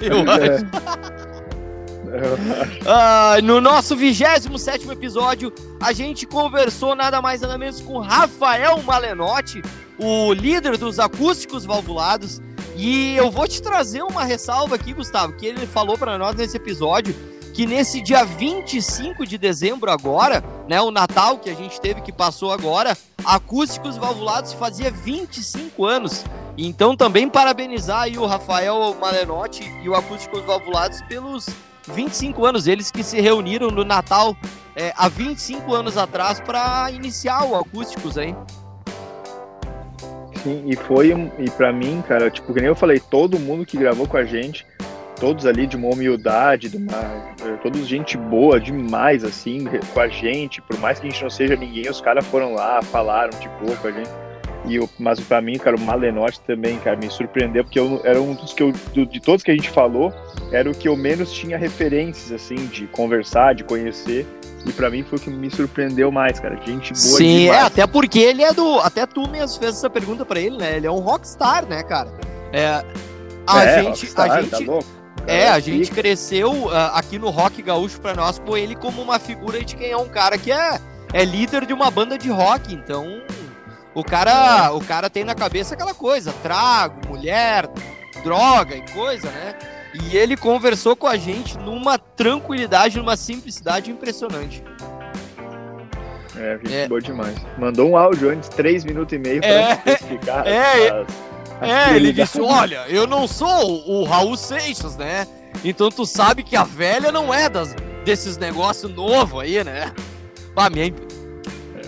Eu 0.00 0.28
é. 0.28 0.56
acho. 0.56 0.64
ah, 2.84 3.36
no 3.44 3.60
nosso 3.60 3.94
27 3.94 4.50
episódio, 4.90 5.52
a 5.80 5.92
gente 5.92 6.26
conversou 6.26 6.96
nada 6.96 7.22
mais 7.22 7.42
nada 7.42 7.56
menos 7.56 7.80
com 7.80 8.00
Rafael 8.00 8.82
Malenotti, 8.82 9.62
o 9.98 10.32
líder 10.32 10.76
dos 10.76 10.98
acústicos 10.98 11.64
valvulados. 11.64 12.40
E 12.76 13.14
eu 13.16 13.30
vou 13.30 13.46
te 13.46 13.62
trazer 13.62 14.02
uma 14.02 14.24
ressalva 14.24 14.74
aqui, 14.74 14.92
Gustavo, 14.92 15.34
que 15.34 15.46
ele 15.46 15.66
falou 15.66 15.96
para 15.96 16.18
nós 16.18 16.34
nesse 16.34 16.56
episódio 16.56 17.14
que 17.54 17.66
nesse 17.66 18.00
dia 18.00 18.24
25 18.24 19.24
de 19.24 19.38
dezembro 19.38 19.88
agora, 19.88 20.42
né, 20.68 20.80
o 20.80 20.90
Natal 20.90 21.38
que 21.38 21.48
a 21.48 21.54
gente 21.54 21.80
teve 21.80 22.00
que 22.00 22.12
passou 22.12 22.50
agora, 22.50 22.98
Acústicos 23.24 23.96
Valvulados 23.96 24.52
fazia 24.52 24.90
25 24.90 25.84
anos. 25.84 26.24
Então 26.58 26.96
também 26.96 27.28
parabenizar 27.28 28.02
aí 28.02 28.18
o 28.18 28.26
Rafael 28.26 28.96
Malenotti 29.00 29.62
e 29.84 29.88
o 29.88 29.94
Acústicos 29.94 30.42
Valvulados 30.42 31.00
pelos 31.02 31.46
25 31.86 32.44
anos, 32.44 32.66
eles 32.66 32.90
que 32.90 33.04
se 33.04 33.20
reuniram 33.20 33.68
no 33.68 33.84
Natal 33.84 34.36
é, 34.74 34.92
há 34.96 35.08
25 35.08 35.72
anos 35.72 35.96
atrás 35.96 36.40
para 36.40 36.90
iniciar 36.90 37.44
o 37.44 37.54
Acústicos 37.54 38.18
aí. 38.18 38.34
Sim, 40.44 40.62
e 40.66 40.76
foi, 40.76 41.10
e 41.38 41.50
para 41.50 41.72
mim, 41.72 42.04
cara, 42.06 42.30
tipo, 42.30 42.52
que 42.52 42.60
nem 42.60 42.68
eu 42.68 42.76
falei, 42.76 43.00
todo 43.00 43.40
mundo 43.40 43.64
que 43.64 43.78
gravou 43.78 44.06
com 44.06 44.16
a 44.16 44.24
gente 44.24 44.64
todos 45.18 45.46
ali 45.46 45.66
de 45.66 45.76
uma 45.76 45.88
humildade, 45.88 46.68
de 46.68 46.76
uma, 46.76 47.34
eh, 47.42 47.56
todos 47.62 47.86
gente 47.86 48.16
boa 48.16 48.60
demais, 48.60 49.24
assim, 49.24 49.64
com 49.92 50.00
a 50.00 50.08
gente, 50.08 50.60
por 50.60 50.78
mais 50.78 50.98
que 50.98 51.06
a 51.06 51.10
gente 51.10 51.22
não 51.22 51.30
seja 51.30 51.56
ninguém, 51.56 51.88
os 51.88 52.00
caras 52.00 52.26
foram 52.26 52.52
lá, 52.52 52.82
falaram 52.82 53.30
de 53.38 53.48
boa 53.48 53.76
com 53.76 53.88
a 53.88 53.92
gente. 53.92 54.23
E 54.66 54.76
eu, 54.76 54.88
mas 54.98 55.20
para 55.20 55.40
mim, 55.40 55.58
cara, 55.58 55.76
o 55.76 55.80
Malenotti 55.80 56.40
também, 56.40 56.78
cara, 56.78 56.96
me 56.96 57.10
surpreendeu, 57.10 57.64
porque 57.64 57.78
eu, 57.78 58.00
era 58.04 58.20
um 58.20 58.34
dos 58.34 58.52
que 58.52 58.62
eu, 58.62 58.72
do, 58.94 59.04
de 59.04 59.20
todos 59.20 59.42
que 59.42 59.50
a 59.50 59.54
gente 59.54 59.70
falou, 59.70 60.12
era 60.50 60.70
o 60.70 60.74
que 60.74 60.88
eu 60.88 60.96
menos 60.96 61.32
tinha 61.32 61.58
referências, 61.58 62.32
assim, 62.32 62.54
de 62.66 62.86
conversar, 62.86 63.54
de 63.54 63.62
conhecer. 63.62 64.26
E 64.66 64.72
para 64.72 64.88
mim 64.88 65.02
foi 65.02 65.18
o 65.18 65.20
que 65.20 65.28
me 65.28 65.50
surpreendeu 65.50 66.10
mais, 66.10 66.40
cara. 66.40 66.56
Gente 66.64 66.94
boa 66.94 67.18
Sim, 67.18 67.40
demais. 67.40 67.60
é, 67.60 67.60
até 67.60 67.86
porque 67.86 68.18
ele 68.18 68.42
é 68.42 68.52
do. 68.54 68.78
Até 68.78 69.04
tu 69.04 69.28
mesmo 69.28 69.58
fez 69.58 69.76
essa 69.76 69.90
pergunta 69.90 70.24
para 70.24 70.40
ele, 70.40 70.56
né? 70.56 70.78
Ele 70.78 70.86
é 70.86 70.90
um 70.90 71.00
rockstar, 71.00 71.66
né, 71.66 71.82
cara? 71.82 72.10
É, 72.50 72.82
a 73.46 73.64
é, 73.64 73.82
gente. 73.82 73.88
Rockstar, 73.88 74.24
a 74.24 74.28
tá 74.36 74.40
gente 74.40 74.64
tá 74.64 74.78
é, 75.26 75.48
a 75.48 75.58
gente 75.58 75.90
cresceu 75.90 76.50
uh, 76.50 76.70
aqui 76.92 77.18
no 77.18 77.30
rock 77.30 77.62
gaúcho 77.62 77.98
pra 78.00 78.14
nós 78.14 78.38
com 78.38 78.56
ele 78.56 78.74
como 78.74 79.00
uma 79.00 79.18
figura 79.18 79.62
de 79.64 79.74
quem 79.74 79.90
é 79.90 79.96
um 79.96 80.08
cara 80.08 80.36
que 80.36 80.52
é, 80.52 80.78
é 81.12 81.24
líder 81.24 81.64
de 81.64 81.72
uma 81.72 81.90
banda 81.90 82.18
de 82.18 82.28
rock, 82.28 82.74
então 82.74 83.22
o 83.94 84.02
cara, 84.02 84.72
o 84.72 84.84
cara 84.84 85.08
tem 85.08 85.24
na 85.24 85.34
cabeça 85.34 85.74
aquela 85.74 85.94
coisa, 85.94 86.32
trago, 86.42 87.08
mulher, 87.08 87.68
droga 88.22 88.74
e 88.76 88.82
coisa, 88.92 89.30
né? 89.30 89.54
E 89.94 90.16
ele 90.16 90.36
conversou 90.36 90.96
com 90.96 91.06
a 91.06 91.16
gente 91.16 91.56
numa 91.58 91.96
tranquilidade, 91.98 92.98
numa 92.98 93.16
simplicidade 93.16 93.90
impressionante. 93.90 94.62
É, 96.36 96.58
gente 96.58 96.74
é. 96.74 96.88
boa 96.88 97.00
demais. 97.00 97.36
Mandou 97.56 97.88
um 97.90 97.96
áudio 97.96 98.30
antes, 98.30 98.48
três 98.48 98.84
minutos 98.84 99.12
e 99.12 99.18
meio, 99.18 99.40
pra 99.40 99.48
é. 99.48 99.82
explicar 99.86 100.44
é. 100.48 100.88
as, 100.90 101.06
é, 101.60 101.94
ele 101.94 102.12
disse: 102.12 102.40
Olha, 102.40 102.84
eu 102.88 103.06
não 103.06 103.28
sou 103.28 103.88
o 103.88 104.04
Raul 104.04 104.36
Seixas, 104.36 104.96
né? 104.96 105.26
Então 105.64 105.88
tu 105.88 106.04
sabe 106.04 106.42
que 106.42 106.56
a 106.56 106.64
velha 106.64 107.12
não 107.12 107.32
é 107.32 107.48
das, 107.48 107.74
desses 108.04 108.36
negócios 108.36 108.92
novos 108.92 109.40
aí, 109.40 109.62
né? 109.62 109.92
Pra 110.54 110.68
mim. 110.68 110.92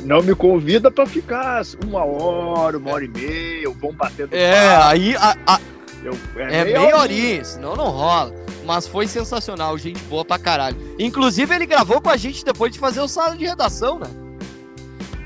Não 0.07 0.23
me 0.23 0.37
convida 0.37 0.89
pra 0.89 1.05
ficar 1.05 1.63
uma 1.85 2.05
hora, 2.05 2.79
uma 2.79 2.93
hora 2.93 3.05
e 3.05 3.09
meia, 3.09 3.69
bom 3.71 3.93
batendo. 3.93 4.33
É, 4.33 4.77
aí. 4.83 5.17
A, 5.17 5.37
a... 5.47 5.61
Eu, 6.05 6.17
é, 6.37 6.61
é 6.61 6.65
meia 6.65 6.97
horinha, 6.97 7.45
senão 7.45 7.75
não 7.75 7.91
rola. 7.91 8.33
Mas 8.65 8.87
foi 8.87 9.09
sensacional, 9.09 9.77
gente 9.77 10.01
boa 10.05 10.25
pra 10.25 10.39
caralho. 10.39 10.77
Inclusive, 10.97 11.53
ele 11.53 11.67
gravou 11.67 12.01
com 12.01 12.09
a 12.09 12.17
gente 12.17 12.45
depois 12.45 12.73
de 12.73 12.79
fazer 12.79 13.01
o 13.01 13.09
sala 13.09 13.37
de 13.37 13.47
redação, 13.47 13.99
né? 13.99 14.07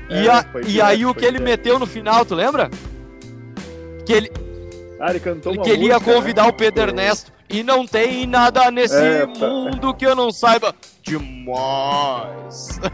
É, 0.09 0.23
e, 0.23 0.29
a, 0.29 0.45
e 0.67 0.81
aí 0.81 1.05
o 1.05 1.13
que 1.13 1.25
ele 1.25 1.39
meteu 1.39 1.77
no 1.77 1.85
final, 1.85 2.25
tu 2.25 2.33
lembra? 2.33 2.69
que 4.03 4.13
ele, 4.13 4.31
ah, 4.99 5.09
ele 5.11 5.19
cantou 5.19 5.61
que 5.61 5.69
ele 5.69 5.85
ia 5.85 5.99
né? 5.99 6.05
convidar 6.05 6.43
né? 6.43 6.49
o 6.49 6.53
Pedro 6.53 6.83
Ernesto. 6.83 7.31
E 7.49 7.63
não 7.63 7.85
tem 7.85 8.25
nada 8.25 8.71
nesse 8.71 8.95
é, 8.95 9.25
mundo 9.25 9.93
que 9.93 10.05
eu 10.05 10.15
não 10.15 10.31
saiba. 10.31 10.73
Demais! 11.03 12.79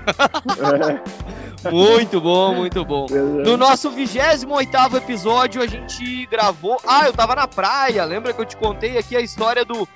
É. 0.58 1.37
muito 1.72 2.22
bom, 2.22 2.54
muito 2.54 2.86
bom. 2.86 3.08
No 3.10 3.58
nosso 3.58 3.90
28 3.90 4.98
episódio, 4.98 5.62
a 5.62 5.68
gente 5.68 6.26
gravou. 6.28 6.80
Ah, 6.86 7.06
eu 7.06 7.14
tava 7.14 7.36
na 7.36 7.48
praia. 7.48 8.04
Lembra 8.06 8.34
que 8.34 8.42
eu 8.42 8.46
te 8.46 8.58
contei 8.58 8.98
aqui 8.98 9.16
a 9.16 9.22
história 9.22 9.66
do. 9.66 9.88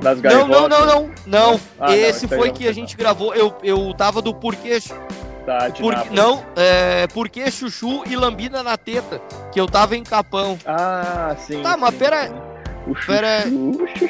Das 0.00 0.20
não, 0.20 0.46
não, 0.46 0.68
não, 0.68 0.86
não. 0.86 1.10
Não, 1.26 1.60
ah, 1.80 1.96
esse 1.96 2.26
não, 2.26 2.36
foi 2.36 2.50
que 2.50 2.68
a 2.68 2.72
gente 2.72 2.96
gravou. 2.96 3.34
Eu, 3.34 3.54
eu 3.62 3.94
tava 3.94 4.20
do 4.20 4.34
porquê 4.34 4.78
de 4.78 5.80
Por, 5.80 6.10
Não, 6.10 6.44
é, 6.56 7.06
porque 7.08 7.50
Chuchu 7.50 8.02
e 8.06 8.16
Lambida 8.16 8.62
na 8.62 8.76
teta, 8.76 9.20
que 9.52 9.60
eu 9.60 9.66
tava 9.66 9.96
em 9.96 10.02
Capão. 10.02 10.58
Ah, 10.66 11.36
sim. 11.38 11.62
Tá, 11.62 11.74
sim, 11.74 11.80
mas 11.80 11.94
pera... 11.94 12.26
Chuchu, 12.26 12.55
pera... 12.94 13.44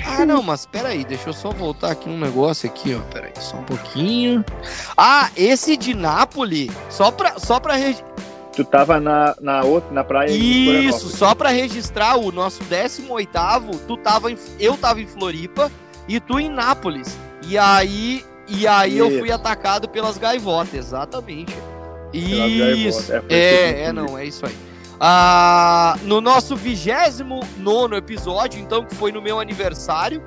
Ah, 0.06 0.26
não, 0.26 0.42
mas 0.42 0.66
pera 0.66 0.88
aí, 0.88 1.04
deixa 1.04 1.28
eu 1.28 1.32
só 1.32 1.50
voltar 1.50 1.92
aqui 1.92 2.08
um 2.08 2.18
negócio 2.18 2.68
aqui, 2.68 2.94
ó. 2.94 3.00
Pera 3.12 3.26
aí, 3.26 3.32
só 3.42 3.56
um 3.56 3.64
pouquinho. 3.64 4.44
Ah, 4.96 5.30
esse 5.36 5.76
de 5.76 5.94
Nápoles, 5.94 6.70
só 6.90 7.10
pra, 7.10 7.38
só 7.38 7.58
pra 7.60 7.76
Tu 8.54 8.64
tava 8.64 8.98
na, 8.98 9.34
na, 9.40 9.64
outra, 9.64 9.92
na 9.92 10.02
praia 10.02 10.30
Isso, 10.30 11.10
só 11.10 11.34
pra 11.34 11.50
registrar 11.50 12.16
o 12.16 12.32
nosso 12.32 12.64
18 12.64 13.28
tu 13.86 13.98
tava 13.98 14.32
em, 14.32 14.38
eu 14.58 14.76
tava 14.78 15.00
em 15.00 15.06
Floripa 15.06 15.70
e 16.08 16.18
tu 16.18 16.40
em 16.40 16.48
Nápoles. 16.48 17.18
E 17.46 17.58
aí 17.58 18.24
e 18.48 18.66
aí 18.66 18.96
eu 18.96 19.18
fui 19.18 19.30
atacado 19.30 19.88
pelas 19.88 20.16
gaivotas, 20.16 20.74
exatamente. 20.74 21.54
Isso. 22.12 23.12
É, 23.12 23.22
é, 23.28 23.82
é, 23.84 23.92
não, 23.92 24.16
é 24.16 24.24
isso 24.24 24.46
aí. 24.46 24.54
Ah, 24.98 25.96
no 26.02 26.20
nosso 26.20 26.56
29 26.56 27.96
episódio, 27.96 28.60
então, 28.60 28.84
que 28.84 28.94
foi 28.94 29.12
no 29.12 29.20
meu 29.20 29.38
aniversário, 29.38 30.22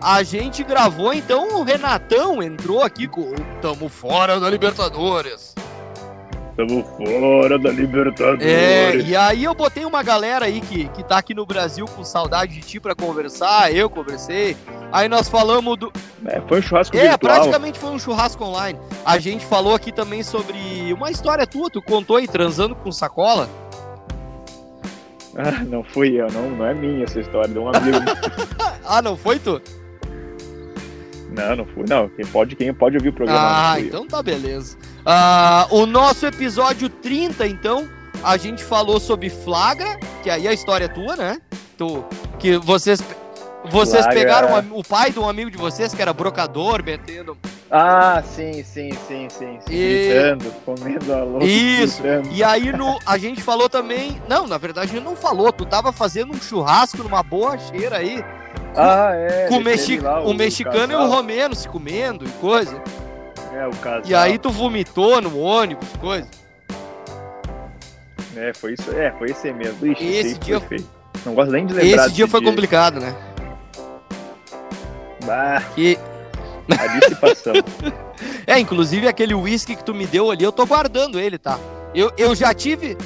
a 0.00 0.22
gente 0.22 0.62
gravou, 0.62 1.12
então 1.12 1.60
o 1.60 1.62
Renatão 1.62 2.42
entrou 2.42 2.82
aqui 2.82 3.06
com 3.08 3.32
Tamo 3.60 3.88
Fora 3.88 4.38
da 4.38 4.48
Libertadores. 4.48 5.54
Tamo 6.54 6.84
fora 6.98 7.58
da 7.58 7.70
Libertadores. 7.70 8.44
É, 8.46 8.94
e 8.96 9.16
aí 9.16 9.44
eu 9.44 9.54
botei 9.54 9.86
uma 9.86 10.02
galera 10.02 10.44
aí 10.44 10.60
que, 10.60 10.86
que 10.88 11.02
tá 11.02 11.16
aqui 11.16 11.32
no 11.32 11.46
Brasil 11.46 11.86
com 11.86 12.04
saudade 12.04 12.52
de 12.52 12.60
ti 12.60 12.78
pra 12.78 12.94
conversar, 12.94 13.72
eu 13.74 13.88
conversei. 13.88 14.54
Aí 14.92 15.08
nós 15.08 15.30
falamos 15.30 15.78
do. 15.78 15.90
É, 16.26 16.42
foi 16.46 16.58
um 16.58 16.62
churrasco 16.62 16.94
É, 16.94 17.08
virtual. 17.08 17.18
praticamente 17.18 17.78
foi 17.78 17.90
um 17.90 17.98
churrasco 17.98 18.44
online. 18.44 18.78
A 19.02 19.18
gente 19.18 19.46
falou 19.46 19.74
aqui 19.74 19.90
também 19.90 20.22
sobre 20.22 20.92
uma 20.92 21.10
história 21.10 21.46
tua, 21.46 21.70
tu 21.70 21.80
contou 21.80 22.16
aí, 22.18 22.28
transando 22.28 22.74
com 22.76 22.92
sacola. 22.92 23.48
Ah, 25.36 25.64
não 25.64 25.82
fui 25.82 26.20
eu, 26.20 26.30
não, 26.30 26.50
não 26.50 26.66
é 26.66 26.74
minha 26.74 27.04
essa 27.04 27.18
história, 27.18 27.48
de 27.48 27.58
um 27.58 27.68
amigo. 27.68 27.98
ah, 28.84 29.00
não 29.00 29.16
foi 29.16 29.38
tu? 29.38 29.62
Não, 31.30 31.56
não 31.56 31.64
fui. 31.64 31.84
Não, 31.88 32.08
quem 32.10 32.26
pode, 32.26 32.54
quem 32.54 32.74
pode 32.74 32.96
ouvir 32.96 33.08
o 33.08 33.12
programa. 33.12 33.72
Ah, 33.72 33.80
então 33.80 34.06
tá 34.06 34.22
beleza. 34.22 34.76
Ah, 35.04 35.66
o 35.70 35.86
nosso 35.86 36.26
episódio 36.26 36.88
30, 36.88 37.46
então, 37.46 37.88
a 38.22 38.36
gente 38.36 38.62
falou 38.62 39.00
sobre 39.00 39.30
Flagra, 39.30 39.98
que 40.22 40.28
aí 40.28 40.46
a 40.46 40.52
história 40.52 40.84
é 40.84 40.88
tua, 40.88 41.16
né? 41.16 41.40
Tu, 41.78 42.04
que 42.38 42.58
vocês 42.58 43.02
vocês 43.70 44.04
Flagra. 44.04 44.20
pegaram 44.20 44.64
o 44.72 44.84
pai 44.84 45.10
de 45.10 45.18
um 45.18 45.28
amigo 45.28 45.50
de 45.50 45.56
vocês 45.56 45.94
que 45.94 46.02
era 46.02 46.12
brocador, 46.12 46.82
metendo. 46.84 47.38
Ah, 47.74 48.22
sim, 48.22 48.62
sim, 48.62 48.90
sim, 49.08 49.28
sim. 49.30 49.58
sim. 49.66 49.72
E- 49.72 50.08
Gritando, 50.10 50.52
comendo 50.62 51.14
a 51.14 51.24
louca. 51.24 51.46
Isso. 51.46 52.02
gritando. 52.02 52.28
E 52.30 52.44
aí 52.44 52.70
no, 52.70 52.98
a 53.06 53.16
gente 53.16 53.42
falou 53.42 53.66
também. 53.66 54.20
Não, 54.28 54.46
na 54.46 54.58
verdade 54.58 54.90
a 54.90 54.94
gente 54.94 55.02
não 55.04 55.16
falou. 55.16 55.50
Tu 55.50 55.64
tava 55.64 55.90
fazendo 55.90 56.34
um 56.34 56.40
churrasco 56.40 57.02
numa 57.02 57.22
boa 57.22 57.56
cheira 57.56 57.96
aí. 57.96 58.22
Ah, 58.76 59.12
é. 59.14 59.46
com 59.48 59.56
o, 59.56 59.60
mexi 59.64 59.98
lá, 59.98 60.20
o 60.20 60.34
mexicano 60.34 60.92
e 60.92 60.96
o 60.96 60.98
casal. 60.98 61.16
romeno 61.16 61.54
se 61.54 61.66
comendo 61.66 62.26
e 62.26 62.28
coisa. 62.32 62.78
É, 63.54 63.66
o 63.66 63.70
casal. 63.76 64.02
E 64.04 64.14
aí 64.14 64.36
tu 64.38 64.50
vomitou 64.50 65.22
no 65.22 65.38
ônibus, 65.38 65.88
coisa. 65.98 66.28
É, 68.36 68.52
foi 68.52 68.74
isso. 68.74 68.90
É, 68.94 69.12
foi 69.12 69.30
esse 69.30 69.50
mesmo. 69.50 69.86
Ixi, 69.86 70.04
Esse 70.04 70.34
dia- 70.34 70.58
dia 70.58 70.60
foi 70.60 70.68
feio. 70.78 70.90
Não 71.24 71.34
gosto 71.34 71.52
nem 71.52 71.64
de 71.64 71.72
lembrar 71.72 72.04
Esse 72.06 72.14
dia 72.14 72.28
foi 72.28 72.42
complicado, 72.42 73.00
né? 73.00 73.14
Bah, 75.24 75.62
Que... 75.74 75.98
a 76.70 76.86
dissipação. 76.98 77.54
É, 78.46 78.58
inclusive 78.58 79.08
aquele 79.08 79.34
uísque 79.34 79.74
que 79.74 79.82
tu 79.84 79.92
me 79.94 80.06
deu 80.06 80.30
ali, 80.30 80.44
eu 80.44 80.52
tô 80.52 80.64
guardando 80.66 81.18
ele, 81.18 81.38
tá? 81.38 81.58
Eu, 81.94 82.12
eu 82.16 82.34
já 82.34 82.52
tive. 82.54 82.96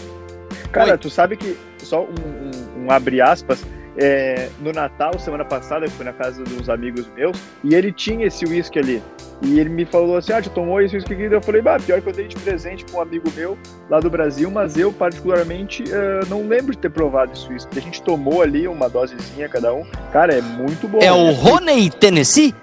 Cara, 0.73 0.93
Oi. 0.93 0.99
tu 0.99 1.09
sabe 1.09 1.37
que, 1.37 1.57
só 1.79 2.03
um, 2.03 2.81
um- 2.83 2.85
um 2.85 2.91
abre 2.91 3.21
aspas, 3.21 3.65
é, 3.99 4.49
no 4.61 4.73
Natal, 4.73 5.19
semana 5.19 5.45
passada, 5.45 5.87
eu 5.87 5.91
fui 5.91 6.05
na 6.05 6.13
casa 6.13 6.43
de 6.45 6.53
uns 6.55 6.69
amigos 6.69 7.09
meus, 7.17 7.39
e 7.65 7.75
ele 7.75 7.93
tinha 7.93 8.27
esse 8.27 8.45
uísque 8.45 8.79
ali. 8.79 9.03
E 9.43 9.59
ele 9.59 9.71
me 9.71 9.85
falou 9.87 10.17
assim, 10.17 10.33
ah, 10.33 10.43
tu 10.43 10.51
tomou 10.51 10.81
esse 10.83 10.95
uísque 10.95 11.13
aqui? 11.15 11.23
Eu 11.25 11.43
falei, 11.43 11.63
bah, 11.63 11.79
pior 11.79 12.01
que 12.03 12.09
eu 12.09 12.13
dei 12.13 12.27
de 12.29 12.37
presente 12.37 12.85
pra 12.85 12.99
um 12.99 13.03
amigo 13.03 13.31
meu 13.35 13.57
lá 13.89 14.01
do 14.01 14.11
Brasil, 14.11 14.51
mas 14.51 14.77
eu, 14.77 14.93
particularmente, 14.93 15.85
eh, 15.91 16.21
não 16.29 16.47
lembro 16.47 16.73
de 16.73 16.79
ter 16.79 16.91
provado 16.91 17.33
esse 17.33 17.47
uísque. 17.49 17.79
A 17.79 17.83
gente 17.83 18.03
tomou 18.03 18.41
ali 18.43 18.67
uma 18.69 18.89
dosezinha 18.89 19.49
cada 19.49 19.73
um. 19.75 19.85
Cara, 20.13 20.35
é 20.35 20.41
muito 20.43 20.87
bom. 20.89 20.99
É 21.01 21.13
o 21.13 21.27
né? 21.33 21.39
Honey 21.53 21.91
Tennessee? 21.91 22.55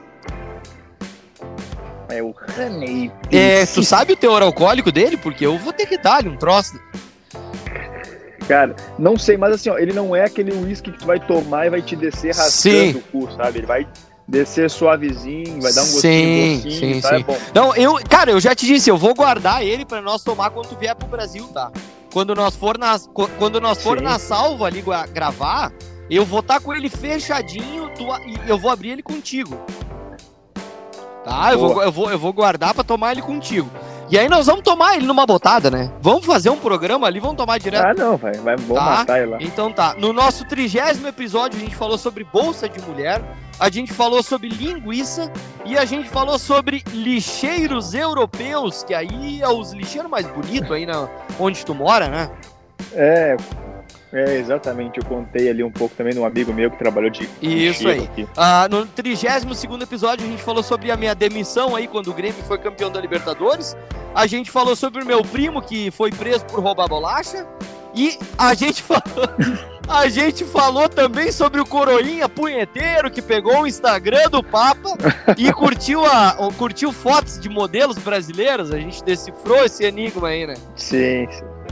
É 2.14 2.22
o 2.22 2.36
Honey. 2.58 3.12
É, 3.32 3.66
tu 3.66 3.82
sabe 3.82 4.14
o 4.14 4.16
teor 4.16 4.44
alcoólico 4.44 4.92
dele? 4.92 5.18
Porque 5.18 5.44
eu 5.44 5.58
vou 5.58 5.74
ter 5.74 5.88
que 5.88 5.98
dar-lhe 5.98 6.30
um 6.30 6.38
troço. 6.38 6.80
Cara, 8.48 8.76
não 9.00 9.18
sei, 9.18 9.36
mas 9.36 9.54
assim, 9.54 9.70
ó, 9.70 9.80
ele 9.80 9.94
não 9.94 10.16
é 10.16 10.26
aquele 10.26 10.52
uísque 10.52 10.92
que 10.92 11.00
tu 11.00 11.06
vai 11.08 11.20
tomar 11.20 11.66
e 11.66 11.70
vai 11.72 11.82
te 11.82 11.96
descer 11.96 12.36
rasgando 12.36 12.52
Sim. 12.52 12.92
o 12.98 13.02
cu, 13.02 13.32
sabe? 13.32 13.60
Ele 13.60 13.66
vai 13.66 13.88
descer 14.28 14.70
suavezinho, 14.70 15.60
vai 15.60 15.74
dar 15.74 15.82
um 15.82 15.86
Sim, 15.86 15.94
gostinho 15.94 16.64
docinho, 16.64 16.94
sim, 16.96 17.02
tá? 17.02 17.10
sim. 17.10 17.16
É 17.16 17.24
bom. 17.24 17.38
Não, 17.56 17.76
eu, 17.76 18.00
cara, 18.08 18.32
eu 18.32 18.40
já 18.40 18.54
te 18.54 18.66
disse, 18.68 18.92
eu 18.92 18.98
vou 18.98 19.16
guardar 19.16 19.66
ele 19.66 19.86
pra 19.86 20.02
nós 20.02 20.24
tomar 20.24 20.52
quando 20.52 20.68
tu 20.68 20.76
vier 20.76 20.94
pro 20.94 21.08
Brasil, 21.08 21.48
tá? 21.48 21.72
Quando 22.12 22.36
nós 22.36 22.56
for 22.56 22.78
na, 22.78 23.00
quando 23.40 23.60
nós 23.60 23.82
for 23.82 23.98
Sim. 23.98 24.04
na 24.04 24.20
salva 24.20 24.68
ali 24.68 24.84
gravar, 25.12 25.72
eu 26.10 26.24
vou 26.24 26.42
estar 26.42 26.60
com 26.60 26.74
ele 26.74 26.90
fechadinho, 26.90 27.90
tu, 27.96 28.04
e 28.28 28.50
eu 28.50 28.58
vou 28.58 28.70
abrir 28.70 28.92
ele 28.92 29.02
contigo. 29.02 29.60
Tá? 31.24 31.54
Eu 31.54 31.60
vou, 31.60 31.82
eu, 31.84 31.92
vou, 31.92 32.12
eu 32.12 32.20
vou 32.20 32.34
guardar 32.34 32.74
pra 32.74 32.84
tomar 32.84 33.12
ele 33.14 33.22
contigo. 33.22 33.70
E 34.10 34.20
aí 34.20 34.28
nós 34.30 34.46
vamos 34.46 34.62
tomar 34.62 34.96
ele 34.96 35.08
numa 35.08 35.26
botada, 35.26 35.72
né? 35.72 35.90
Vamos 36.02 36.26
fazer 36.26 36.50
um 36.50 36.58
programa 36.58 37.08
ali, 37.08 37.20
vamos 37.20 37.38
tomar 37.38 37.58
direto. 37.58 37.86
Ah, 37.86 37.94
não, 37.94 38.18
vai, 38.18 38.34
vai 38.34 38.56
vou 38.58 38.78
Tá. 38.78 38.84
matar 38.84 39.18
ele 39.22 39.32
lá. 39.32 39.38
Então 39.40 39.72
tá, 39.72 39.96
no 39.98 40.12
nosso 40.14 40.46
trigésimo 40.46 41.08
episódio 41.08 41.58
a 41.58 41.62
gente 41.62 41.76
falou 41.76 41.98
sobre 41.98 42.24
bolsa 42.26 42.68
de 42.70 42.80
mulher, 42.82 43.22
a 43.60 43.70
gente 43.72 43.94
falou 43.94 44.22
sobre 44.22 44.50
linguiça 44.50 45.32
e 45.66 45.78
a 45.78 45.86
gente 45.86 46.10
falou 46.10 46.38
sobre 46.38 46.84
lixeiros 46.92 47.94
europeus, 47.94 48.84
que 48.84 48.94
aí 48.94 49.42
é 49.42 49.48
os 49.48 49.72
lixeiros 49.72 50.12
mais 50.12 50.28
bonitos 50.28 50.72
aí 50.72 50.86
na, 50.86 51.08
onde 51.40 51.66
tu 51.66 51.74
mora, 51.74 52.08
né? 52.10 52.30
É, 52.94 53.38
é, 54.14 54.38
exatamente. 54.38 55.00
Eu 55.00 55.06
contei 55.06 55.50
ali 55.50 55.64
um 55.64 55.72
pouco 55.72 55.96
também 55.96 56.14
de 56.14 56.20
um 56.20 56.26
amigo 56.26 56.54
meu 56.54 56.70
que 56.70 56.78
trabalhou 56.78 57.10
de 57.10 57.28
Isso 57.42 57.88
aí. 57.88 58.04
aqui. 58.04 58.28
Ah, 58.38 58.68
no 58.70 58.86
32 58.86 59.58
segundo 59.58 59.84
episódio 59.84 60.26
a 60.26 60.30
gente 60.30 60.44
falou 60.44 60.62
sobre 60.62 60.92
a 60.92 60.96
minha 60.96 61.16
demissão 61.16 61.76
aí 61.76 61.88
quando 61.88 62.12
o 62.12 62.14
Grêmio 62.14 62.44
foi 62.44 62.60
campeão 62.60 62.92
da 62.92 63.02
Libertadores. 63.02 63.76
A 64.14 64.28
gente 64.28 64.52
falou 64.52 64.76
sobre 64.76 65.04
o 65.04 65.06
meu 65.06 65.24
primo 65.24 65.62
que 65.62 65.90
foi 65.90 66.12
preso 66.12 66.46
por 66.46 66.60
roubar 66.62 66.88
bolacha. 66.88 67.48
E 67.96 68.18
a 68.38 68.54
gente 68.54 68.82
falou, 68.84 69.02
a 69.88 70.08
gente 70.08 70.46
falou 70.46 70.88
também 70.88 71.32
sobre 71.32 71.60
o 71.60 71.66
Coroinha 71.66 72.30
punheteiro 72.30 73.10
que 73.10 73.22
pegou 73.22 73.62
o 73.62 73.68
Instagram 73.68 74.30
do 74.30 74.44
Papa 74.44 74.90
e 75.38 75.52
curtiu, 75.54 76.06
a, 76.06 76.38
curtiu 76.58 76.92
fotos 76.92 77.40
de 77.40 77.50
modelos 77.50 77.98
brasileiros. 77.98 78.72
A 78.72 78.80
gente 78.80 79.04
decifrou 79.04 79.66
esse 79.66 79.84
enigma 79.84 80.28
aí, 80.28 80.46
né? 80.46 80.54
Sim, 80.76 81.28
sim. 81.32 81.63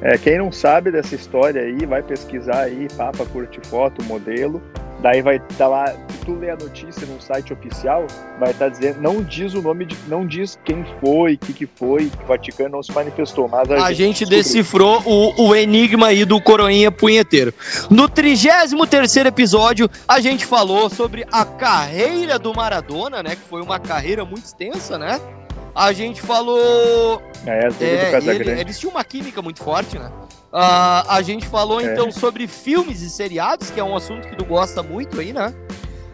É, 0.00 0.16
quem 0.16 0.38
não 0.38 0.52
sabe 0.52 0.92
dessa 0.92 1.14
história 1.14 1.62
aí, 1.62 1.84
vai 1.84 2.02
pesquisar 2.02 2.62
aí, 2.62 2.86
Papa 2.96 3.26
curte 3.26 3.60
foto, 3.68 4.02
modelo. 4.04 4.62
Daí 5.00 5.22
vai 5.22 5.36
estar 5.36 5.68
lá, 5.68 5.86
se 5.86 6.18
tu 6.24 6.34
ler 6.34 6.50
a 6.50 6.56
notícia 6.56 7.06
num 7.06 7.20
site 7.20 7.52
oficial, 7.52 8.04
vai 8.38 8.50
estar 8.50 8.68
dizendo, 8.68 9.00
não 9.00 9.22
diz 9.22 9.54
o 9.54 9.62
nome 9.62 9.84
de, 9.84 9.96
não 10.08 10.26
diz 10.26 10.58
quem 10.64 10.84
foi, 11.00 11.34
o 11.34 11.38
que, 11.38 11.52
que 11.52 11.66
foi, 11.66 12.06
que 12.10 12.24
o 12.24 12.26
Vaticano 12.26 12.70
não 12.70 12.82
se 12.82 12.90
manifestou, 12.92 13.48
mas 13.48 13.70
a, 13.70 13.86
A 13.86 13.92
gente 13.92 14.24
descobriu. 14.24 14.38
decifrou 14.38 15.02
o, 15.06 15.48
o 15.50 15.54
enigma 15.54 16.08
aí 16.08 16.24
do 16.24 16.40
coroinha 16.40 16.90
punheteiro. 16.90 17.54
No 17.88 18.08
33 18.08 19.16
episódio, 19.24 19.88
a 20.06 20.18
gente 20.18 20.44
falou 20.44 20.90
sobre 20.90 21.24
a 21.30 21.44
carreira 21.44 22.36
do 22.36 22.52
Maradona, 22.52 23.22
né? 23.22 23.36
Que 23.36 23.48
foi 23.48 23.62
uma 23.62 23.78
carreira 23.78 24.24
muito 24.24 24.46
extensa, 24.46 24.98
né? 24.98 25.20
A 25.80 25.92
gente 25.92 26.20
falou. 26.20 27.22
É, 27.46 27.68
É, 27.80 28.34
ele, 28.34 28.50
eles 28.60 28.80
tinham 28.80 28.90
uma 28.90 29.04
química 29.04 29.40
muito 29.40 29.62
forte, 29.62 29.96
né? 29.96 30.10
Ah, 30.52 31.04
a 31.14 31.22
gente 31.22 31.46
falou 31.46 31.80
É. 31.80 31.92
então 31.92 32.10
sobre 32.10 32.48
filmes 32.48 33.00
e 33.00 33.08
seriados, 33.08 33.70
que 33.70 33.78
é 33.78 33.84
um 33.84 33.94
assunto 33.94 34.26
que 34.28 34.34
tu 34.34 34.44
gosta 34.44 34.82
muito 34.82 35.20
aí, 35.20 35.32
né? 35.32 35.54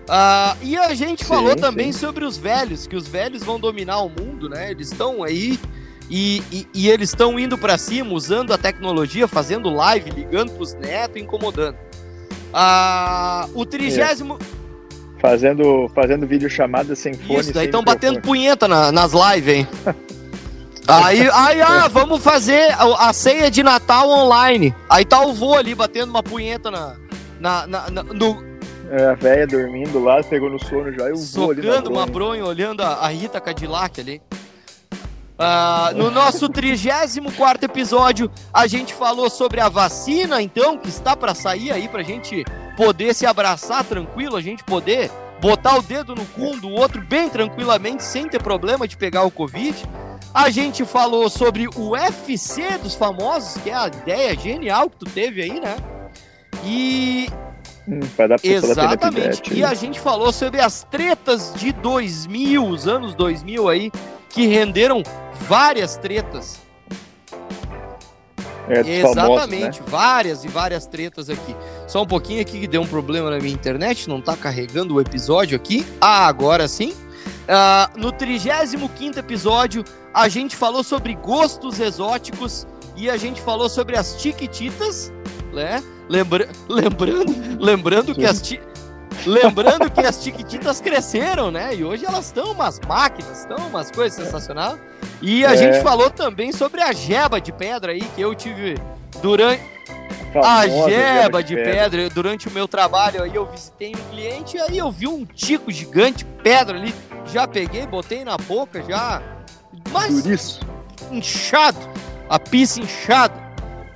Ah, 0.06 0.54
e 0.60 0.76
a 0.76 0.92
gente 0.92 1.22
Sim, 1.24 1.28
falou 1.30 1.56
também 1.56 1.92
sim. 1.92 1.98
sobre 2.00 2.26
os 2.26 2.36
velhos, 2.36 2.86
que 2.86 2.94
os 2.94 3.08
velhos 3.08 3.42
vão 3.42 3.58
dominar 3.58 4.00
o 4.02 4.10
mundo, 4.10 4.50
né? 4.50 4.70
Eles 4.70 4.92
estão 4.92 5.22
aí 5.22 5.58
e, 6.10 6.42
e- 6.52 6.66
e 6.74 6.90
eles 6.90 7.08
estão 7.08 7.38
indo 7.38 7.56
pra 7.56 7.78
cima, 7.78 8.12
usando 8.12 8.52
a 8.52 8.58
tecnologia, 8.58 9.26
fazendo 9.26 9.70
live, 9.70 10.10
ligando 10.10 10.52
pros 10.52 10.74
netos, 10.74 11.22
incomodando. 11.22 11.78
Ah, 12.52 13.48
o 13.54 13.64
trigésimo. 13.64 14.38
Fazendo, 15.24 15.90
fazendo 15.94 16.26
videochamada 16.26 16.94
sem 16.94 17.14
fone. 17.14 17.40
Isso, 17.40 17.52
daí 17.54 17.64
estão 17.64 17.82
batendo 17.82 18.20
punheta 18.20 18.68
na- 18.68 18.92
nas 18.92 19.12
lives, 19.14 19.54
hein? 19.54 19.68
Aí, 20.86 21.22
aí, 21.32 21.62
ah, 21.62 21.88
vamos 21.88 22.22
fazer 22.22 22.70
a, 22.72 23.08
a 23.08 23.12
ceia 23.14 23.50
de 23.50 23.62
Natal 23.62 24.06
online. 24.06 24.74
Aí 24.86 25.02
tá 25.02 25.18
o 25.24 25.32
vô 25.32 25.54
ali 25.54 25.74
batendo 25.74 26.10
uma 26.10 26.22
punheta 26.22 26.70
na, 26.70 26.94
na, 27.40 27.66
na- 27.66 27.90
na- 27.90 28.02
no, 28.02 28.44
É, 28.90 29.06
a 29.06 29.14
velha 29.14 29.46
dormindo 29.46 29.98
lá, 30.04 30.22
pegou 30.22 30.50
no 30.50 30.62
sono 30.62 30.92
já, 30.92 31.04
eu 31.08 31.16
vou 31.16 31.50
ali 31.52 31.62
socando 31.62 31.88
uma 31.88 32.04
bronha. 32.04 32.12
bronha, 32.42 32.44
olhando 32.44 32.82
a, 32.82 32.96
a 32.96 33.08
Rita 33.08 33.40
Cadillac 33.40 33.98
ali. 33.98 34.20
Ah, 35.38 35.90
no 35.96 36.10
nosso 36.10 36.50
34 36.50 37.64
episódio, 37.64 38.30
a 38.52 38.66
gente 38.66 38.92
falou 38.92 39.30
sobre 39.30 39.60
a 39.62 39.70
vacina, 39.70 40.42
então, 40.42 40.76
que 40.76 40.90
está 40.90 41.16
para 41.16 41.34
sair 41.34 41.72
aí, 41.72 41.88
pra 41.88 42.02
gente 42.02 42.44
poder 42.76 43.14
se 43.14 43.26
abraçar 43.26 43.84
tranquilo, 43.84 44.36
a 44.36 44.40
gente 44.40 44.64
poder 44.64 45.10
botar 45.40 45.76
o 45.76 45.82
dedo 45.82 46.14
no 46.14 46.24
cu 46.26 46.52
um 46.52 46.58
do 46.58 46.70
outro 46.70 47.00
bem 47.02 47.28
tranquilamente, 47.28 48.02
sem 48.02 48.28
ter 48.28 48.42
problema 48.42 48.86
de 48.88 48.96
pegar 48.96 49.24
o 49.24 49.30
Covid. 49.30 49.76
A 50.32 50.50
gente 50.50 50.84
falou 50.84 51.28
sobre 51.28 51.68
o 51.76 51.90
UFC 51.90 52.78
dos 52.78 52.94
famosos, 52.94 53.60
que 53.62 53.70
é 53.70 53.74
a 53.74 53.86
ideia 53.86 54.36
genial 54.36 54.90
que 54.90 54.96
tu 54.96 55.06
teve 55.06 55.42
aí, 55.42 55.60
né? 55.60 55.76
E 56.64 57.28
Hum, 57.86 58.00
vai 58.16 58.28
dar 58.28 58.36
Exatamente. 58.42 59.52
E 59.52 59.62
a 59.62 59.74
gente 59.74 60.00
falou 60.00 60.32
sobre 60.32 60.60
as 60.60 60.84
tretas 60.84 61.52
de 61.54 61.72
2000, 61.72 62.66
os 62.66 62.88
anos 62.88 63.14
2000 63.14 63.68
aí, 63.68 63.90
que 64.30 64.46
renderam 64.46 65.02
várias 65.42 65.96
tretas. 65.96 66.62
É, 68.66 68.82
dos 68.82 69.14
famosos, 69.14 69.16
né? 69.16 69.56
Exatamente, 69.58 69.82
várias 69.82 70.44
e 70.44 70.48
várias 70.48 70.86
tretas 70.86 71.28
aqui. 71.28 71.54
Só 71.86 72.02
um 72.02 72.06
pouquinho 72.06 72.40
aqui 72.40 72.60
que 72.60 72.66
deu 72.66 72.80
um 72.82 72.86
problema 72.86 73.30
na 73.30 73.38
minha 73.38 73.52
internet, 73.52 74.08
não 74.08 74.20
tá 74.20 74.36
carregando 74.36 74.94
o 74.94 75.00
episódio 75.00 75.56
aqui. 75.56 75.86
Ah, 76.00 76.26
agora 76.26 76.66
sim. 76.66 76.94
Ah, 77.48 77.90
no 77.96 78.10
35 78.10 79.18
episódio, 79.18 79.84
a 80.12 80.28
gente 80.28 80.56
falou 80.56 80.82
sobre 80.82 81.14
gostos 81.14 81.78
exóticos 81.80 82.66
e 82.96 83.10
a 83.10 83.16
gente 83.16 83.40
falou 83.42 83.68
sobre 83.68 83.96
as 83.98 84.14
tiquititas, 84.20 85.12
né? 85.52 85.82
Lembra 86.08 86.48
lembrando, 86.68 87.34
lembrando 87.58 88.14
que 88.14 88.24
as 88.24 88.40
ti- 88.40 88.60
lembrando 89.26 89.90
que 89.90 90.00
as 90.00 90.22
tiquititas 90.22 90.80
cresceram, 90.80 91.50
né? 91.50 91.74
E 91.74 91.84
hoje 91.84 92.04
elas 92.06 92.26
estão 92.26 92.52
umas 92.52 92.80
máquinas, 92.80 93.40
estão 93.40 93.56
umas 93.68 93.90
coisas 93.90 94.14
sensacionais. 94.24 94.78
E 95.20 95.44
a 95.44 95.52
É. 95.54 95.56
gente 95.56 95.82
falou 95.82 96.10
também 96.10 96.50
sobre 96.52 96.82
a 96.82 96.92
jeba 96.92 97.40
de 97.40 97.52
pedra 97.52 97.92
aí 97.92 98.00
que 98.14 98.20
eu 98.20 98.34
tive 98.34 98.76
durante 99.22 99.62
a 100.42 100.66
geba 100.66 101.42
de, 101.42 101.54
de 101.54 101.62
pedra. 101.62 101.90
pedra. 101.90 102.10
Durante 102.10 102.48
o 102.48 102.50
meu 102.50 102.66
trabalho 102.66 103.22
aí 103.22 103.34
eu 103.34 103.46
visitei 103.46 103.92
um 103.94 104.10
cliente 104.10 104.58
aí 104.58 104.78
eu 104.78 104.90
vi 104.90 105.06
um 105.06 105.24
tico 105.24 105.70
gigante 105.70 106.24
pedra 106.24 106.76
ali, 106.76 106.94
já 107.26 107.46
peguei, 107.46 107.86
botei 107.86 108.24
na 108.24 108.36
boca, 108.36 108.82
já 108.82 109.22
mas 109.90 110.60
inchado, 111.10 111.78
a 112.28 112.38
pista 112.38 112.80
inchada. 112.80 113.34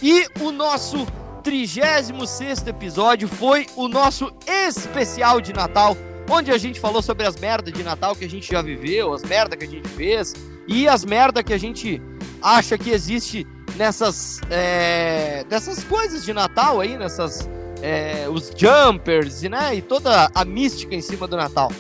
E 0.01 0.27
o 0.41 0.53
nosso 0.53 1.07
36 1.43 2.67
episódio 2.67 3.27
foi 3.27 3.67
o 3.75 3.89
nosso 3.89 4.33
especial 4.47 5.41
de 5.41 5.53
Natal, 5.53 5.97
onde 6.31 6.53
a 6.53 6.59
gente 6.59 6.79
falou 6.79 7.03
sobre 7.03 7.27
as 7.27 7.37
merdas 7.37 7.73
de 7.73 7.83
Natal 7.83 8.15
que 8.15 8.25
a 8.25 8.29
gente 8.29 8.51
já 8.51 8.63
viveu, 8.63 9.13
as 9.13 9.23
merdas 9.23 9.59
que 9.59 9.65
a 9.65 9.69
gente 9.69 9.89
fez 9.89 10.35
e 10.69 10.87
as 10.87 11.05
merdas 11.05 11.43
que 11.43 11.55
a 11.55 11.59
gente 11.59 12.01
acha 12.43 12.77
que 12.77 12.91
existe 12.91 13.47
nessas, 13.75 14.41
é, 14.51 15.45
dessas 15.49 15.83
coisas 15.83 16.25
de 16.25 16.33
Natal 16.33 16.81
aí, 16.81 16.99
nessas 16.99 17.49
é, 17.83 18.29
os 18.29 18.53
jumpers, 18.55 19.43
né, 19.43 19.77
e 19.77 19.83
toda 19.83 20.31
a 20.35 20.45
mística 20.45 20.95
em 20.95 21.01
cima 21.01 21.27
do 21.27 21.37
Natal. 21.37 21.73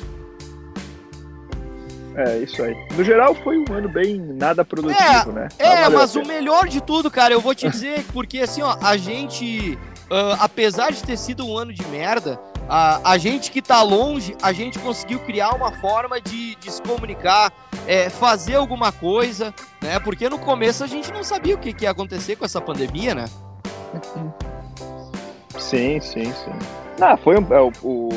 É, 2.17 2.39
isso 2.39 2.61
aí. 2.63 2.75
No 2.97 3.05
geral, 3.05 3.33
foi 3.45 3.59
um 3.59 3.65
ano 3.73 3.89
bem 3.89 4.19
nada 4.19 4.65
produtivo, 4.65 5.31
é, 5.31 5.33
né? 5.33 5.49
É, 5.57 5.89
mas 5.89 6.17
o 6.17 6.25
melhor 6.25 6.67
de 6.67 6.81
tudo, 6.81 7.09
cara, 7.11 7.33
eu 7.33 7.41
vou 7.41 7.55
te 7.55 7.69
dizer, 7.69 8.05
porque 8.13 8.41
assim, 8.41 8.61
ó, 8.61 8.77
a 8.83 8.97
gente, 8.97 9.79
uh, 10.11 10.35
apesar 10.41 10.91
de 10.91 11.01
ter 11.05 11.17
sido 11.17 11.47
um 11.47 11.57
ano 11.57 11.73
de 11.73 11.87
merda, 11.87 12.41
a, 12.69 13.13
a 13.13 13.19
gente 13.19 13.51
que 13.51 13.63
tá 13.63 13.83
longe, 13.83 14.37
a 14.43 14.53
gente 14.53 14.79
conseguiu 14.79 15.19
criar 15.21 15.55
uma 15.55 15.73
forma 15.73 16.21
de, 16.21 16.55
de 16.57 16.71
se 16.71 16.83
comunicar, 16.83 17.53
é, 17.87 18.11
fazer 18.11 18.57
alguma 18.57 18.93
coisa, 18.93 19.55
né? 19.81 19.99
Porque 19.99 20.29
no 20.29 20.39
começo 20.39 20.85
a 20.85 20.87
gente 20.87 21.11
não 21.11 21.25
sabia 21.25 21.55
o 21.55 21.59
que, 21.59 21.73
que 21.73 21.85
ia 21.85 21.91
acontecer 21.91 22.37
com 22.37 22.45
essa 22.45 22.61
pandemia, 22.61 23.15
né? 23.15 23.25
Sim, 25.59 25.99
sim, 26.01 26.25
sim. 26.25 26.53
Ah, 27.01 27.17
foi 27.17 27.39
um, 27.39 27.55
é, 27.55 27.61
o, 27.61 27.73
o 27.83 28.09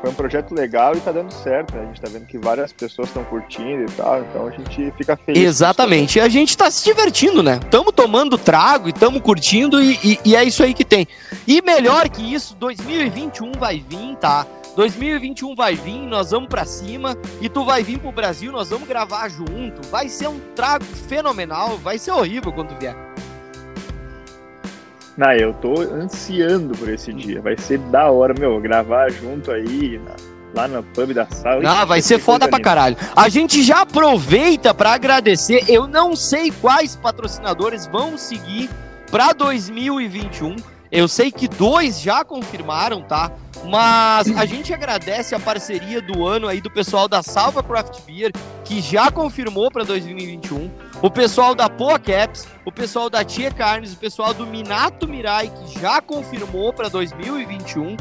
foi 0.00 0.10
um 0.10 0.14
projeto 0.14 0.54
legal 0.54 0.94
e 0.96 1.00
tá 1.00 1.12
dando 1.12 1.32
certo, 1.32 1.74
né? 1.74 1.82
A 1.82 1.86
gente 1.86 2.00
tá 2.00 2.08
vendo 2.10 2.26
que 2.26 2.38
várias 2.38 2.72
pessoas 2.72 3.08
estão 3.08 3.24
curtindo 3.24 3.82
e 3.82 3.92
tal, 3.94 4.20
então 4.22 4.46
a 4.46 4.50
gente 4.50 4.92
fica 4.96 5.16
feliz. 5.16 5.42
Exatamente, 5.42 6.18
e 6.18 6.20
a 6.20 6.28
gente 6.28 6.56
tá 6.56 6.70
se 6.70 6.84
divertindo, 6.84 7.42
né? 7.42 7.58
Tamo 7.70 7.92
tomando 7.92 8.36
trago 8.36 8.88
e 8.88 8.92
tamo 8.92 9.20
curtindo 9.20 9.82
e, 9.82 9.98
e, 10.02 10.18
e, 10.24 10.36
é 10.36 10.44
isso 10.44 10.62
aí 10.62 10.74
que 10.74 10.84
tem. 10.84 11.06
E 11.46 11.62
melhor 11.62 12.08
que 12.08 12.34
isso, 12.34 12.54
2021 12.56 13.52
vai 13.52 13.84
vir, 13.88 14.16
tá? 14.16 14.46
2021 14.76 15.54
vai 15.54 15.74
vir, 15.74 16.00
nós 16.00 16.32
vamos 16.32 16.48
para 16.48 16.64
cima 16.64 17.16
e 17.40 17.48
tu 17.48 17.64
vai 17.64 17.82
vir 17.82 17.98
pro 17.98 18.10
Brasil, 18.10 18.50
nós 18.50 18.70
vamos 18.70 18.88
gravar 18.88 19.28
junto. 19.28 19.86
Vai 19.88 20.08
ser 20.08 20.28
um 20.28 20.40
trago 20.54 20.84
fenomenal, 20.84 21.78
vai 21.78 21.98
ser 21.98 22.10
horrível 22.10 22.52
quando 22.52 22.76
vier. 22.78 23.03
Não, 25.16 25.32
eu 25.32 25.54
tô 25.54 25.80
ansiando 25.80 26.76
por 26.76 26.88
esse 26.88 27.12
dia. 27.12 27.40
Vai 27.40 27.56
ser 27.56 27.78
da 27.78 28.10
hora, 28.10 28.34
meu, 28.38 28.60
gravar 28.60 29.10
junto 29.10 29.50
aí 29.50 30.00
na, 30.04 30.62
lá 30.62 30.68
no 30.68 30.82
pub 30.82 31.12
da 31.12 31.26
sala. 31.26 31.62
Ah, 31.66 31.84
vai 31.84 32.02
ser 32.02 32.18
foda 32.18 32.48
pra 32.48 32.60
caralho. 32.60 32.96
A 33.14 33.28
gente 33.28 33.62
já 33.62 33.82
aproveita 33.82 34.74
para 34.74 34.92
agradecer. 34.92 35.64
Eu 35.68 35.86
não 35.86 36.16
sei 36.16 36.50
quais 36.50 36.96
patrocinadores 36.96 37.86
vão 37.86 38.18
seguir 38.18 38.68
para 39.10 39.32
2021. 39.32 40.56
Eu 40.90 41.08
sei 41.08 41.30
que 41.30 41.48
dois 41.48 42.00
já 42.00 42.24
confirmaram, 42.24 43.02
tá? 43.02 43.32
Mas 43.64 44.36
a 44.36 44.44
gente 44.44 44.72
agradece 44.72 45.34
a 45.34 45.40
parceria 45.40 46.00
do 46.00 46.26
ano 46.26 46.46
aí 46.46 46.60
do 46.60 46.70
pessoal 46.70 47.08
da 47.08 47.22
Salva 47.22 47.62
Craft 47.62 48.00
Beer, 48.06 48.30
que 48.64 48.80
já 48.80 49.10
confirmou 49.10 49.70
para 49.70 49.84
2021 49.84 50.70
o 51.04 51.10
pessoal 51.10 51.54
da 51.54 51.68
Poa 51.68 51.98
Caps, 51.98 52.48
o 52.64 52.72
pessoal 52.72 53.10
da 53.10 53.22
Tia 53.22 53.50
Carnes, 53.50 53.92
o 53.92 53.96
pessoal 53.98 54.32
do 54.32 54.46
Minato 54.46 55.06
Mirai, 55.06 55.50
que 55.50 55.78
já 55.78 56.00
confirmou 56.00 56.72
para 56.72 56.88
2021, 56.88 57.94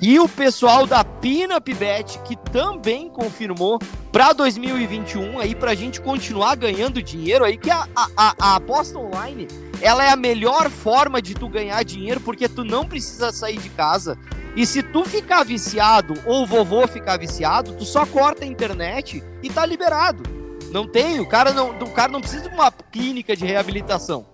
e 0.00 0.18
o 0.18 0.26
pessoal 0.26 0.86
da 0.86 1.04
Pina 1.04 1.60
Bet, 1.60 2.18
que 2.20 2.34
também 2.50 3.10
confirmou 3.10 3.78
para 4.10 4.32
2021 4.32 5.38
aí 5.38 5.54
para 5.54 5.72
a 5.72 5.74
gente 5.74 6.00
continuar 6.00 6.54
ganhando 6.54 7.02
dinheiro 7.02 7.44
aí, 7.44 7.58
que 7.58 7.70
a, 7.70 7.86
a, 7.94 8.34
a, 8.38 8.56
aposta 8.56 8.98
online 8.98 9.48
ela 9.82 10.02
é 10.02 10.08
a 10.08 10.16
melhor 10.16 10.70
forma 10.70 11.20
de 11.20 11.34
tu 11.34 11.50
ganhar 11.50 11.84
dinheiro 11.84 12.22
porque 12.22 12.48
tu 12.48 12.64
não 12.64 12.86
precisa 12.86 13.32
sair 13.32 13.58
de 13.58 13.68
casa. 13.68 14.16
E 14.56 14.64
se 14.64 14.82
tu 14.82 15.04
ficar 15.04 15.44
viciado 15.44 16.14
ou 16.24 16.44
o 16.44 16.46
vovô 16.46 16.88
ficar 16.88 17.18
viciado, 17.18 17.74
tu 17.74 17.84
só 17.84 18.06
corta 18.06 18.44
a 18.44 18.48
internet 18.48 19.22
e 19.42 19.50
tá 19.50 19.66
liberado. 19.66 20.45
Não 20.76 20.86
tem, 20.86 21.18
o 21.20 21.26
cara 21.26 21.54
não, 21.54 21.70
o 21.70 21.90
cara 21.90 22.12
não 22.12 22.20
precisa 22.20 22.50
de 22.50 22.54
uma 22.54 22.70
clínica 22.70 23.34
de 23.34 23.46
reabilitação. 23.46 24.26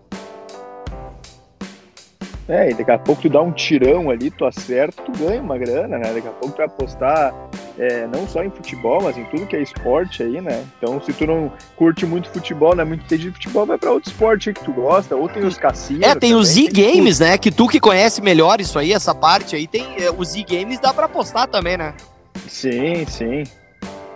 É, 2.49 2.69
e 2.69 2.75
daqui 2.75 2.91
a 2.91 2.99
pouco 2.99 3.23
tu 3.23 3.29
dá 3.29 3.41
um 3.41 3.53
tirão 3.53 4.11
ali, 4.11 4.29
tu 4.29 4.45
acerta, 4.45 5.05
tu 5.05 5.13
ganha 5.13 5.41
uma 5.41 5.57
grana, 5.57 5.99
né? 5.99 6.13
Daqui 6.13 6.27
a 6.27 6.33
pouco 6.33 6.53
tu 6.53 6.57
vai 6.57 6.67
apostar 6.67 7.33
é, 7.79 8.09
não 8.09 8.27
só 8.27 8.43
em 8.43 8.51
futebol, 8.51 9.01
mas 9.05 9.17
em 9.17 9.25
tudo 9.27 9.47
que 9.47 9.55
é 9.55 9.63
esporte 9.63 10.25
aí, 10.25 10.41
né? 10.41 10.65
Então, 10.77 11.01
se 11.01 11.13
tu 11.13 11.29
não 11.29 11.53
curte 11.77 12.05
muito 12.05 12.29
futebol, 12.29 12.75
não 12.75 12.83
é 12.83 12.87
muito 12.87 13.05
entendido 13.05 13.31
de 13.31 13.37
futebol, 13.37 13.65
vai 13.65 13.79
pra 13.79 13.93
outro 13.93 14.11
esporte 14.11 14.49
aí 14.49 14.55
que 14.57 14.65
tu 14.65 14.73
gosta, 14.73 15.15
ou 15.15 15.29
tem 15.29 15.45
os 15.45 15.57
cassinos. 15.57 16.03
É, 16.03 16.13
tem 16.17 16.35
os 16.35 16.57
e-games, 16.57 17.21
né? 17.21 17.39
Que 17.39 17.53
tu 17.53 17.69
que 17.69 17.79
conhece 17.79 18.21
melhor 18.21 18.61
isso 18.61 18.81
aí, 18.81 18.93
essa 18.93 19.15
parte 19.15 19.55
aí, 19.55 19.69
tem 19.69 19.87
é, 19.97 20.11
os 20.11 20.35
e-games 20.35 20.81
dá 20.81 20.93
pra 20.93 21.07
apostar 21.07 21.47
também, 21.47 21.77
né? 21.77 21.95
Sim, 22.49 23.07
sim. 23.07 23.45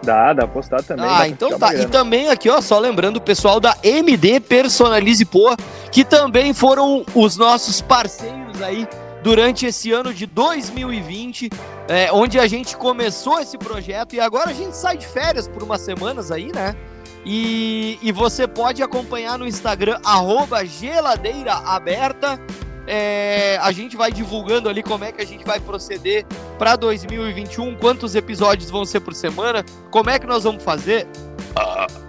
Dá, 0.07 0.33
dá 0.33 0.43
pra 0.45 0.55
postar 0.55 0.83
também. 0.85 1.05
Ah, 1.05 1.29
então 1.29 1.59
tá. 1.59 1.75
E 1.75 1.85
também 1.87 2.29
aqui, 2.29 2.49
ó, 2.49 2.61
só 2.61 2.79
lembrando 2.79 3.17
o 3.17 3.21
pessoal 3.21 3.59
da 3.59 3.77
MD 3.83 4.39
Personalize 4.39 5.25
Poa, 5.25 5.57
que 5.91 6.05
também 6.05 6.55
foram 6.55 7.05
os 7.13 7.37
nossos 7.37 7.81
parceiros 7.81 8.63
aí 8.63 8.89
durante 9.25 9.67
esse 9.67 9.91
ano 9.91 10.15
de 10.15 10.25
2020, 10.25 11.51
é, 11.89 12.13
onde 12.13 12.39
a 12.39 12.47
gente 12.47 12.77
começou 12.77 13.41
esse 13.41 13.59
projeto 13.59 14.15
e 14.15 14.21
agora 14.21 14.51
a 14.51 14.53
gente 14.53 14.77
sai 14.77 14.97
de 14.97 15.07
férias 15.09 15.49
por 15.49 15.65
umas 15.65 15.81
semanas 15.81 16.31
aí, 16.31 16.53
né? 16.55 16.77
E, 17.25 17.99
e 18.01 18.13
você 18.13 18.47
pode 18.47 18.85
acompanhar 18.85 19.37
no 19.37 19.45
Instagram, 19.45 19.99
arroba 20.05 20.65
geladeira 20.65 21.55
aberta, 21.55 22.41
é, 22.87 23.59
a 23.61 23.72
gente 23.72 23.97
vai 23.97 24.12
divulgando 24.12 24.68
ali 24.68 24.82
como 24.82 25.05
é 25.05 25.12
que 25.12 25.22
a 25.22 25.26
gente 25.26 25.45
vai 25.45 25.59
proceder 25.61 26.24
para 26.59 26.76
2021, 26.76 27.76
quantos 27.76 28.14
episódios 28.14 28.70
vão 28.70 28.84
ser 28.84 29.01
por 29.01 29.14
semana, 29.14 29.64
como 29.91 30.11
é 30.11 30.18
que 30.18 30.26
nós 30.26 30.45
vamos 30.45 30.62
fazer. 30.62 31.07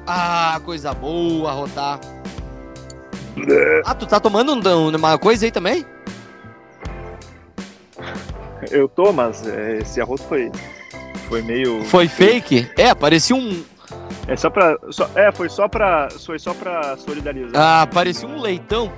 Ah, 0.06 0.60
coisa 0.64 0.94
boa, 0.94 1.52
Rotar. 1.52 2.00
Ah, 3.86 3.96
tu 3.96 4.06
tá 4.06 4.20
tomando 4.20 4.54
uma 4.54 5.18
coisa 5.18 5.46
aí 5.46 5.52
também? 5.52 5.86
Eu 8.72 8.88
tô, 8.88 9.14
mas 9.14 9.48
é, 9.48 9.78
esse 9.78 10.02
arroz 10.02 10.22
foi, 10.22 10.52
foi 11.30 11.42
meio. 11.42 11.84
Foi 11.86 12.08
fake? 12.08 12.70
É, 12.78 12.94
parecia 12.94 13.36
um. 13.36 13.64
É 14.28 14.36
só 14.36 14.50
pra. 14.50 14.78
Só, 14.90 15.10
é, 15.16 15.32
foi 15.32 15.50
só 15.50 15.68
pra. 15.68 16.10
Foi 16.26 16.40
só 16.40 16.54
pra 16.54 16.98
solidarizar. 16.98 17.54
Ah, 17.56 17.88
parecia 17.88 18.28
um 18.28 18.42
leitão. 18.42 18.92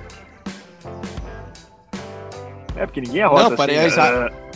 É, 2.80 2.86
porque 2.86 3.02
ninguém 3.02 3.22
arrota 3.22 3.50
Não, 3.50 3.56
parece... 3.56 4.00
Assim, 4.00 4.14
é... 4.14 4.50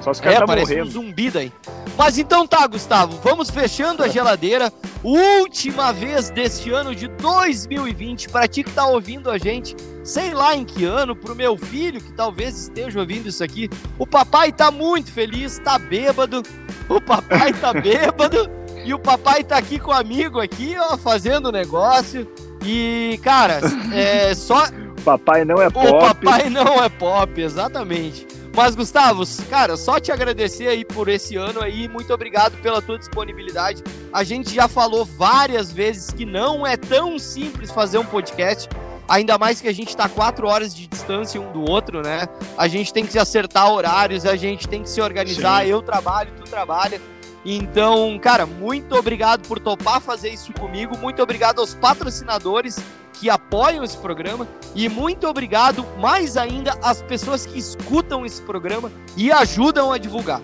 Só 0.00 0.12
os 0.12 0.20
caras 0.20 0.40
é, 0.40 0.46
tá 0.46 0.56
morrendo. 0.56 0.86
um 0.86 0.90
zumbi 0.90 1.30
daí. 1.30 1.52
Mas 1.98 2.16
então 2.16 2.46
tá, 2.46 2.66
Gustavo, 2.66 3.18
vamos 3.22 3.50
fechando 3.50 4.02
a 4.02 4.08
geladeira. 4.08 4.72
Última 5.02 5.92
vez 5.92 6.30
deste 6.30 6.70
ano 6.70 6.94
de 6.94 7.08
2020. 7.08 8.30
Para 8.30 8.48
ti 8.48 8.62
que 8.62 8.70
tá 8.70 8.86
ouvindo 8.86 9.30
a 9.30 9.36
gente, 9.36 9.76
sei 10.02 10.32
lá 10.32 10.56
em 10.56 10.64
que 10.64 10.84
ano, 10.84 11.14
pro 11.14 11.34
meu 11.34 11.58
filho 11.58 12.00
que 12.00 12.12
talvez 12.12 12.56
esteja 12.56 13.00
ouvindo 13.00 13.28
isso 13.28 13.44
aqui. 13.44 13.68
O 13.98 14.06
papai 14.06 14.50
tá 14.50 14.70
muito 14.70 15.12
feliz, 15.12 15.58
tá 15.58 15.78
bêbado. 15.78 16.42
O 16.88 17.00
papai 17.02 17.52
tá 17.52 17.74
bêbado. 17.74 18.48
e 18.84 18.94
o 18.94 18.98
papai 18.98 19.44
tá 19.44 19.58
aqui 19.58 19.78
com 19.78 19.90
o 19.90 19.94
amigo 19.94 20.40
aqui, 20.40 20.74
ó, 20.78 20.96
fazendo 20.96 21.52
negócio. 21.52 22.26
E, 22.64 23.20
cara, 23.22 23.60
é 23.92 24.34
só 24.34 24.64
papai 24.98 25.44
não 25.44 25.60
é 25.60 25.70
pop. 25.70 25.88
O 25.88 25.98
papai 26.00 26.50
não 26.50 26.82
é 26.82 26.88
pop, 26.88 27.40
exatamente. 27.40 28.26
Mas, 28.54 28.74
Gustavo, 28.74 29.22
cara, 29.48 29.76
só 29.76 30.00
te 30.00 30.10
agradecer 30.10 30.66
aí 30.66 30.84
por 30.84 31.08
esse 31.08 31.36
ano 31.36 31.62
aí. 31.62 31.88
Muito 31.88 32.12
obrigado 32.12 32.60
pela 32.60 32.82
tua 32.82 32.98
disponibilidade. 32.98 33.84
A 34.12 34.24
gente 34.24 34.52
já 34.52 34.66
falou 34.66 35.04
várias 35.04 35.70
vezes 35.70 36.10
que 36.10 36.26
não 36.26 36.66
é 36.66 36.76
tão 36.76 37.18
simples 37.18 37.70
fazer 37.70 37.98
um 37.98 38.04
podcast. 38.04 38.68
Ainda 39.08 39.38
mais 39.38 39.60
que 39.60 39.68
a 39.68 39.72
gente 39.72 39.96
tá 39.96 40.08
quatro 40.08 40.46
horas 40.48 40.74
de 40.74 40.86
distância 40.86 41.40
um 41.40 41.52
do 41.52 41.70
outro, 41.70 42.02
né? 42.02 42.28
A 42.56 42.68
gente 42.68 42.92
tem 42.92 43.06
que 43.06 43.12
se 43.12 43.18
acertar 43.18 43.72
horários, 43.72 44.26
a 44.26 44.36
gente 44.36 44.68
tem 44.68 44.82
que 44.82 44.90
se 44.90 45.00
organizar. 45.00 45.62
Sim. 45.62 45.70
Eu 45.70 45.80
trabalho, 45.80 46.32
tu 46.36 46.42
trabalha. 46.50 47.00
Então, 47.44 48.18
cara, 48.18 48.44
muito 48.46 48.94
obrigado 48.94 49.46
por 49.46 49.58
topar 49.58 50.00
fazer 50.00 50.30
isso 50.30 50.52
comigo. 50.52 50.96
Muito 50.98 51.22
obrigado 51.22 51.60
aos 51.60 51.74
patrocinadores 51.74 52.76
que 53.14 53.28
apoiam 53.28 53.82
esse 53.82 53.96
programa 53.96 54.46
e 54.74 54.88
muito 54.88 55.26
obrigado 55.26 55.84
mais 55.98 56.36
ainda 56.36 56.72
às 56.82 57.02
pessoas 57.02 57.46
que 57.46 57.58
escutam 57.58 58.24
esse 58.24 58.40
programa 58.42 58.90
e 59.16 59.32
ajudam 59.32 59.92
a 59.92 59.98
divulgar. 59.98 60.40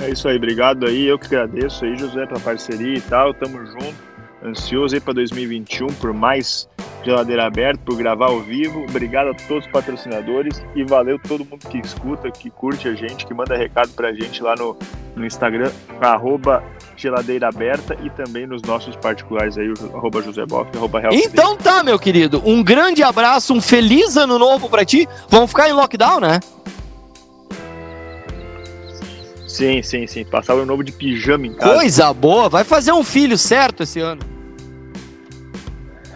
É 0.00 0.10
isso 0.10 0.26
aí, 0.28 0.36
obrigado 0.36 0.86
aí, 0.86 1.06
eu 1.06 1.18
que 1.18 1.26
agradeço 1.26 1.84
aí, 1.84 1.96
José, 1.96 2.26
pela 2.26 2.40
parceria 2.40 2.98
e 2.98 3.00
tal, 3.02 3.32
tamo 3.32 3.64
junto, 3.64 3.94
ansioso 4.44 4.96
aí 4.96 5.00
para 5.00 5.14
2021 5.14 5.86
por 5.94 6.12
mais 6.12 6.68
Geladeira 7.04 7.46
Aberta, 7.46 7.82
por 7.84 7.96
gravar 7.96 8.26
ao 8.26 8.40
vivo. 8.40 8.84
Obrigado 8.88 9.30
a 9.30 9.34
todos 9.34 9.66
os 9.66 9.72
patrocinadores 9.72 10.62
e 10.74 10.84
valeu 10.84 11.18
todo 11.18 11.44
mundo 11.44 11.66
que 11.68 11.78
escuta, 11.78 12.30
que 12.30 12.48
curte 12.50 12.88
a 12.88 12.94
gente, 12.94 13.26
que 13.26 13.34
manda 13.34 13.56
recado 13.56 13.90
pra 13.92 14.12
gente 14.12 14.42
lá 14.42 14.54
no, 14.56 14.76
no 15.16 15.26
Instagram, 15.26 15.70
arroba 16.00 16.62
Geladeira 16.96 17.48
Aberta 17.48 17.96
e 18.02 18.10
também 18.10 18.46
nos 18.46 18.62
nossos 18.62 18.94
particulares 18.96 19.58
aí, 19.58 19.72
arroba 19.92 20.22
José 20.22 20.46
Boff, 20.46 20.70
arroba 20.76 21.00
Real 21.00 21.12
Então 21.12 21.56
tá, 21.56 21.82
meu 21.82 21.98
querido. 21.98 22.42
Um 22.44 22.62
grande 22.62 23.02
abraço, 23.02 23.52
um 23.52 23.60
feliz 23.60 24.16
ano 24.16 24.38
novo 24.38 24.68
pra 24.68 24.84
ti. 24.84 25.08
Vamos 25.28 25.50
ficar 25.50 25.68
em 25.68 25.72
lockdown, 25.72 26.20
né? 26.20 26.40
Sim, 29.52 29.82
sim, 29.82 30.06
sim. 30.06 30.24
Passar 30.24 30.54
o 30.54 30.58
ano 30.58 30.66
novo 30.66 30.82
de 30.82 30.92
pijama 30.92 31.46
em 31.46 31.52
casa. 31.52 31.74
Coisa 31.74 32.12
boa. 32.14 32.48
Vai 32.48 32.64
fazer 32.64 32.92
um 32.92 33.04
filho 33.04 33.36
certo 33.36 33.82
esse 33.82 34.00
ano. 34.00 34.22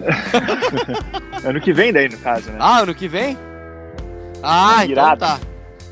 ano 1.44 1.61
que 1.61 1.72
vem 1.72 1.92
daí, 1.92 2.09
no 2.09 2.18
caso, 2.18 2.50
né? 2.50 2.59
Ah, 2.61 2.80
ano 2.80 2.94
que 2.94 3.09
vem? 3.09 3.36
Ah, 4.42 4.84
então 4.84 5.16
tá. 5.16 5.40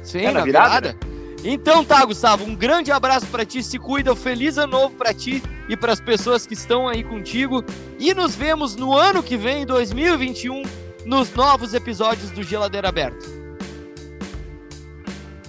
Sim, 0.02 0.20
É 0.20 0.26
na 0.26 0.40
na 0.40 0.44
virada, 0.44 0.92
virada. 0.92 1.14
Então 1.44 1.84
tá, 1.84 2.04
Gustavo, 2.04 2.44
um 2.44 2.54
grande 2.54 2.90
abraço 2.90 3.26
pra 3.26 3.44
ti, 3.44 3.62
se 3.62 3.78
cuida, 3.78 4.12
um 4.12 4.16
feliz 4.16 4.56
ano 4.56 4.72
novo 4.72 4.94
pra 4.96 5.12
ti 5.12 5.42
e 5.68 5.76
pras 5.76 6.00
pessoas 6.00 6.46
que 6.46 6.54
estão 6.54 6.88
aí 6.88 7.04
contigo. 7.04 7.62
E 7.98 8.14
nos 8.14 8.34
vemos 8.34 8.76
no 8.76 8.96
ano 8.96 9.22
que 9.22 9.36
vem, 9.36 9.66
2021, 9.66 10.62
nos 11.04 11.34
novos 11.34 11.74
episódios 11.74 12.30
do 12.30 12.42
Geladeira 12.42 12.88
Aberta. 12.88 13.26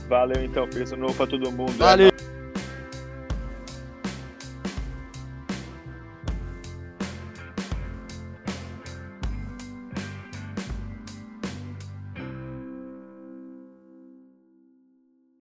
Valeu 0.09 0.43
então, 0.43 0.68
feliz 0.72 0.91
ano 0.91 1.03
novo 1.03 1.13
pra 1.16 1.28
todo 1.28 1.51
mundo. 1.51 1.74
Valeu. 1.78 2.11